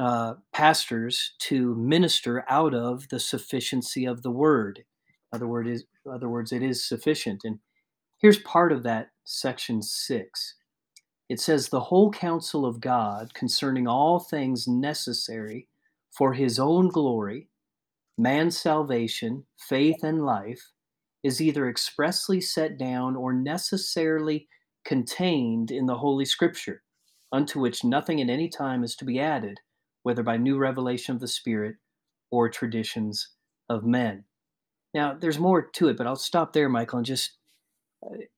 uh, 0.00 0.34
pastors 0.52 1.34
to 1.38 1.76
minister 1.76 2.44
out 2.48 2.74
of 2.74 3.08
the 3.08 3.20
sufficiency 3.20 4.04
of 4.04 4.22
the 4.22 4.32
Word. 4.32 4.80
In 5.32 5.36
other 5.36 5.46
word 5.46 5.68
is, 5.68 5.84
in 6.04 6.12
other 6.12 6.28
words, 6.28 6.50
it 6.50 6.62
is 6.62 6.88
sufficient. 6.88 7.42
And 7.44 7.60
here's 8.20 8.38
part 8.40 8.72
of 8.72 8.82
that 8.84 9.10
section 9.24 9.82
six. 9.82 10.56
It 11.28 11.40
says, 11.40 11.68
The 11.68 11.80
whole 11.80 12.12
counsel 12.12 12.66
of 12.66 12.80
God 12.80 13.34
concerning 13.34 13.88
all 13.88 14.20
things 14.20 14.68
necessary 14.68 15.68
for 16.12 16.34
his 16.34 16.58
own 16.58 16.88
glory, 16.88 17.48
man's 18.18 18.58
salvation, 18.58 19.46
faith, 19.58 20.04
and 20.04 20.24
life 20.24 20.70
is 21.22 21.42
either 21.42 21.68
expressly 21.68 22.40
set 22.40 22.78
down 22.78 23.16
or 23.16 23.32
necessarily 23.32 24.48
contained 24.84 25.70
in 25.70 25.86
the 25.86 25.98
Holy 25.98 26.24
Scripture, 26.24 26.82
unto 27.32 27.60
which 27.60 27.84
nothing 27.84 28.20
at 28.22 28.30
any 28.30 28.48
time 28.48 28.84
is 28.84 28.96
to 28.96 29.04
be 29.04 29.20
added, 29.20 29.60
whether 30.04 30.22
by 30.22 30.36
new 30.38 30.58
revelation 30.58 31.14
of 31.14 31.20
the 31.20 31.28
Spirit 31.28 31.76
or 32.30 32.48
traditions 32.48 33.30
of 33.68 33.84
men. 33.84 34.24
Now, 34.94 35.14
there's 35.14 35.38
more 35.38 35.62
to 35.62 35.88
it, 35.88 35.98
but 35.98 36.06
I'll 36.06 36.16
stop 36.16 36.52
there, 36.52 36.68
Michael, 36.68 36.98
and 36.98 37.06
just, 37.06 37.37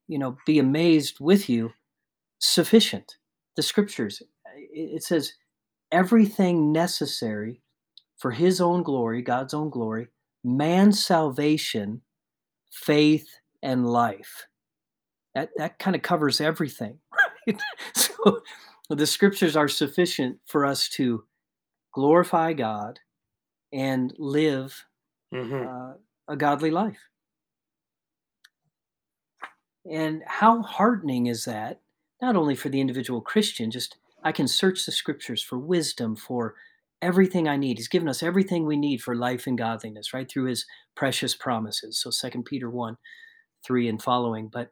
you 0.09 0.19
know, 0.19 0.37
be 0.47 0.59
amazed 0.59 1.19
with 1.21 1.49
you 1.49 1.73
sufficient. 2.39 3.17
The 3.57 3.63
scriptures, 3.63 4.23
it 4.55 5.03
says 5.03 5.35
everything 5.93 6.73
necessary 6.73 7.63
for 8.17 8.31
his 8.31 8.61
own 8.61 8.83
glory, 8.83 9.23
God's 9.23 9.55
own 9.55 9.71
glory, 9.71 10.09
man's 10.45 11.05
salvation, 11.05 12.03
faith, 12.71 13.29
and 13.63 13.87
life. 13.87 14.47
That, 15.35 15.51
that 15.57 15.79
kind 15.79 15.95
of 15.95 16.03
covers 16.03 16.41
everything, 16.41 16.99
right? 17.49 17.61
so 17.95 18.41
the 18.89 19.07
scriptures 19.07 19.57
are 19.57 19.69
sufficient 19.69 20.39
for 20.47 20.67
us 20.67 20.89
to 20.91 21.25
glorify 21.95 22.53
God 22.53 22.99
and 23.73 24.13
live 24.19 24.85
mm-hmm. 25.33 25.69
uh, 25.69 25.95
a 26.29 26.37
godly 26.37 26.71
life. 26.71 27.10
And 29.89 30.22
how 30.26 30.62
heartening 30.62 31.26
is 31.26 31.45
that 31.45 31.81
not 32.20 32.37
only 32.37 32.55
for 32.55 32.68
the 32.68 32.81
individual 32.81 33.20
Christian, 33.20 33.70
just 33.70 33.97
I 34.22 34.33
can 34.33 34.49
search 34.49 34.85
the 34.85 34.93
scriptures 34.93 35.43
for 35.43 35.59
wisdom, 35.59 36.16
for 36.16 36.55
everything 37.03 37.49
I 37.49 37.57
need. 37.57 37.78
He's 37.78 37.89
given 37.89 38.09
us 38.09 38.22
everything 38.22 38.66
we 38.66 38.76
need 38.76 39.03
for 39.03 39.14
life 39.14 39.47
and 39.47 39.57
godliness, 39.57 40.12
right? 40.12 40.31
Through 40.31 40.45
his 40.45 40.66
precious 40.95 41.35
promises. 41.35 41.99
So 41.99 42.11
Second 42.11 42.45
Peter 42.45 42.68
1, 42.68 42.97
3 43.64 43.89
and 43.89 44.03
following. 44.03 44.49
But 44.49 44.70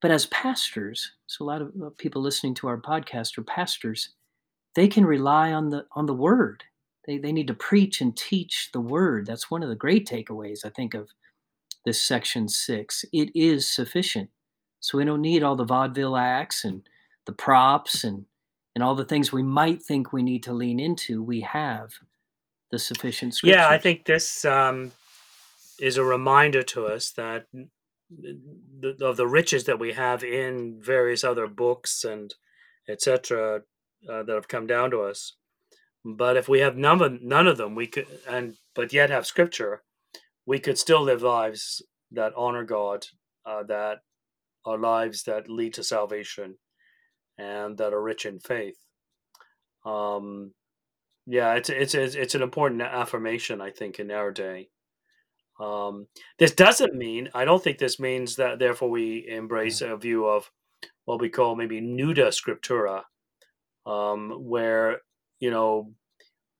but 0.00 0.10
as 0.10 0.26
pastors, 0.26 1.12
so 1.26 1.44
a 1.44 1.46
lot 1.46 1.60
of 1.60 1.96
people 1.98 2.22
listening 2.22 2.54
to 2.54 2.68
our 2.68 2.80
podcast 2.80 3.36
are 3.36 3.42
pastors, 3.42 4.10
they 4.74 4.88
can 4.88 5.04
rely 5.04 5.52
on 5.52 5.70
the 5.70 5.86
on 5.92 6.06
the 6.06 6.14
word. 6.14 6.64
They 7.06 7.18
they 7.18 7.32
need 7.32 7.48
to 7.48 7.54
preach 7.54 8.00
and 8.00 8.16
teach 8.16 8.70
the 8.72 8.80
word. 8.80 9.26
That's 9.26 9.50
one 9.50 9.62
of 9.62 9.68
the 9.68 9.74
great 9.74 10.06
takeaways, 10.08 10.64
I 10.64 10.70
think, 10.70 10.94
of 10.94 11.10
this 11.84 12.00
section 12.00 12.48
six. 12.48 13.04
It 13.12 13.30
is 13.34 13.70
sufficient. 13.70 14.30
So 14.80 14.98
we 14.98 15.04
don't 15.04 15.20
need 15.20 15.42
all 15.42 15.56
the 15.56 15.64
vaudeville 15.64 16.16
acts 16.16 16.64
and 16.64 16.82
the 17.26 17.32
props 17.32 18.04
and 18.04 18.26
and 18.74 18.84
all 18.84 18.94
the 18.94 19.04
things 19.04 19.32
we 19.32 19.42
might 19.42 19.82
think 19.82 20.12
we 20.12 20.22
need 20.22 20.42
to 20.44 20.52
lean 20.52 20.78
into. 20.78 21.22
We 21.22 21.40
have 21.40 21.94
the 22.70 22.78
sufficient 22.78 23.34
scriptures. 23.34 23.56
Yeah, 23.56 23.68
I 23.68 23.78
think 23.78 24.04
this 24.04 24.44
um, 24.44 24.92
is 25.80 25.96
a 25.96 26.04
reminder 26.04 26.62
to 26.62 26.86
us 26.86 27.10
that 27.12 27.46
the, 28.10 28.96
of 29.00 29.16
the 29.16 29.26
riches 29.26 29.64
that 29.64 29.78
we 29.78 29.92
have 29.92 30.22
in 30.22 30.80
various 30.80 31.24
other 31.24 31.46
books 31.46 32.04
and 32.04 32.34
etc. 32.88 33.62
Uh, 34.08 34.22
that 34.22 34.34
have 34.34 34.48
come 34.48 34.66
down 34.66 34.90
to 34.90 35.02
us. 35.02 35.34
But 36.02 36.38
if 36.38 36.48
we 36.48 36.60
have 36.60 36.74
none 36.74 37.02
of, 37.02 37.20
none 37.20 37.46
of 37.46 37.58
them, 37.58 37.74
we 37.74 37.86
could 37.86 38.06
and 38.26 38.56
but 38.74 38.94
yet 38.94 39.10
have 39.10 39.26
scripture, 39.26 39.82
we 40.50 40.58
could 40.58 40.76
still 40.76 41.02
live 41.02 41.22
lives 41.22 41.80
that 42.10 42.32
honor 42.36 42.64
God, 42.64 43.06
uh, 43.46 43.62
that 43.68 43.98
are 44.66 44.76
lives 44.76 45.22
that 45.22 45.48
lead 45.48 45.74
to 45.74 45.84
salvation 45.84 46.56
and 47.38 47.78
that 47.78 47.92
are 47.92 48.02
rich 48.02 48.26
in 48.26 48.40
faith. 48.40 48.76
Um, 49.86 50.52
yeah, 51.24 51.54
it's 51.54 51.70
it's 51.70 51.94
it's 51.94 52.34
an 52.34 52.42
important 52.42 52.82
affirmation, 52.82 53.60
I 53.60 53.70
think, 53.70 54.00
in 54.00 54.10
our 54.10 54.32
day. 54.32 54.70
Um, 55.60 56.08
this 56.40 56.52
doesn't 56.52 56.94
mean 56.94 57.28
I 57.32 57.44
don't 57.44 57.62
think 57.62 57.78
this 57.78 58.00
means 58.00 58.34
that 58.34 58.58
therefore 58.58 58.90
we 58.90 59.28
embrace 59.28 59.80
a 59.82 59.96
view 59.96 60.26
of 60.26 60.50
what 61.04 61.20
we 61.20 61.28
call 61.28 61.54
maybe 61.54 61.80
nuda 61.80 62.32
scriptura, 62.32 63.02
um, 63.86 64.30
where 64.32 64.98
you 65.38 65.52
know 65.52 65.92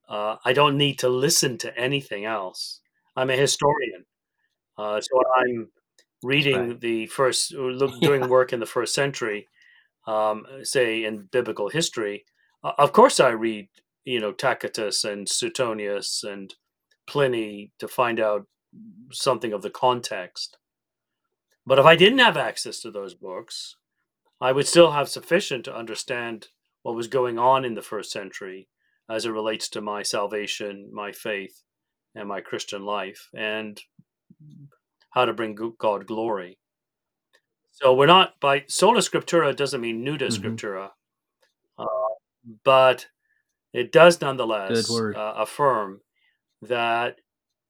uh, 0.08 0.36
I 0.44 0.52
don't 0.52 0.76
need 0.76 1.00
to 1.00 1.08
listen 1.08 1.58
to 1.58 1.76
anything 1.76 2.24
else. 2.24 2.79
I'm 3.16 3.30
a 3.30 3.36
historian, 3.36 4.04
uh, 4.78 5.00
so 5.00 5.22
I'm 5.36 5.68
reading 6.22 6.68
right. 6.68 6.80
the 6.80 7.06
first, 7.06 7.52
look, 7.52 8.00
doing 8.00 8.22
yeah. 8.22 8.26
work 8.36 8.52
in 8.52 8.60
the 8.60 8.66
first 8.66 8.94
century, 8.94 9.48
um, 10.06 10.44
say 10.62 11.04
in 11.04 11.28
biblical 11.32 11.68
history, 11.68 12.24
uh, 12.62 12.72
of 12.78 12.92
course 12.92 13.20
I 13.20 13.30
read, 13.30 13.68
you 14.04 14.20
know, 14.20 14.32
Tacitus 14.32 15.04
and 15.04 15.28
Suetonius 15.28 16.24
and 16.24 16.54
Pliny 17.06 17.72
to 17.78 17.88
find 17.88 18.20
out 18.20 18.46
something 19.12 19.52
of 19.52 19.62
the 19.62 19.70
context. 19.70 20.56
But 21.66 21.78
if 21.78 21.86
I 21.86 21.96
didn't 21.96 22.20
have 22.20 22.36
access 22.36 22.80
to 22.80 22.90
those 22.90 23.14
books, 23.14 23.76
I 24.40 24.52
would 24.52 24.66
still 24.66 24.92
have 24.92 25.08
sufficient 25.08 25.64
to 25.66 25.76
understand 25.76 26.48
what 26.82 26.94
was 26.94 27.08
going 27.08 27.38
on 27.38 27.64
in 27.64 27.74
the 27.74 27.82
first 27.82 28.10
century 28.10 28.68
as 29.08 29.24
it 29.24 29.30
relates 29.30 29.68
to 29.70 29.80
my 29.80 30.02
salvation, 30.02 30.88
my 30.92 31.12
faith, 31.12 31.62
and 32.14 32.28
my 32.28 32.40
Christian 32.40 32.84
life. 32.84 33.28
And 33.34 33.80
how 35.10 35.24
to 35.24 35.32
bring 35.32 35.56
God 35.78 36.06
glory. 36.06 36.58
So 37.70 37.94
we're 37.94 38.06
not 38.06 38.38
by 38.40 38.64
sola 38.68 39.00
scriptura 39.00 39.54
doesn't 39.54 39.80
mean 39.80 40.04
nuda 40.04 40.28
mm-hmm. 40.28 40.46
scriptura, 40.46 40.90
uh, 41.78 41.86
but 42.64 43.06
it 43.72 43.92
does 43.92 44.20
nonetheless 44.20 44.90
uh, 44.90 45.34
affirm 45.36 46.00
that 46.62 47.16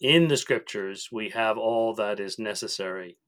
in 0.00 0.28
the 0.28 0.36
scriptures 0.36 1.08
we 1.12 1.30
have 1.30 1.58
all 1.58 1.94
that 1.94 2.18
is 2.18 2.38
necessary 2.38 3.18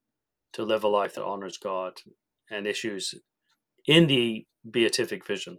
to 0.54 0.64
live 0.64 0.84
a 0.84 0.88
life 0.88 1.14
that 1.14 1.24
honors 1.24 1.58
God 1.58 2.00
and 2.50 2.66
issues 2.66 3.14
in 3.86 4.06
the 4.06 4.46
beatific 4.68 5.26
vision. 5.26 5.58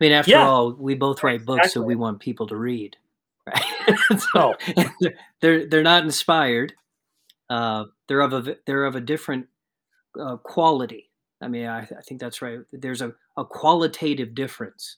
I 0.00 0.04
mean, 0.04 0.12
after 0.12 0.30
yeah. 0.30 0.48
all, 0.48 0.72
we 0.72 0.94
both 0.94 1.22
write 1.22 1.44
books, 1.44 1.66
exactly. 1.66 1.82
so 1.82 1.86
we 1.86 1.94
want 1.94 2.20
people 2.20 2.46
to 2.46 2.56
read. 2.56 2.96
Right? 3.46 3.98
so 4.32 4.54
they're 5.40 5.66
they're 5.66 5.82
not 5.82 6.04
inspired. 6.04 6.72
Uh, 7.50 7.86
they're 8.08 8.20
of 8.20 8.32
a 8.32 8.56
they're 8.66 8.86
of 8.86 8.96
a 8.96 9.00
different 9.00 9.46
uh, 10.18 10.36
quality. 10.38 11.10
I 11.42 11.48
mean, 11.48 11.66
I, 11.66 11.80
I, 11.80 12.02
think 12.02 12.20
that's 12.20 12.42
right. 12.42 12.60
There's 12.72 13.00
a, 13.00 13.14
a 13.36 13.44
qualitative 13.44 14.34
difference 14.34 14.96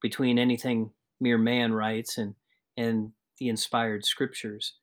between 0.00 0.38
anything 0.38 0.90
mere 1.20 1.38
man 1.38 1.72
writes 1.72 2.18
and 2.18 2.34
and 2.76 3.12
the 3.38 3.48
inspired 3.48 4.04
scriptures, 4.04 4.74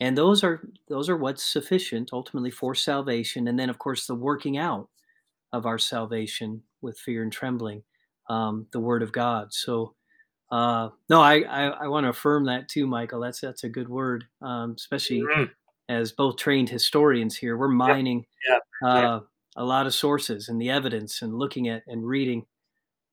and 0.00 0.16
those 0.16 0.42
are 0.42 0.62
those 0.88 1.08
are 1.08 1.16
what's 1.16 1.44
sufficient 1.44 2.10
ultimately 2.12 2.50
for 2.50 2.74
salvation. 2.74 3.48
And 3.48 3.58
then, 3.58 3.70
of 3.70 3.78
course, 3.78 4.06
the 4.06 4.14
working 4.14 4.56
out 4.56 4.88
of 5.52 5.66
our 5.66 5.78
salvation 5.78 6.62
with 6.80 6.98
fear 6.98 7.22
and 7.22 7.32
trembling, 7.32 7.82
um, 8.28 8.66
the 8.72 8.80
Word 8.80 9.02
of 9.02 9.12
God. 9.12 9.52
So 9.52 9.94
uh, 10.52 10.90
no, 11.08 11.22
I, 11.22 11.40
I, 11.40 11.64
I 11.68 11.88
want 11.88 12.04
to 12.04 12.10
affirm 12.10 12.44
that 12.44 12.68
too, 12.68 12.86
Michael. 12.86 13.20
That's 13.20 13.40
that's 13.40 13.64
a 13.64 13.70
good 13.70 13.88
word, 13.88 14.26
um, 14.42 14.74
especially 14.76 15.22
mm-hmm. 15.22 15.44
as 15.88 16.12
both 16.12 16.36
trained 16.36 16.68
historians 16.68 17.38
here. 17.38 17.56
We're 17.56 17.68
mining 17.68 18.26
yeah. 18.46 18.58
Yeah. 18.82 18.88
Uh, 18.88 19.20
a 19.56 19.64
lot 19.64 19.86
of 19.86 19.94
sources 19.94 20.48
and 20.48 20.60
the 20.60 20.70
evidence 20.70 21.22
and 21.22 21.34
looking 21.34 21.68
at 21.68 21.84
and 21.86 22.06
reading, 22.06 22.44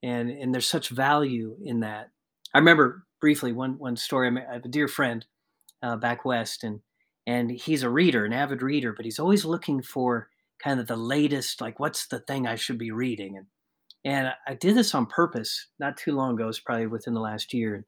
and 0.03 0.29
and 0.29 0.53
there's 0.53 0.67
such 0.67 0.89
value 0.89 1.55
in 1.63 1.79
that. 1.79 2.09
I 2.53 2.57
remember 2.57 3.05
briefly 3.21 3.53
one 3.53 3.77
one 3.77 3.95
story. 3.95 4.29
I 4.29 4.53
have 4.53 4.65
a 4.65 4.69
dear 4.69 4.89
friend 4.89 5.25
uh, 5.81 5.95
back 5.95 6.25
west, 6.25 6.65
and 6.65 6.81
and 7.25 7.49
he's 7.49 7.83
a 7.83 7.89
reader, 7.89 8.25
an 8.25 8.33
avid 8.33 8.61
reader, 8.61 8.91
but 8.91 9.05
he's 9.05 9.19
always 9.19 9.45
looking 9.45 9.81
for 9.81 10.27
kind 10.61 10.81
of 10.81 10.87
the 10.87 10.97
latest, 10.97 11.61
like 11.61 11.79
what's 11.79 12.07
the 12.07 12.19
thing 12.19 12.45
I 12.45 12.55
should 12.55 12.77
be 12.77 12.91
reading, 12.91 13.37
and 13.37 13.45
and 14.05 14.29
I 14.47 14.55
did 14.55 14.75
this 14.75 14.95
on 14.95 15.05
purpose 15.07 15.67
not 15.79 15.97
too 15.97 16.13
long 16.13 16.35
ago. 16.35 16.47
It's 16.49 16.59
probably 16.59 16.87
within 16.87 17.13
the 17.13 17.21
last 17.21 17.53
year. 17.53 17.85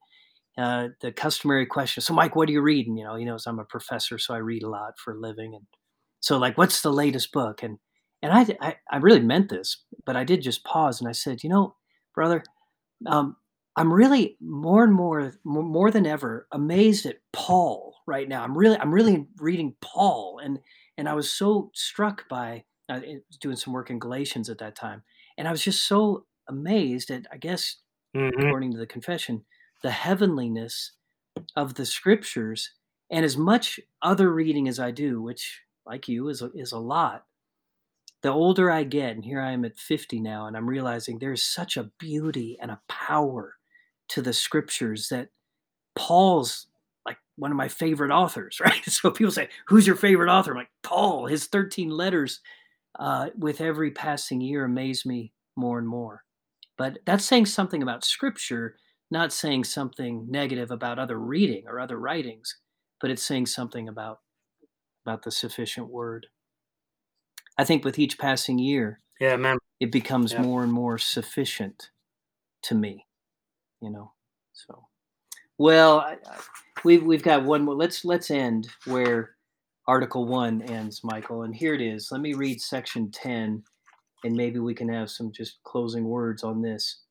uh, 0.57 0.89
the 1.01 1.12
customary 1.12 1.66
question. 1.66 2.01
So, 2.01 2.14
Mike, 2.14 2.36
what 2.36 2.49
are 2.49 2.51
you 2.51 2.62
reading? 2.62 2.97
You 2.97 3.05
know, 3.05 3.16
he 3.16 3.26
knows 3.26 3.45
I'm 3.47 3.59
a 3.59 3.66
professor, 3.66 4.18
so 4.18 4.34
I 4.34 4.38
read 4.39 4.64
a 4.64 4.70
lot 4.70 4.93
for 5.03 5.14
a 5.14 5.20
living. 5.20 5.55
And 5.55 5.66
so, 6.20 6.38
like, 6.38 6.57
what's 6.57 6.82
the 6.82 6.91
latest 6.93 7.32
book? 7.32 7.64
And 7.64 7.80
and 8.22 8.32
I, 8.34 8.47
I, 8.62 8.76
I 8.91 8.97
really 8.97 9.20
meant 9.22 9.49
this, 9.49 9.84
but 10.05 10.16
I 10.16 10.24
did 10.24 10.41
just 10.43 10.64
pause 10.64 11.01
and 11.01 11.09
I 11.09 11.14
said, 11.14 11.43
you 11.43 11.49
know, 11.49 11.76
brother, 12.16 12.43
um, 13.07 13.38
I'm 13.78 13.91
really 13.93 14.38
more 14.41 14.84
and 14.84 14.93
more, 14.93 15.34
more, 15.43 15.64
more 15.64 15.91
than 15.91 16.05
ever 16.07 16.47
amazed 16.51 17.05
at 17.05 17.18
Paul 17.34 17.95
right 18.07 18.30
now. 18.30 18.43
I'm 18.43 18.57
really, 18.57 18.78
I'm 18.80 18.93
really 18.93 19.28
reading 19.39 19.76
Paul, 19.82 20.39
and 20.43 20.59
and 20.97 21.09
I 21.09 21.14
was 21.14 21.32
so 21.32 21.72
struck 21.76 22.28
by 22.30 22.64
uh, 22.90 23.00
doing 23.40 23.56
some 23.56 23.74
work 23.74 23.90
in 23.90 24.00
Galatians 24.00 24.50
at 24.50 24.58
that 24.60 24.76
time, 24.76 25.04
and 25.38 25.48
I 25.48 25.52
was 25.52 25.64
just 25.64 25.88
so 25.88 26.26
amazed 26.48 27.10
at, 27.12 27.26
I 27.32 27.38
guess, 27.38 27.78
mm-hmm. 28.16 28.40
according 28.40 28.72
to 28.74 28.78
the 28.78 28.86
confession, 28.86 29.46
the 29.84 29.92
heavenliness 29.92 30.92
of 31.56 31.76
the 31.76 31.86
scriptures, 31.86 32.72
and 33.10 33.26
as 33.26 33.38
much 33.38 33.80
other 34.02 34.32
reading 34.32 34.68
as 34.68 34.80
I 34.80 34.92
do, 34.92 35.22
which, 35.22 35.62
like 35.86 36.08
you, 36.08 36.28
is 36.28 36.42
a, 36.42 36.52
is 36.54 36.72
a 36.72 36.80
lot. 36.80 37.26
The 38.22 38.30
older 38.30 38.70
I 38.70 38.84
get, 38.84 39.16
and 39.16 39.26
here 39.26 39.42
I 39.42 39.52
am 39.52 39.66
at 39.66 39.80
50 39.80 40.20
now, 40.20 40.46
and 40.46 40.56
I'm 40.56 40.70
realizing 40.70 41.18
there's 41.18 41.44
such 41.44 41.76
a 41.76 41.90
beauty 41.98 42.58
and 42.62 42.70
a 42.70 42.82
power 42.88 43.56
to 44.10 44.22
the 44.22 44.34
scriptures 44.34 45.08
that 45.10 45.30
Paul's 45.96 46.68
like 47.06 47.18
one 47.36 47.52
of 47.52 47.58
my 47.58 47.68
favorite 47.68 48.12
authors, 48.12 48.60
right? 48.64 48.84
So 48.86 49.10
people 49.10 49.32
say, 49.32 49.50
Who's 49.68 49.88
your 49.88 49.96
favorite 49.96 50.32
author? 50.32 50.52
I'm 50.52 50.58
like, 50.58 50.70
Paul, 50.84 51.26
his 51.26 51.48
13 51.48 51.90
letters 51.90 52.42
uh, 53.02 53.32
with 53.36 53.60
every 53.60 53.89
passing 53.89 54.39
year 54.39 54.64
amaze 54.64 55.06
me 55.06 55.34
more 55.58 55.80
and 55.80 55.88
more. 55.88 56.24
But 56.78 56.99
that's 57.06 57.26
saying 57.26 57.47
something 57.47 57.82
about 57.82 58.06
scripture, 58.06 58.78
not 59.10 59.34
saying 59.34 59.64
something 59.64 60.28
negative 60.30 60.70
about 60.70 60.99
other 60.99 61.20
reading 61.20 61.64
or 61.68 61.80
other 61.80 61.99
writings, 61.99 62.58
but 63.02 63.10
it's 63.10 63.24
saying 63.24 63.47
something 63.47 63.89
about 63.89 64.20
about 65.04 65.24
the 65.24 65.32
sufficient 65.32 65.89
word. 65.89 66.28
I 67.58 67.64
think 67.64 67.84
with 67.84 67.97
each 67.97 68.20
passing 68.20 68.60
year, 68.60 69.02
yeah, 69.20 69.36
man. 69.36 69.58
it 69.80 69.91
becomes 69.91 70.34
yeah. 70.34 70.43
more 70.43 70.64
and 70.64 70.72
more 70.72 70.99
sufficient 70.99 71.89
to 72.64 72.76
me, 72.76 73.08
you 73.82 73.89
know. 73.89 74.14
So, 74.54 74.86
well, 75.58 76.02
I, 76.02 76.18
I, 76.26 76.38
we've 76.84 77.04
we've 77.04 77.24
got 77.24 77.43
one 77.43 77.64
more. 77.64 77.76
Let's 77.76 78.06
let's 78.06 78.30
end 78.30 78.70
where 78.86 79.32
Article 79.88 80.26
One 80.28 80.62
ends, 80.64 81.02
Michael, 81.04 81.44
and 81.44 81.56
here 81.56 81.76
it 81.76 81.82
is. 81.82 82.10
Let 82.12 82.22
me 82.22 82.34
read 82.34 82.62
Section 82.62 83.12
Ten 83.12 83.64
and 84.26 84.36
maybe 84.36 84.60
we 84.60 84.76
can 84.76 84.90
have 84.90 85.12
some 85.12 85.34
just 85.34 85.64
closing 85.66 86.06
words 86.06 86.44
on 86.44 86.64
this. 86.64 87.02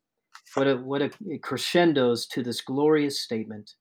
What 0.55 0.68
a 0.68 0.77
what 0.77 1.03
a 1.03 1.12
it 1.27 1.43
crescendos 1.43 2.27
to 2.29 2.43
this 2.45 2.62
glorious 2.62 3.21
statement. 3.21 3.75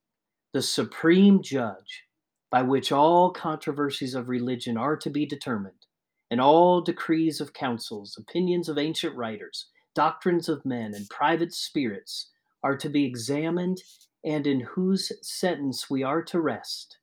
The 0.54 0.64
supreme 0.64 1.44
judge 1.44 2.06
by 2.52 2.64
which 2.64 2.92
all 2.92 3.32
controversies 3.32 4.16
of 4.16 4.30
religion 4.30 4.78
are 4.78 4.98
to 4.98 5.12
be 5.12 5.28
determined, 5.28 5.88
and 6.32 6.42
all 6.42 6.82
decrees 6.82 7.42
of 7.42 7.54
councils, 7.54 8.18
opinions 8.20 8.70
of 8.70 8.80
ancient 8.80 9.16
writers, 9.16 9.68
doctrines 9.96 10.50
of 10.50 10.66
men, 10.66 10.96
and 10.96 11.10
private 11.10 11.54
spirits 11.54 12.32
are 12.64 12.78
to 12.78 12.90
be 12.90 13.06
examined, 13.06 13.84
and 14.26 14.48
in 14.48 14.62
whose 14.62 15.12
sentence 15.24 15.90
we 15.90 16.04
are 16.04 16.24
to 16.24 16.42
rest, 16.42 16.99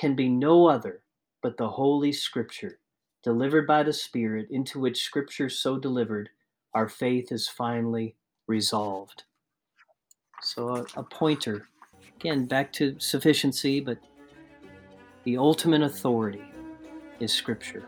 can 0.00 0.14
be 0.14 0.30
no 0.30 0.66
other 0.66 1.02
but 1.42 1.58
the 1.58 1.68
Holy 1.68 2.10
Scripture 2.10 2.78
delivered 3.22 3.66
by 3.66 3.82
the 3.82 3.92
Spirit, 3.92 4.48
into 4.50 4.80
which 4.80 5.02
Scripture 5.02 5.50
so 5.50 5.78
delivered, 5.78 6.30
our 6.72 6.88
faith 6.88 7.30
is 7.30 7.48
finally 7.48 8.16
resolved. 8.46 9.24
So, 10.40 10.68
a, 10.70 10.86
a 10.96 11.02
pointer, 11.02 11.68
again, 12.16 12.46
back 12.46 12.72
to 12.74 12.96
sufficiency, 12.98 13.78
but 13.78 13.98
the 15.24 15.36
ultimate 15.36 15.82
authority 15.82 16.44
is 17.20 17.30
Scripture. 17.30 17.84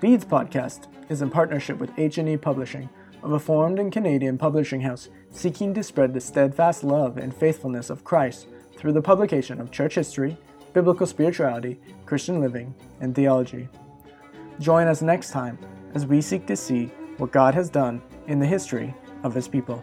Beads 0.00 0.24
Podcast 0.24 0.86
is 1.08 1.22
in 1.22 1.30
partnership 1.30 1.78
with 1.78 1.98
H&E 1.98 2.36
Publishing, 2.36 2.88
a 3.24 3.28
reformed 3.28 3.80
and 3.80 3.90
Canadian 3.90 4.38
publishing 4.38 4.82
house 4.82 5.08
seeking 5.30 5.74
to 5.74 5.82
spread 5.82 6.14
the 6.14 6.20
steadfast 6.20 6.84
love 6.84 7.16
and 7.16 7.34
faithfulness 7.34 7.90
of 7.90 8.04
Christ 8.04 8.46
through 8.84 8.92
the 8.92 9.00
publication 9.00 9.62
of 9.62 9.70
church 9.70 9.94
history, 9.94 10.36
biblical 10.74 11.06
spirituality, 11.06 11.80
Christian 12.04 12.38
living, 12.38 12.74
and 13.00 13.14
theology. 13.14 13.66
Join 14.60 14.88
us 14.88 15.00
next 15.00 15.30
time 15.30 15.58
as 15.94 16.04
we 16.04 16.20
seek 16.20 16.46
to 16.48 16.54
see 16.54 16.92
what 17.16 17.32
God 17.32 17.54
has 17.54 17.70
done 17.70 18.02
in 18.26 18.38
the 18.38 18.44
history 18.44 18.94
of 19.22 19.32
His 19.32 19.48
people. 19.48 19.82